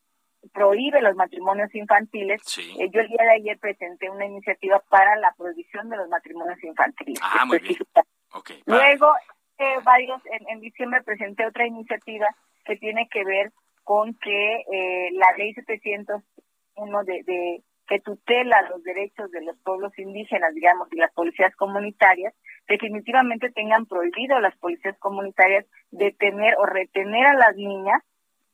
prohíbe 0.54 1.02
los 1.02 1.16
matrimonios 1.16 1.74
infantiles. 1.76 2.42
Eh, 2.58 2.90
yo 2.92 3.02
el 3.02 3.08
día 3.08 3.24
de 3.24 3.34
ayer 3.34 3.60
presenté 3.60 4.10
una 4.10 4.26
iniciativa 4.26 4.82
para 4.90 5.16
la 5.18 5.34
prohibición 5.38 5.90
de 5.90 5.98
los 5.98 6.10
matrimonios 6.10 6.64
infantiles. 6.64 7.20
Ah, 7.22 7.46
muy 7.46 7.60
bien. 7.60 7.78
Luego, 8.66 9.14
eh, 9.58 9.78
varios, 9.84 10.22
en, 10.48 10.60
diciembre 10.60 11.04
presenté 11.04 11.46
otra 11.46 11.68
iniciativa 11.68 12.28
que 12.66 12.78
tiene 12.78 13.08
que 13.10 13.24
ver 13.24 13.52
con 13.84 14.14
que 14.16 14.64
eh, 14.72 15.10
la 15.14 15.32
ley 15.38 15.54
701 15.54 17.04
de, 17.04 17.24
de 17.24 17.64
que 17.88 18.00
tutela 18.00 18.62
los 18.70 18.82
derechos 18.84 19.30
de 19.32 19.42
los 19.42 19.58
pueblos 19.60 19.92
indígenas, 20.00 20.54
digamos, 20.54 20.88
y 20.94 20.96
las 20.96 21.12
policías 21.12 21.54
comunitarias, 21.58 22.34
definitivamente 22.68 23.52
tengan 23.52 23.86
prohibido 23.86 24.40
las 24.40 24.56
policías 24.58 24.98
comunitarias 25.00 25.66
detener 25.90 26.56
o 26.58 26.66
retener 26.66 27.26
a 27.26 27.34
las 27.34 27.56
niñas 27.58 28.02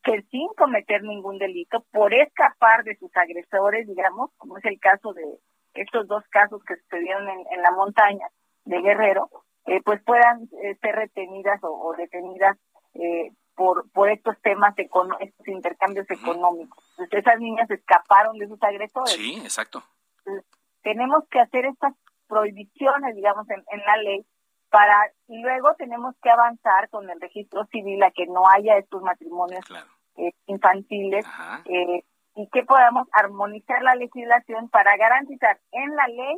que 0.08 0.22
sin 0.32 0.48
cometer 0.58 1.04
ningún 1.04 1.38
delito, 1.38 1.86
por 1.92 2.14
escapar 2.14 2.84
de 2.86 2.96
sus 2.96 3.16
agresores, 3.16 3.88
digamos, 3.88 4.32
como 4.38 4.58
es 4.58 4.66
el 4.66 4.80
caso 4.80 5.14
de 5.14 5.24
estos 5.74 6.08
dos 6.08 6.24
casos 6.30 6.64
que 6.64 6.78
sucedieron 6.78 7.28
en, 7.30 7.62
la 7.62 7.72
montaña 7.72 8.28
de 8.64 8.82
Guerrero, 8.82 9.30
eh, 9.66 9.82
pues 9.84 10.02
puedan 10.04 10.44
eh, 10.64 10.78
ser 10.82 10.96
retenidas 10.96 11.60
o, 11.62 11.94
detenidas 11.98 12.58
eh, 12.94 13.32
por, 13.54 13.92
por 13.92 14.10
estos 14.10 14.40
temas, 14.42 14.74
estos 14.78 15.48
intercambios 15.48 16.10
económicos. 16.10 16.84
Entonces 16.98 17.20
esas 17.28 17.40
niñas 17.42 17.70
escaparon 17.70 18.38
de 18.38 18.48
sus 18.48 18.64
agresores. 18.64 19.14
Sí, 19.14 19.40
exacto. 19.44 19.84
tenemos 20.84 21.28
que 21.30 21.42
hacer 21.42 21.66
estas 21.66 21.94
prohibiciones, 22.28 23.14
digamos, 23.14 23.50
en, 23.50 23.64
en 23.72 23.86
la 23.86 23.98
ley 23.98 24.26
para 24.70 25.12
luego 25.28 25.76
tenemos 25.78 26.16
que 26.22 26.30
avanzar 26.30 26.90
con 26.90 27.10
el 27.10 27.22
registro 27.22 27.66
civil 27.68 28.04
a 28.04 28.12
que 28.12 28.26
no 28.28 28.48
haya 28.50 28.78
estos 28.78 29.02
matrimonios 29.02 29.66
claro. 29.66 29.88
Eh, 30.18 30.32
infantiles 30.48 31.24
eh, 31.66 32.04
y 32.34 32.50
que 32.50 32.64
podamos 32.64 33.08
armonizar 33.12 33.84
la 33.84 33.94
legislación 33.94 34.68
para 34.70 34.98
garantizar 34.98 35.60
en 35.72 35.96
la 35.96 36.08
ley 36.08 36.36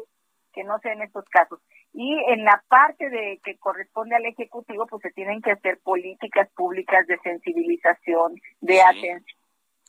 que 0.52 0.66
no 0.66 0.80
sean 0.80 1.02
estos 1.02 1.24
casos. 1.30 1.62
Y 1.94 2.14
en 2.28 2.44
la 2.44 2.62
parte 2.68 3.10
de 3.10 3.40
que 3.42 3.58
corresponde 3.58 4.18
al 4.18 4.26
Ejecutivo, 4.26 4.86
pues 4.86 5.02
se 5.02 5.12
tienen 5.12 5.42
que 5.42 5.52
hacer 5.52 5.80
políticas 5.82 6.50
públicas 6.58 7.08
de 7.08 7.20
sensibilización, 7.20 8.36
de 8.60 8.82
atención 8.82 9.40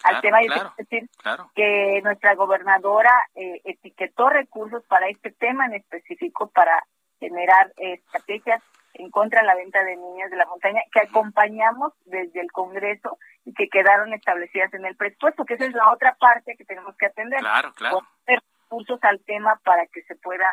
al 0.04 0.20
tema. 0.20 0.38
Claro, 0.46 0.72
es 0.78 0.88
decir, 0.88 1.10
que 1.56 2.00
nuestra 2.04 2.36
gobernadora 2.36 3.12
eh, 3.34 3.60
etiquetó 3.64 4.28
recursos 4.28 4.84
para 4.86 5.08
este 5.08 5.32
tema 5.32 5.66
en 5.66 5.74
específico 5.74 6.48
para 6.50 6.80
generar 7.18 7.72
estrategias 7.76 8.62
en 8.94 9.10
contra 9.10 9.40
de 9.40 9.46
la 9.46 9.54
venta 9.54 9.82
de 9.84 9.96
niñas 9.96 10.30
de 10.30 10.36
la 10.36 10.46
montaña 10.46 10.80
que 10.92 11.00
acompañamos 11.00 11.92
desde 12.04 12.40
el 12.40 12.50
Congreso 12.52 13.18
y 13.44 13.54
que 13.54 13.68
quedaron 13.68 14.12
establecidas 14.12 14.72
en 14.74 14.84
el 14.84 14.96
presupuesto, 14.96 15.44
que 15.44 15.54
esa 15.54 15.66
es 15.66 15.74
la 15.74 15.92
otra 15.92 16.16
parte 16.18 16.56
que 16.56 16.64
tenemos 16.64 16.96
que 16.96 17.06
atender. 17.06 17.40
Claro, 17.40 17.72
claro. 17.74 18.00
Poner 18.26 18.42
recursos 18.62 18.98
al 19.02 19.20
tema 19.24 19.60
para 19.64 19.86
que 19.86 20.02
se 20.02 20.16
pueda 20.16 20.46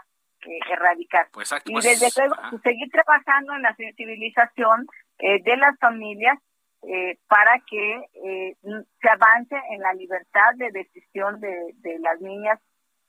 eh, 0.45 0.59
erradicar. 0.71 1.27
Pues 1.33 1.51
y 1.65 1.73
pues, 1.73 1.85
desde 1.99 2.27
luego 2.27 2.35
seguir 2.63 2.89
trabajando 2.91 3.55
en 3.55 3.63
la 3.63 3.75
sensibilización 3.75 4.87
eh, 5.19 5.41
de 5.43 5.57
las 5.57 5.77
familias 5.79 6.37
eh, 6.83 7.17
para 7.27 7.59
que 7.67 8.55
se 8.61 9.09
avance 9.09 9.55
en 9.71 9.81
la 9.81 9.93
libertad 9.93 10.53
de 10.55 10.71
decisión 10.71 11.39
de, 11.39 11.73
de 11.77 11.99
las 11.99 12.21
niñas 12.21 12.59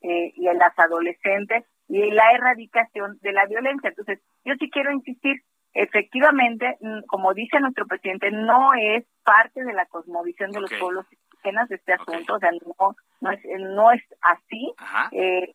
y 0.01 0.45
de 0.45 0.55
las 0.55 0.79
adolescentes 0.79 1.65
y 1.89 2.11
la 2.11 2.31
erradicación 2.33 3.19
de 3.23 3.33
la 3.33 3.47
violencia. 3.47 3.89
Entonces, 3.91 4.21
yo 4.45 4.55
sí 4.59 4.71
quiero 4.71 4.93
insistir, 4.93 5.43
efectivamente, 5.73 6.77
mm, 6.81 7.07
como 7.07 7.35
dice 7.35 7.61
nuestro 7.61 7.87
presidente, 7.87 8.31
no 8.31 8.71
es 8.75 9.05
parte 9.25 9.65
de 9.65 9.73
la 9.73 9.87
cosmovisión 9.87 10.51
de 10.51 10.61
los 10.61 10.71
pueblos 10.79 11.07
indígenas 11.11 11.71
este 11.71 11.95
asunto, 11.95 12.35
o 12.35 12.39
sea, 12.39 12.51
no, 12.53 12.97
no, 13.21 13.31
es, 13.31 13.41
no 13.59 13.91
es 13.93 14.03
así. 14.21 14.75
Eh, 15.13 15.55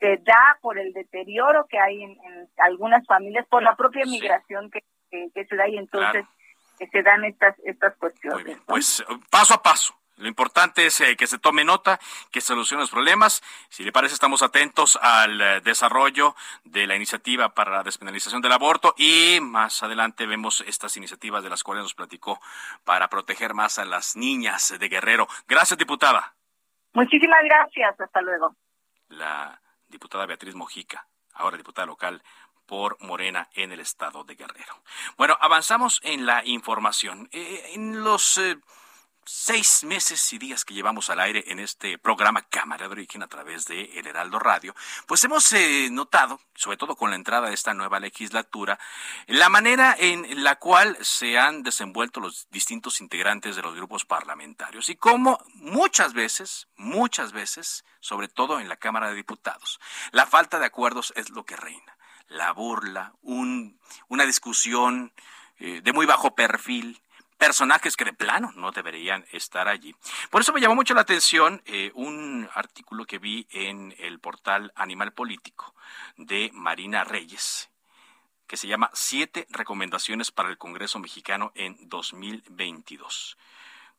se 0.00 0.16
da 0.18 0.58
por 0.60 0.78
el 0.78 0.92
deterioro 0.92 1.66
que 1.68 1.78
hay 1.78 2.02
en, 2.02 2.16
algunas 2.58 3.06
familias, 3.06 3.46
por 3.48 3.62
la 3.62 3.76
propia 3.76 4.04
migración 4.04 4.70
que, 4.70 4.82
que, 5.10 5.44
se 5.44 5.56
da 5.56 5.68
y 5.68 5.76
entonces 5.76 6.24
se 6.78 7.02
dan 7.02 7.24
estas, 7.24 7.56
estas 7.64 7.96
cuestiones. 7.96 8.58
Pues 8.66 9.04
paso 9.30 9.54
a 9.54 9.62
paso 9.62 9.94
lo 10.16 10.28
importante 10.28 10.86
es 10.86 11.00
eh, 11.00 11.16
que 11.16 11.26
se 11.26 11.38
tome 11.38 11.64
nota, 11.64 11.98
que 12.30 12.40
se 12.40 12.48
solucionen 12.48 12.82
los 12.82 12.90
problemas. 12.90 13.42
Si 13.68 13.82
le 13.82 13.90
parece, 13.90 14.14
estamos 14.14 14.42
atentos 14.42 14.96
al 15.02 15.40
eh, 15.40 15.60
desarrollo 15.60 16.36
de 16.62 16.86
la 16.86 16.94
iniciativa 16.94 17.54
para 17.54 17.72
la 17.72 17.82
despenalización 17.82 18.40
del 18.40 18.52
aborto 18.52 18.94
y 18.96 19.40
más 19.40 19.82
adelante 19.82 20.26
vemos 20.26 20.62
estas 20.66 20.96
iniciativas 20.96 21.42
de 21.42 21.50
las 21.50 21.64
cuales 21.64 21.82
nos 21.82 21.94
platicó 21.94 22.40
para 22.84 23.08
proteger 23.08 23.54
más 23.54 23.78
a 23.78 23.84
las 23.84 24.14
niñas 24.14 24.74
de 24.78 24.88
Guerrero. 24.88 25.26
Gracias, 25.48 25.78
diputada. 25.78 26.34
Muchísimas 26.92 27.40
gracias. 27.44 28.00
Hasta 28.00 28.20
luego. 28.20 28.54
La 29.08 29.60
diputada 29.88 30.26
Beatriz 30.26 30.54
Mojica, 30.54 31.08
ahora 31.34 31.56
diputada 31.56 31.86
local 31.86 32.22
por 32.66 32.96
Morena 33.02 33.48
en 33.54 33.72
el 33.72 33.80
estado 33.80 34.22
de 34.24 34.36
Guerrero. 34.36 34.82
Bueno, 35.16 35.36
avanzamos 35.40 36.00
en 36.04 36.24
la 36.24 36.44
información. 36.44 37.28
Eh, 37.32 37.72
en 37.74 38.02
los 38.02 38.38
seis 39.26 39.84
meses 39.84 40.32
y 40.32 40.38
días 40.38 40.64
que 40.64 40.74
llevamos 40.74 41.10
al 41.10 41.20
aire 41.20 41.44
en 41.48 41.58
este 41.58 41.98
programa 41.98 42.42
Cámara 42.42 42.86
de 42.86 42.92
Origen 42.92 43.22
a 43.22 43.28
través 43.28 43.66
de 43.66 43.98
El 43.98 44.06
Heraldo 44.06 44.38
Radio, 44.38 44.74
pues 45.06 45.22
hemos 45.24 45.52
eh, 45.52 45.88
notado, 45.90 46.40
sobre 46.54 46.76
todo 46.76 46.96
con 46.96 47.10
la 47.10 47.16
entrada 47.16 47.48
de 47.48 47.54
esta 47.54 47.74
nueva 47.74 48.00
legislatura, 48.00 48.78
la 49.26 49.48
manera 49.48 49.96
en 49.98 50.42
la 50.42 50.56
cual 50.56 50.96
se 51.00 51.38
han 51.38 51.62
desenvuelto 51.62 52.20
los 52.20 52.48
distintos 52.50 53.00
integrantes 53.00 53.56
de 53.56 53.62
los 53.62 53.74
grupos 53.74 54.04
parlamentarios 54.04 54.88
y 54.88 54.96
cómo 54.96 55.38
muchas 55.54 56.12
veces, 56.12 56.68
muchas 56.76 57.32
veces, 57.32 57.84
sobre 58.00 58.28
todo 58.28 58.60
en 58.60 58.68
la 58.68 58.76
Cámara 58.76 59.08
de 59.08 59.14
Diputados, 59.14 59.80
la 60.12 60.26
falta 60.26 60.58
de 60.58 60.66
acuerdos 60.66 61.12
es 61.16 61.30
lo 61.30 61.44
que 61.44 61.56
reina. 61.56 61.96
La 62.28 62.52
burla, 62.52 63.12
un, 63.22 63.78
una 64.08 64.24
discusión 64.24 65.12
eh, 65.58 65.80
de 65.82 65.92
muy 65.92 66.06
bajo 66.06 66.34
perfil, 66.34 67.00
personajes 67.44 67.94
que 67.94 68.06
de 68.06 68.14
plano 68.14 68.52
no 68.56 68.72
deberían 68.72 69.26
estar 69.30 69.68
allí. 69.68 69.94
Por 70.30 70.40
eso 70.40 70.54
me 70.54 70.62
llamó 70.62 70.76
mucho 70.76 70.94
la 70.94 71.02
atención 71.02 71.60
eh, 71.66 71.90
un 71.94 72.48
artículo 72.54 73.04
que 73.04 73.18
vi 73.18 73.46
en 73.50 73.94
el 73.98 74.18
portal 74.18 74.72
Animal 74.74 75.12
Político 75.12 75.74
de 76.16 76.50
Marina 76.54 77.04
Reyes, 77.04 77.68
que 78.46 78.56
se 78.56 78.66
llama 78.66 78.90
Siete 78.94 79.46
recomendaciones 79.50 80.30
para 80.30 80.48
el 80.48 80.56
Congreso 80.56 80.98
mexicano 80.98 81.52
en 81.54 81.76
2022 81.86 83.36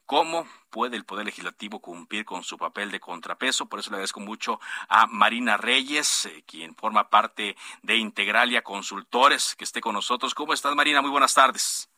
cómo 0.07 0.47
puede 0.69 0.97
el 0.97 1.03
Poder 1.03 1.25
Legislativo 1.25 1.79
cumplir 1.79 2.25
con 2.25 2.43
su 2.43 2.59
papel 2.59 2.91
de 2.91 2.99
contrapeso. 2.99 3.65
Por 3.65 3.79
eso 3.79 3.89
le 3.89 3.95
agradezco 3.95 4.19
mucho 4.19 4.59
a 4.87 5.07
Marina 5.07 5.57
Reyes, 5.57 6.27
eh, 6.27 6.43
quien 6.45 6.75
forma 6.75 7.09
parte 7.09 7.55
de 7.81 7.97
Integralia 7.97 8.61
Consultores, 8.61 9.55
que 9.55 9.63
esté 9.63 9.81
con 9.81 9.93
nosotros. 9.93 10.35
¿Cómo 10.35 10.53
estás, 10.53 10.75
Marina? 10.75 11.01
Muy 11.01 11.09
buenas 11.09 11.33
tardes. 11.33 11.89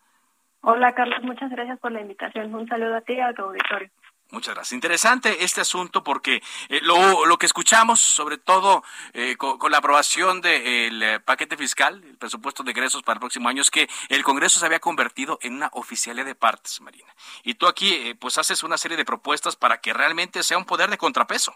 Hola, 0.70 0.94
Carlos. 0.94 1.24
Muchas 1.24 1.50
gracias 1.50 1.80
por 1.80 1.94
la 1.94 2.02
invitación. 2.02 2.54
Un 2.54 2.68
saludo 2.68 2.98
a 2.98 3.00
ti 3.00 3.14
y 3.14 3.22
a 3.22 3.34
tu 3.34 3.42
auditorio. 3.44 3.90
Muchas 4.32 4.54
gracias. 4.54 4.74
Interesante 4.74 5.46
este 5.46 5.62
asunto 5.62 6.04
porque 6.04 6.42
eh, 6.68 6.82
lo, 6.84 7.26
lo, 7.26 7.38
que 7.38 7.46
escuchamos, 7.46 8.02
sobre 8.02 8.38
todo 8.38 8.84
eh, 9.14 9.38
con, 9.38 9.72
la 9.72 9.78
aprobación 9.78 10.42
del 10.42 11.02
eh, 11.02 11.22
paquete 11.22 11.56
fiscal, 11.56 12.04
el 12.04 12.18
presupuesto 12.18 12.64
de 12.64 12.72
egresos 12.72 13.02
para 13.02 13.14
el 13.14 13.22
próximo 13.22 13.48
año, 13.48 13.62
es 13.62 13.72
que 13.72 13.88
el 14.10 14.26
Congreso 14.26 14.60
se 14.60 14.66
había 14.66 14.82
convertido 14.82 15.40
en 15.42 15.54
una 15.54 15.70
oficialía 15.72 16.26
de 16.26 16.36
partes, 16.36 16.82
Marina. 16.82 17.16
Y 17.44 17.54
tú 17.54 17.66
aquí, 17.66 18.14
pues, 18.20 18.38
haces 18.38 18.62
una 18.62 18.76
serie 18.78 18.98
de 18.98 19.06
propuestas 19.06 19.56
para 19.56 19.80
que 19.80 19.94
realmente 19.94 20.44
sea 20.44 20.58
un 20.58 20.66
poder 20.66 20.90
de 20.90 20.98
contrapeso. 20.98 21.56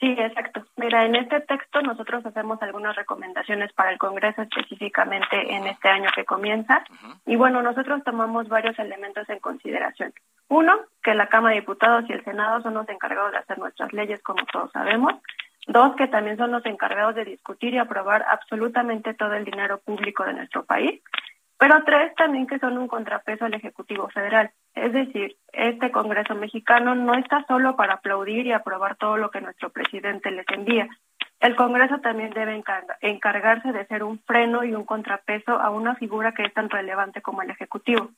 Sí, 0.00 0.14
exacto. 0.16 0.64
Mira, 0.76 1.04
en 1.04 1.16
este 1.16 1.40
texto 1.40 1.82
nosotros 1.82 2.24
hacemos 2.24 2.62
algunas 2.62 2.94
recomendaciones 2.94 3.72
para 3.72 3.90
el 3.90 3.98
Congreso 3.98 4.42
específicamente 4.42 5.54
en 5.54 5.66
este 5.66 5.88
año 5.88 6.08
que 6.14 6.24
comienza. 6.24 6.84
Y 7.26 7.34
bueno, 7.34 7.62
nosotros 7.62 8.04
tomamos 8.04 8.48
varios 8.48 8.78
elementos 8.78 9.28
en 9.28 9.40
consideración. 9.40 10.12
Uno, 10.48 10.72
que 11.02 11.14
la 11.14 11.26
Cámara 11.26 11.54
de 11.54 11.62
Diputados 11.62 12.04
y 12.08 12.12
el 12.12 12.22
Senado 12.24 12.62
son 12.62 12.74
los 12.74 12.88
encargados 12.88 13.32
de 13.32 13.38
hacer 13.38 13.58
nuestras 13.58 13.92
leyes, 13.92 14.22
como 14.22 14.44
todos 14.46 14.70
sabemos. 14.70 15.14
Dos, 15.66 15.96
que 15.96 16.06
también 16.06 16.36
son 16.38 16.52
los 16.52 16.64
encargados 16.64 17.16
de 17.16 17.24
discutir 17.24 17.74
y 17.74 17.78
aprobar 17.78 18.24
absolutamente 18.30 19.14
todo 19.14 19.34
el 19.34 19.44
dinero 19.44 19.78
público 19.78 20.24
de 20.24 20.32
nuestro 20.32 20.64
país. 20.64 21.02
Pero 21.58 21.82
tres, 21.84 22.14
también 22.14 22.46
que 22.46 22.60
son 22.60 22.78
un 22.78 22.86
contrapeso 22.86 23.44
al 23.44 23.54
Ejecutivo 23.54 24.08
Federal. 24.08 24.52
Es 24.76 24.92
decir, 24.92 25.36
este 25.52 25.90
Congreso 25.90 26.36
mexicano 26.36 26.94
no 26.94 27.14
está 27.14 27.44
solo 27.48 27.74
para 27.74 27.94
aplaudir 27.94 28.46
y 28.46 28.52
aprobar 28.52 28.94
todo 28.96 29.16
lo 29.16 29.30
que 29.30 29.40
nuestro 29.40 29.70
presidente 29.70 30.30
les 30.30 30.46
envía. 30.50 30.88
El 31.40 31.56
Congreso 31.56 31.98
también 31.98 32.30
debe 32.30 32.62
encargarse 33.00 33.72
de 33.72 33.86
ser 33.86 34.04
un 34.04 34.20
freno 34.20 34.62
y 34.64 34.72
un 34.72 34.84
contrapeso 34.84 35.60
a 35.60 35.70
una 35.70 35.96
figura 35.96 36.32
que 36.32 36.42
es 36.42 36.54
tan 36.54 36.70
relevante 36.70 37.22
como 37.22 37.42
el 37.42 37.50
Ejecutivo. 37.50 38.10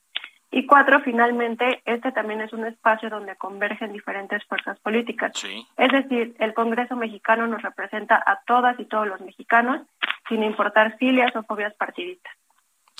Y 0.51 0.67
cuatro, 0.67 0.99
finalmente, 0.99 1.81
este 1.85 2.11
también 2.11 2.41
es 2.41 2.53
un 2.53 2.65
espacio 2.65 3.09
donde 3.09 3.37
convergen 3.37 3.93
diferentes 3.93 4.43
fuerzas 4.45 4.77
políticas. 4.81 5.31
Es 5.77 5.91
decir, 5.91 6.35
el 6.39 6.53
Congreso 6.53 6.95
mexicano 6.95 7.47
nos 7.47 7.61
representa 7.63 8.21
a 8.23 8.41
todas 8.45 8.79
y 8.79 8.85
todos 8.85 9.07
los 9.07 9.21
mexicanos, 9.21 9.81
sin 10.27 10.43
importar 10.43 10.97
filias 10.97 11.35
o 11.35 11.43
fobias 11.43 11.73
partidistas 11.75 12.33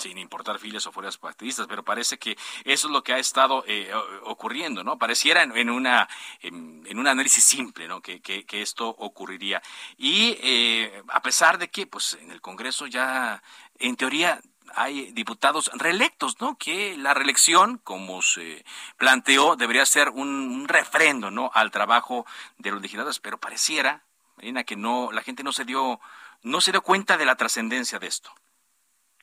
sin 0.02 0.18
importar 0.18 0.58
filias 0.58 0.86
o 0.86 0.92
fuerzas 0.92 1.16
partidistas, 1.16 1.66
pero 1.66 1.84
parece 1.84 2.18
que 2.18 2.36
eso 2.64 2.86
es 2.88 2.92
lo 2.92 3.02
que 3.02 3.12
ha 3.12 3.18
estado 3.18 3.64
eh, 3.66 3.92
ocurriendo, 4.24 4.82
¿no? 4.82 4.98
Pareciera 4.98 5.42
en, 5.42 5.70
una 5.70 6.08
en, 6.40 6.98
un 6.98 7.06
análisis 7.06 7.44
simple, 7.44 7.88
¿no? 7.88 8.00
Que, 8.00 8.20
que, 8.20 8.62
esto 8.62 8.88
ocurriría. 8.88 9.62
Y 9.96 10.36
eh, 10.42 11.02
a 11.08 11.22
pesar 11.22 11.58
de 11.58 11.68
que, 11.68 11.86
pues, 11.86 12.18
en 12.20 12.30
el 12.30 12.40
Congreso 12.40 12.86
ya, 12.86 13.42
en 13.78 13.96
teoría, 13.96 14.40
hay 14.74 15.12
diputados 15.12 15.70
reelectos, 15.74 16.40
¿no? 16.40 16.56
Que 16.56 16.96
la 16.96 17.14
reelección, 17.14 17.78
como 17.78 18.22
se 18.22 18.64
planteó, 18.96 19.56
debería 19.56 19.86
ser 19.86 20.08
un, 20.10 20.66
refrendo, 20.68 21.30
¿no? 21.30 21.50
Al 21.54 21.70
trabajo 21.70 22.26
de 22.58 22.70
los 22.70 22.82
legisladores, 22.82 23.20
pero 23.20 23.38
pareciera, 23.38 24.02
Marina, 24.36 24.64
que 24.64 24.76
no, 24.76 25.12
la 25.12 25.22
gente 25.22 25.42
no 25.42 25.52
se 25.52 25.64
dio, 25.64 26.00
no 26.42 26.60
se 26.60 26.72
dio 26.72 26.82
cuenta 26.82 27.16
de 27.16 27.26
la 27.26 27.36
trascendencia 27.36 27.98
de 27.98 28.06
esto. 28.06 28.32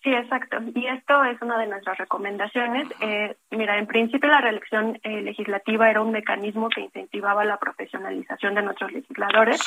Sí, 0.01 0.13
exacto. 0.13 0.57
Y 0.73 0.87
esto 0.87 1.23
es 1.25 1.41
una 1.41 1.57
de 1.57 1.67
nuestras 1.67 1.97
recomendaciones. 1.97 2.87
Eh, 3.01 3.35
mira, 3.51 3.77
en 3.77 3.85
principio 3.85 4.29
la 4.29 4.39
reelección 4.39 4.97
eh, 5.03 5.21
legislativa 5.21 5.89
era 5.89 6.01
un 6.01 6.11
mecanismo 6.11 6.69
que 6.69 6.81
incentivaba 6.81 7.43
la 7.43 7.57
profesionalización 7.57 8.55
de 8.55 8.61
nuestros 8.61 8.93
legisladores, 8.93 9.61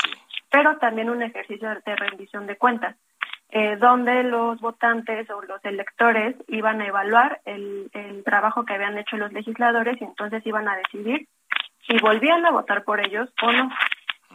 pero 0.51 0.79
también 0.79 1.11
un 1.11 1.23
ejercicio 1.23 1.69
de 1.85 1.97
rendición 1.97 2.47
de 2.47 2.57
cuentas, 2.57 2.97
eh, 3.51 3.77
donde 3.77 4.23
los 4.23 4.59
votantes 4.61 5.29
o 5.29 5.43
los 5.43 5.63
electores 5.67 6.35
iban 6.49 6.81
a 6.81 6.87
evaluar 6.87 7.43
el, 7.45 7.91
el 7.93 8.25
trabajo 8.25 8.65
que 8.65 8.73
habían 8.73 8.97
hecho 8.97 9.19
los 9.19 9.33
legisladores 9.35 10.01
y 10.01 10.05
entonces 10.05 10.47
iban 10.47 10.67
a 10.67 10.77
decidir 10.77 11.29
si 11.87 11.99
volvían 11.99 12.47
a 12.47 12.51
votar 12.51 12.85
por 12.85 13.01
ellos 13.01 13.29
o 13.43 13.53
no. 13.53 13.71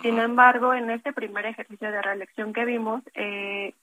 Sin 0.03 0.19
embargo, 0.19 0.75
en 0.75 0.91
este 0.91 1.11
primer 1.11 1.47
ejercicio 1.47 1.91
de 1.91 2.01
reelección 2.03 2.53
que 2.53 2.65
vimos, 2.65 3.01
eh, 3.15 3.73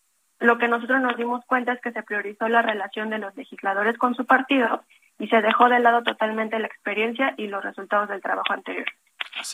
lo 0.41 0.59
que 0.59 0.69
nosotros 0.69 1.01
nos 1.01 1.17
dimos 1.17 1.45
cuenta 1.47 1.73
es 1.73 1.81
que 1.81 1.93
se 1.93 2.03
priorizó 2.03 2.49
la 2.49 2.63
relación 2.63 3.11
de 3.11 3.19
los 3.19 3.35
legisladores 3.37 3.97
con 3.99 4.15
su 4.15 4.27
partido 4.27 4.83
y 5.19 5.29
se 5.29 5.41
dejó 5.41 5.69
de 5.69 5.79
lado 5.79 6.03
totalmente 6.03 6.59
la 6.59 6.67
experiencia 6.67 7.35
y 7.37 7.47
los 7.47 7.63
resultados 7.63 8.09
del 8.09 8.23
trabajo 8.23 8.53
anterior. 8.53 8.87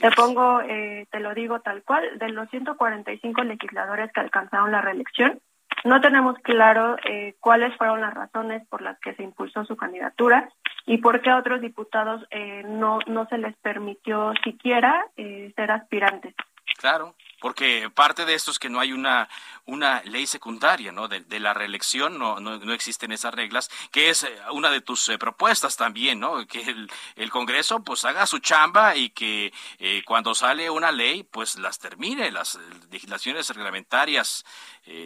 te 0.01 0.11
pongo, 0.13 0.61
eh, 0.63 1.07
te 1.11 1.21
lo 1.21 1.35
digo 1.35 1.61
tal 1.61 1.83
cual, 1.83 2.19
de 2.19 2.31
los 2.31 2.49
145 2.51 3.43
legisladores 3.45 4.11
que 4.13 4.21
alcanzaron 4.21 4.73
la 4.73 4.81
reelección, 4.81 5.41
no 5.85 6.01
tenemos 6.01 6.37
claro 6.39 6.97
eh, 7.05 7.35
cuáles 7.41 7.75
fueron 7.77 8.01
las 8.01 8.13
razones 8.13 8.67
por 8.69 8.83
las 8.83 8.99
que 9.01 9.15
se 9.15 9.23
impulsó 9.23 9.65
su 9.65 9.77
candidatura 9.77 10.51
y 10.87 10.99
por 10.99 11.21
qué 11.23 11.31
a 11.31 11.39
otros 11.39 11.61
diputados 11.61 12.27
eh, 12.31 12.65
no, 12.67 12.99
no 13.07 13.27
se 13.29 13.39
les 13.39 13.57
permitió 13.59 14.33
siquiera 14.45 15.07
ser 15.17 15.71
aspirantes. 15.71 16.35
Claro, 16.79 17.15
porque 17.41 17.91
parte 17.95 18.25
de 18.25 18.35
esto 18.35 18.51
es 18.51 18.59
que 18.59 18.69
no 18.69 18.81
hay 18.81 18.93
una, 18.93 19.29
una 19.67 20.03
ley 20.03 20.27
secundaria, 20.27 20.93
¿no? 20.93 21.09
De, 21.09 21.41
la 21.41 21.55
reelección, 21.55 22.19
no, 22.19 22.39
no, 22.39 22.59
no, 22.59 22.73
existen 22.73 23.13
esas 23.13 23.35
reglas, 23.35 23.71
que 23.91 24.11
es 24.11 24.25
eh, 24.25 24.29
una 24.53 24.71
de 24.71 24.81
tus 24.81 25.09
eh, 25.09 25.19
propuestas 25.19 25.77
también, 25.77 26.21
¿no? 26.21 26.47
Que 26.47 26.61
el, 26.63 26.91
el, 27.17 27.31
Congreso 27.31 27.83
pues 27.83 28.05
haga 28.05 28.27
su 28.27 28.41
chamba 28.41 28.95
y 28.95 29.11
que 29.11 29.53
eh, 29.79 30.03
cuando 30.05 30.35
sale 30.35 30.69
una 30.69 30.93
ley 30.93 31.23
pues 31.23 31.59
las 31.59 31.79
termine, 31.79 32.31
las 32.31 32.59
legislaciones 32.91 33.49
reglamentarias, 33.55 34.45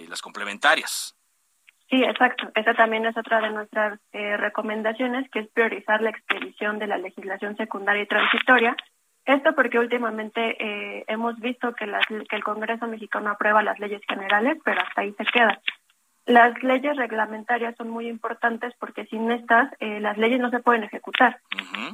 las 0.08 0.22
complementarias. 0.22 1.16
Sí, 1.90 2.02
exacto. 2.02 2.50
Esa 2.54 2.74
también 2.74 3.06
es 3.06 3.16
otra 3.16 3.40
de 3.40 3.50
nuestras 3.50 4.00
recomendaciones, 4.12 5.30
que 5.30 5.40
es 5.40 5.48
priorizar 5.48 6.00
la 6.00 6.10
expedición 6.10 6.78
de 6.78 6.86
la 6.86 6.96
legislación 6.96 7.56
secundaria 7.56 8.02
y 8.02 8.06
transitoria 8.06 8.76
esto 9.24 9.54
porque 9.54 9.78
últimamente 9.78 10.56
eh, 10.58 11.04
hemos 11.08 11.38
visto 11.40 11.72
que, 11.74 11.86
las, 11.86 12.06
que 12.06 12.36
el 12.36 12.44
Congreso 12.44 12.86
mexicano 12.86 13.30
aprueba 13.30 13.62
las 13.62 13.78
leyes 13.78 14.02
generales, 14.08 14.58
pero 14.64 14.80
hasta 14.80 15.00
ahí 15.00 15.12
se 15.12 15.24
queda. 15.24 15.60
Las 16.26 16.62
leyes 16.62 16.96
reglamentarias 16.96 17.74
son 17.76 17.90
muy 17.90 18.08
importantes 18.08 18.74
porque 18.78 19.04
sin 19.06 19.30
estas 19.30 19.70
eh, 19.80 20.00
las 20.00 20.16
leyes 20.16 20.40
no 20.40 20.50
se 20.50 20.60
pueden 20.60 20.84
ejecutar. 20.84 21.38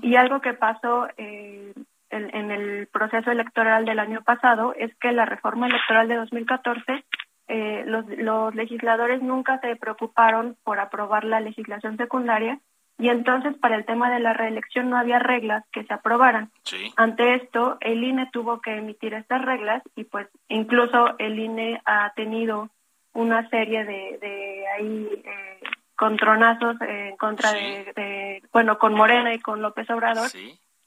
Y 0.02 0.14
algo 0.16 0.40
que 0.40 0.54
pasó 0.54 1.08
eh, 1.16 1.72
en, 2.10 2.34
en, 2.34 2.50
el 2.52 2.86
proceso 2.86 3.30
electoral 3.32 3.84
del 3.84 3.98
año 3.98 4.22
pasado 4.22 4.72
es 4.76 4.94
que 4.96 5.10
la 5.10 5.24
reforma 5.24 5.66
electoral 5.66 6.06
de 6.06 6.16
2014 6.16 7.04
eh, 7.52 7.82
los, 7.84 8.06
los 8.06 8.54
legisladores 8.54 9.22
nunca 9.22 9.58
se 9.58 9.74
preocuparon 9.74 10.56
por 10.62 10.78
aprobar 10.78 11.24
la 11.24 11.40
legislación 11.40 11.96
secundaria 11.96 12.60
y 13.00 13.08
entonces 13.08 13.56
para 13.56 13.76
el 13.76 13.86
tema 13.86 14.10
de 14.10 14.20
la 14.20 14.34
reelección 14.34 14.90
no 14.90 14.98
había 14.98 15.18
reglas 15.18 15.64
que 15.72 15.84
se 15.84 15.94
aprobaran. 15.94 16.50
Ante 16.96 17.34
esto, 17.34 17.78
el 17.80 18.04
INE 18.04 18.28
tuvo 18.30 18.60
que 18.60 18.76
emitir 18.76 19.14
estas 19.14 19.42
reglas 19.42 19.82
y 19.96 20.04
pues 20.04 20.28
incluso 20.48 21.18
el 21.18 21.38
INE 21.38 21.80
ha 21.86 22.12
tenido 22.14 22.68
una 23.14 23.48
serie 23.48 23.84
de, 23.84 24.18
de 24.20 24.64
ahí 24.76 25.22
eh, 25.24 25.60
contronazos 25.96 26.76
en 26.82 27.16
contra 27.16 27.52
de, 27.52 28.42
bueno, 28.52 28.78
con 28.78 28.94
Morena 28.94 29.34
y 29.34 29.40
con 29.40 29.62
López 29.62 29.88
Obrador, 29.90 30.30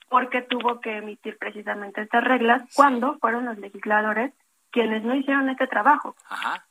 porque 0.07 0.41
tuvo 0.41 0.80
que 0.80 0.97
emitir 0.97 1.38
precisamente 1.38 2.01
estas 2.01 2.24
reglas 2.24 2.64
cuando 2.76 3.18
fueron 3.20 3.45
los 3.45 3.57
legisladores 3.57 4.34
quienes 4.72 5.03
no 5.03 5.16
hicieron 5.16 5.49
este 5.49 5.68
trabajo. 5.68 6.16
Ajá. 6.30 6.66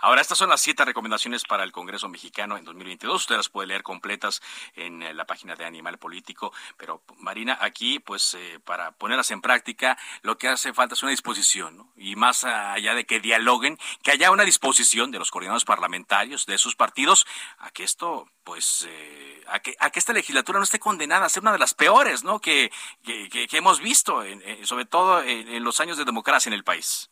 Ahora, 0.00 0.20
estas 0.20 0.38
son 0.38 0.48
las 0.48 0.60
siete 0.60 0.84
recomendaciones 0.84 1.42
para 1.44 1.64
el 1.64 1.72
Congreso 1.72 2.08
mexicano 2.08 2.56
en 2.56 2.64
2022. 2.64 3.22
Usted 3.22 3.36
las 3.36 3.48
puede 3.48 3.66
leer 3.66 3.82
completas 3.82 4.40
en 4.76 5.02
eh, 5.02 5.12
la 5.12 5.24
página 5.24 5.56
de 5.56 5.64
Animal 5.64 5.98
Político. 5.98 6.52
Pero, 6.76 7.02
Marina, 7.18 7.58
aquí, 7.60 7.98
pues, 7.98 8.34
eh, 8.34 8.60
para 8.64 8.92
ponerlas 8.92 9.32
en 9.32 9.40
práctica, 9.40 9.98
lo 10.22 10.38
que 10.38 10.46
hace 10.46 10.72
falta 10.72 10.94
es 10.94 11.02
una 11.02 11.10
disposición, 11.10 11.78
¿no? 11.78 11.92
Y 11.96 12.14
más 12.14 12.44
allá 12.44 12.94
de 12.94 13.06
que 13.06 13.18
dialoguen, 13.18 13.76
que 14.04 14.12
haya 14.12 14.30
una 14.30 14.44
disposición 14.44 15.10
de 15.10 15.18
los 15.18 15.32
coordinados 15.32 15.64
parlamentarios, 15.64 16.46
de 16.46 16.58
sus 16.58 16.76
partidos, 16.76 17.26
a 17.58 17.72
que 17.72 17.82
esto, 17.82 18.28
pues, 18.44 18.86
eh, 18.88 19.42
a, 19.48 19.58
que, 19.58 19.74
a 19.80 19.90
que 19.90 19.98
esta 19.98 20.12
legislatura 20.12 20.60
no 20.60 20.64
esté 20.64 20.78
condenada 20.78 21.26
a 21.26 21.28
ser 21.28 21.42
una 21.42 21.52
de 21.52 21.58
las 21.58 21.74
peores, 21.74 22.22
¿no? 22.22 22.38
Que, 22.38 22.70
que, 23.02 23.48
hemos 23.50 23.80
visto, 23.80 24.22
sobre 24.62 24.84
todo 24.84 25.22
en 25.22 25.64
los 25.64 25.80
años 25.80 25.96
de 25.96 26.04
democracia 26.04 26.50
en 26.50 26.54
el 26.54 26.62
país. 26.62 27.10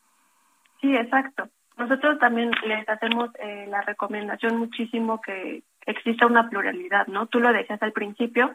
Sí, 0.80 0.95
exacto. 0.95 1.51
Nosotros 1.77 2.18
también 2.18 2.51
les 2.66 2.89
hacemos 2.89 3.31
eh, 3.39 3.66
la 3.68 3.83
recomendación 3.83 4.57
muchísimo 4.59 5.20
que 5.20 5.62
exista 5.85 6.27
una 6.27 6.49
pluralidad, 6.49 7.07
¿no? 7.07 7.27
Tú 7.27 7.39
lo 7.39 7.53
decías 7.53 7.83
al 7.83 7.93
principio, 7.93 8.55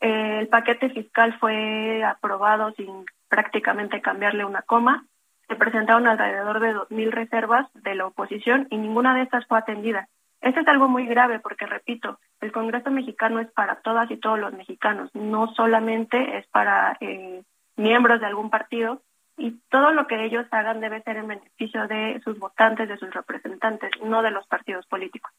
eh, 0.00 0.38
el 0.40 0.48
paquete 0.48 0.90
fiscal 0.90 1.36
fue 1.38 2.04
aprobado 2.04 2.72
sin 2.72 3.04
prácticamente 3.28 4.00
cambiarle 4.00 4.44
una 4.44 4.62
coma. 4.62 5.04
Se 5.48 5.56
presentaron 5.56 6.06
alrededor 6.06 6.60
de 6.60 6.74
2.000 6.74 7.10
reservas 7.10 7.66
de 7.74 7.96
la 7.96 8.06
oposición 8.06 8.68
y 8.70 8.78
ninguna 8.78 9.14
de 9.14 9.22
estas 9.22 9.46
fue 9.46 9.58
atendida. 9.58 10.08
Esto 10.40 10.60
es 10.60 10.68
algo 10.68 10.88
muy 10.88 11.06
grave 11.06 11.40
porque, 11.40 11.66
repito, 11.66 12.18
el 12.40 12.52
Congreso 12.52 12.90
mexicano 12.90 13.40
es 13.40 13.50
para 13.50 13.76
todas 13.76 14.10
y 14.10 14.16
todos 14.16 14.38
los 14.38 14.54
mexicanos, 14.54 15.10
no 15.12 15.52
solamente 15.54 16.38
es 16.38 16.46
para 16.46 16.96
eh, 17.00 17.42
miembros 17.76 18.20
de 18.20 18.26
algún 18.26 18.48
partido 18.48 19.02
y 19.40 19.52
todo 19.70 19.90
lo 19.92 20.06
que 20.06 20.24
ellos 20.24 20.46
hagan 20.50 20.80
debe 20.80 21.02
ser 21.02 21.16
en 21.16 21.28
beneficio 21.28 21.86
de 21.88 22.20
sus 22.22 22.38
votantes, 22.38 22.88
de 22.88 22.98
sus 22.98 23.10
representantes, 23.12 23.90
no 24.02 24.22
de 24.22 24.30
los 24.30 24.46
partidos 24.46 24.86
políticos. 24.86 25.32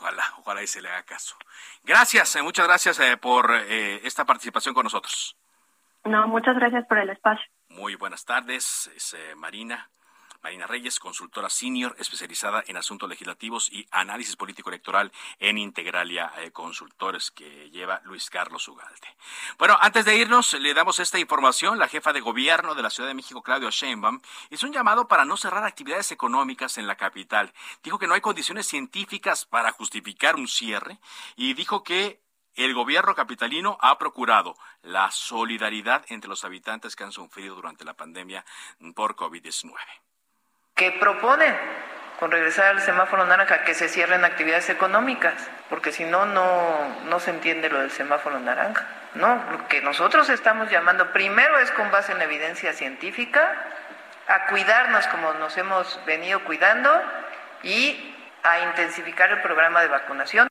Ojalá, 0.00 0.24
ojalá 0.38 0.62
y 0.62 0.66
se 0.66 0.82
le 0.82 0.88
haga 0.88 1.02
caso. 1.04 1.36
Gracias, 1.84 2.36
eh, 2.36 2.42
muchas 2.42 2.66
gracias 2.66 3.00
eh, 3.00 3.16
por 3.16 3.52
esta 3.54 4.24
participación 4.24 4.74
con 4.74 4.84
nosotros. 4.84 5.36
No, 6.04 6.28
muchas 6.28 6.56
gracias 6.56 6.86
por 6.86 6.98
el 6.98 7.10
espacio. 7.10 7.44
Muy 7.68 7.94
buenas 7.94 8.24
tardes, 8.24 8.90
es 8.94 9.16
Marina 9.36 9.88
Marina 10.42 10.66
Reyes, 10.66 11.00
consultora 11.00 11.50
senior 11.50 11.96
especializada 11.98 12.62
en 12.66 12.76
asuntos 12.76 13.08
legislativos 13.08 13.70
y 13.72 13.86
análisis 13.90 14.36
político 14.36 14.70
electoral 14.70 15.12
en 15.38 15.58
Integralia 15.58 16.32
eh, 16.38 16.52
Consultores 16.52 17.30
que 17.30 17.70
lleva 17.70 18.00
Luis 18.04 18.30
Carlos 18.30 18.68
Ugalde. 18.68 19.16
Bueno, 19.58 19.76
antes 19.80 20.04
de 20.04 20.16
irnos, 20.16 20.54
le 20.54 20.74
damos 20.74 21.00
esta 21.00 21.18
información. 21.18 21.78
La 21.78 21.88
jefa 21.88 22.12
de 22.12 22.20
gobierno 22.20 22.74
de 22.74 22.82
la 22.82 22.90
Ciudad 22.90 23.08
de 23.08 23.14
México, 23.14 23.42
Claudio 23.42 23.70
Sheinbaum, 23.70 24.20
hizo 24.50 24.66
un 24.66 24.72
llamado 24.72 25.08
para 25.08 25.24
no 25.24 25.36
cerrar 25.36 25.64
actividades 25.64 26.12
económicas 26.12 26.78
en 26.78 26.86
la 26.86 26.96
capital. 26.96 27.52
Dijo 27.82 27.98
que 27.98 28.06
no 28.06 28.14
hay 28.14 28.20
condiciones 28.20 28.66
científicas 28.66 29.44
para 29.44 29.72
justificar 29.72 30.36
un 30.36 30.46
cierre 30.46 30.98
y 31.36 31.54
dijo 31.54 31.82
que 31.82 32.22
el 32.54 32.74
gobierno 32.74 33.14
capitalino 33.14 33.76
ha 33.80 33.98
procurado 33.98 34.56
la 34.82 35.10
solidaridad 35.10 36.04
entre 36.08 36.28
los 36.28 36.44
habitantes 36.44 36.96
que 36.96 37.04
han 37.04 37.12
sufrido 37.12 37.54
durante 37.54 37.84
la 37.84 37.94
pandemia 37.94 38.44
por 38.94 39.14
COVID-19 39.14 39.74
que 40.78 40.92
proponen 40.92 41.54
con 42.18 42.30
regresar 42.30 42.68
al 42.68 42.80
semáforo 42.80 43.26
naranja 43.26 43.64
que 43.64 43.74
se 43.74 43.88
cierren 43.88 44.24
actividades 44.24 44.70
económicas, 44.70 45.34
porque 45.68 45.92
si 45.92 46.04
no, 46.04 46.24
no 46.24 47.20
se 47.20 47.30
entiende 47.30 47.68
lo 47.68 47.80
del 47.80 47.90
semáforo 47.90 48.40
naranja. 48.40 48.86
No, 49.14 49.44
lo 49.50 49.68
que 49.68 49.82
nosotros 49.82 50.28
estamos 50.30 50.70
llamando 50.70 51.12
primero 51.12 51.58
es 51.58 51.70
con 51.72 51.90
base 51.90 52.12
en 52.12 52.22
evidencia 52.22 52.72
científica, 52.72 53.52
a 54.28 54.46
cuidarnos 54.46 55.06
como 55.08 55.32
nos 55.34 55.56
hemos 55.58 56.00
venido 56.06 56.44
cuidando 56.44 56.90
y 57.62 58.14
a 58.44 58.60
intensificar 58.60 59.30
el 59.30 59.42
programa 59.42 59.80
de 59.80 59.88
vacunación 59.88 60.48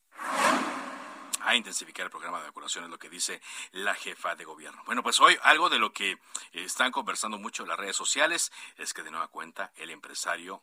a 1.47 1.55
intensificar 1.55 2.05
el 2.05 2.11
programa 2.11 2.39
de 2.39 2.47
vacunación, 2.47 2.83
es 2.83 2.89
lo 2.89 2.99
que 2.99 3.09
dice 3.09 3.41
la 3.71 3.95
jefa 3.95 4.35
de 4.35 4.43
gobierno. 4.43 4.83
Bueno, 4.85 5.01
pues 5.01 5.17
hoy 5.21 5.37
algo 5.43 5.69
de 5.69 5.79
lo 5.79 5.93
que 5.93 6.19
están 6.51 6.91
conversando 6.91 7.37
mucho 7.37 7.63
en 7.63 7.69
las 7.69 7.79
redes 7.79 7.95
sociales 7.95 8.51
es 8.77 8.93
que 8.93 9.01
de 9.01 9.11
nueva 9.11 9.29
cuenta 9.29 9.71
el 9.77 9.89
empresario 9.89 10.61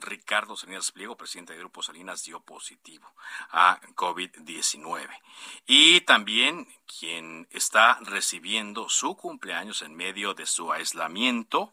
Ricardo 0.00 0.56
Salinas 0.56 0.92
Pliego, 0.92 1.16
presidente 1.16 1.52
de 1.52 1.58
Grupo 1.58 1.82
Salinas, 1.82 2.24
dio 2.24 2.40
positivo 2.40 3.06
a 3.50 3.80
COVID-19. 3.94 5.08
Y 5.66 6.00
también 6.00 6.66
quien 6.98 7.46
está 7.50 7.98
recibiendo 8.00 8.88
su 8.88 9.14
cumpleaños 9.14 9.82
en 9.82 9.94
medio 9.94 10.32
de 10.32 10.46
su 10.46 10.72
aislamiento, 10.72 11.70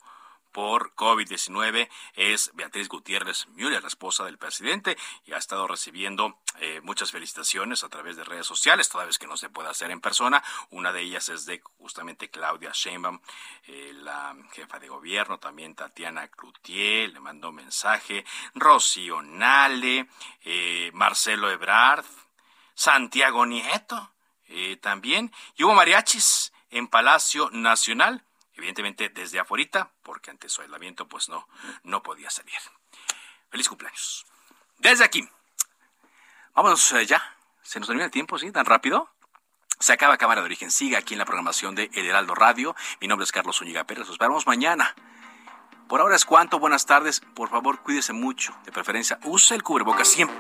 por 0.56 0.96
COVID-19 0.96 1.90
es 2.14 2.50
Beatriz 2.54 2.88
Gutiérrez 2.88 3.46
Müller, 3.56 3.82
la 3.82 3.90
esposa 3.90 4.24
del 4.24 4.38
presidente, 4.38 4.96
y 5.26 5.34
ha 5.34 5.38
estado 5.38 5.68
recibiendo 5.68 6.40
eh, 6.62 6.80
muchas 6.82 7.12
felicitaciones 7.12 7.84
a 7.84 7.90
través 7.90 8.16
de 8.16 8.24
redes 8.24 8.48
sociales, 8.48 8.88
toda 8.88 9.04
vez 9.04 9.18
que 9.18 9.28
no 9.28 9.36
se 9.36 9.50
puede 9.50 9.68
hacer 9.68 9.92
en 9.92 10.00
persona. 10.00 10.42
Una 10.70 10.94
de 10.94 11.02
ellas 11.02 11.28
es 11.28 11.46
de 11.46 11.62
justamente 11.78 12.30
Claudia 12.30 12.72
Sheinbaum, 12.74 13.20
eh, 13.68 13.92
la 13.96 14.34
jefa 14.54 14.80
de 14.80 14.88
gobierno, 14.88 15.40
también 15.40 15.76
Tatiana 15.76 16.30
Cloutier, 16.30 17.12
le 17.12 17.20
mandó 17.20 17.52
mensaje, 17.52 18.24
Rocío 18.54 19.22
Nale, 19.22 20.08
eh, 20.46 20.90
Marcelo 20.94 21.52
Ebrard, 21.52 22.06
Santiago 22.74 23.46
Nieto, 23.46 24.14
también, 24.80 25.34
y 25.58 25.64
hubo 25.64 25.74
mariachis 25.74 26.54
en 26.70 26.88
Palacio 26.88 27.50
Nacional 27.52 28.25
evidentemente 28.56 29.10
desde 29.10 29.40
afuera, 29.40 29.92
porque 30.04 30.32
ante 30.32 30.50
su 30.50 30.62
aislamiento 30.62 31.08
pues 31.08 31.30
no, 31.30 31.48
no 31.84 32.02
podía 32.04 32.30
salir. 32.30 32.56
Feliz 33.50 33.70
cumpleaños. 33.70 34.26
Desde 34.80 35.04
aquí. 35.04 35.28
Vámonos 36.54 36.92
eh, 36.94 37.06
ya. 37.06 37.36
Se 37.62 37.80
nos 37.80 37.88
termina 37.88 38.06
el 38.06 38.12
tiempo, 38.12 38.38
¿sí? 38.38 38.52
Tan 38.52 38.66
rápido. 38.66 39.10
Se 39.80 39.94
acaba 39.94 40.18
Cámara 40.18 40.42
de 40.42 40.46
Origen. 40.46 40.72
Sigue 40.72 40.98
aquí 40.98 41.14
en 41.14 41.20
la 41.20 41.26
programación 41.26 41.76
de 41.76 41.90
El 41.94 42.06
Heraldo 42.06 42.36
Radio. 42.36 42.76
Mi 43.02 43.08
nombre 43.08 43.24
es 43.24 43.32
Carlos 43.32 43.58
Zúñiga 43.58 43.86
Pérez. 43.86 44.02
Nos 44.02 44.12
esperamos 44.12 44.48
mañana. 44.48 44.96
Por 45.88 46.02
ahora 46.02 46.16
es 46.16 46.26
cuanto. 46.26 46.60
Buenas 46.60 46.86
tardes. 46.86 47.20
Por 47.20 47.50
favor, 47.50 47.82
cuídese 47.82 48.14
mucho. 48.14 48.56
De 48.64 48.72
preferencia, 48.72 49.20
use 49.24 49.54
el 49.54 49.64
cubrebocas 49.64 50.08
siempre. 50.08 50.38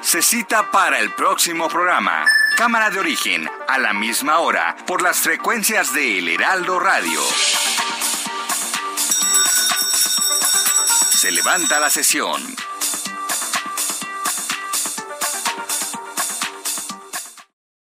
Se 0.00 0.20
cita 0.20 0.70
para 0.70 0.98
el 0.98 1.12
próximo 1.14 1.68
programa. 1.68 2.26
Cámara 2.56 2.88
de 2.88 3.00
origen, 3.00 3.50
a 3.66 3.78
la 3.78 3.92
misma 3.92 4.38
hora, 4.38 4.76
por 4.86 5.02
las 5.02 5.18
frecuencias 5.18 5.92
de 5.92 6.18
El 6.18 6.28
Heraldo 6.28 6.78
Radio. 6.78 7.20
Se 11.10 11.32
levanta 11.32 11.80
la 11.80 11.90
sesión. 11.90 12.40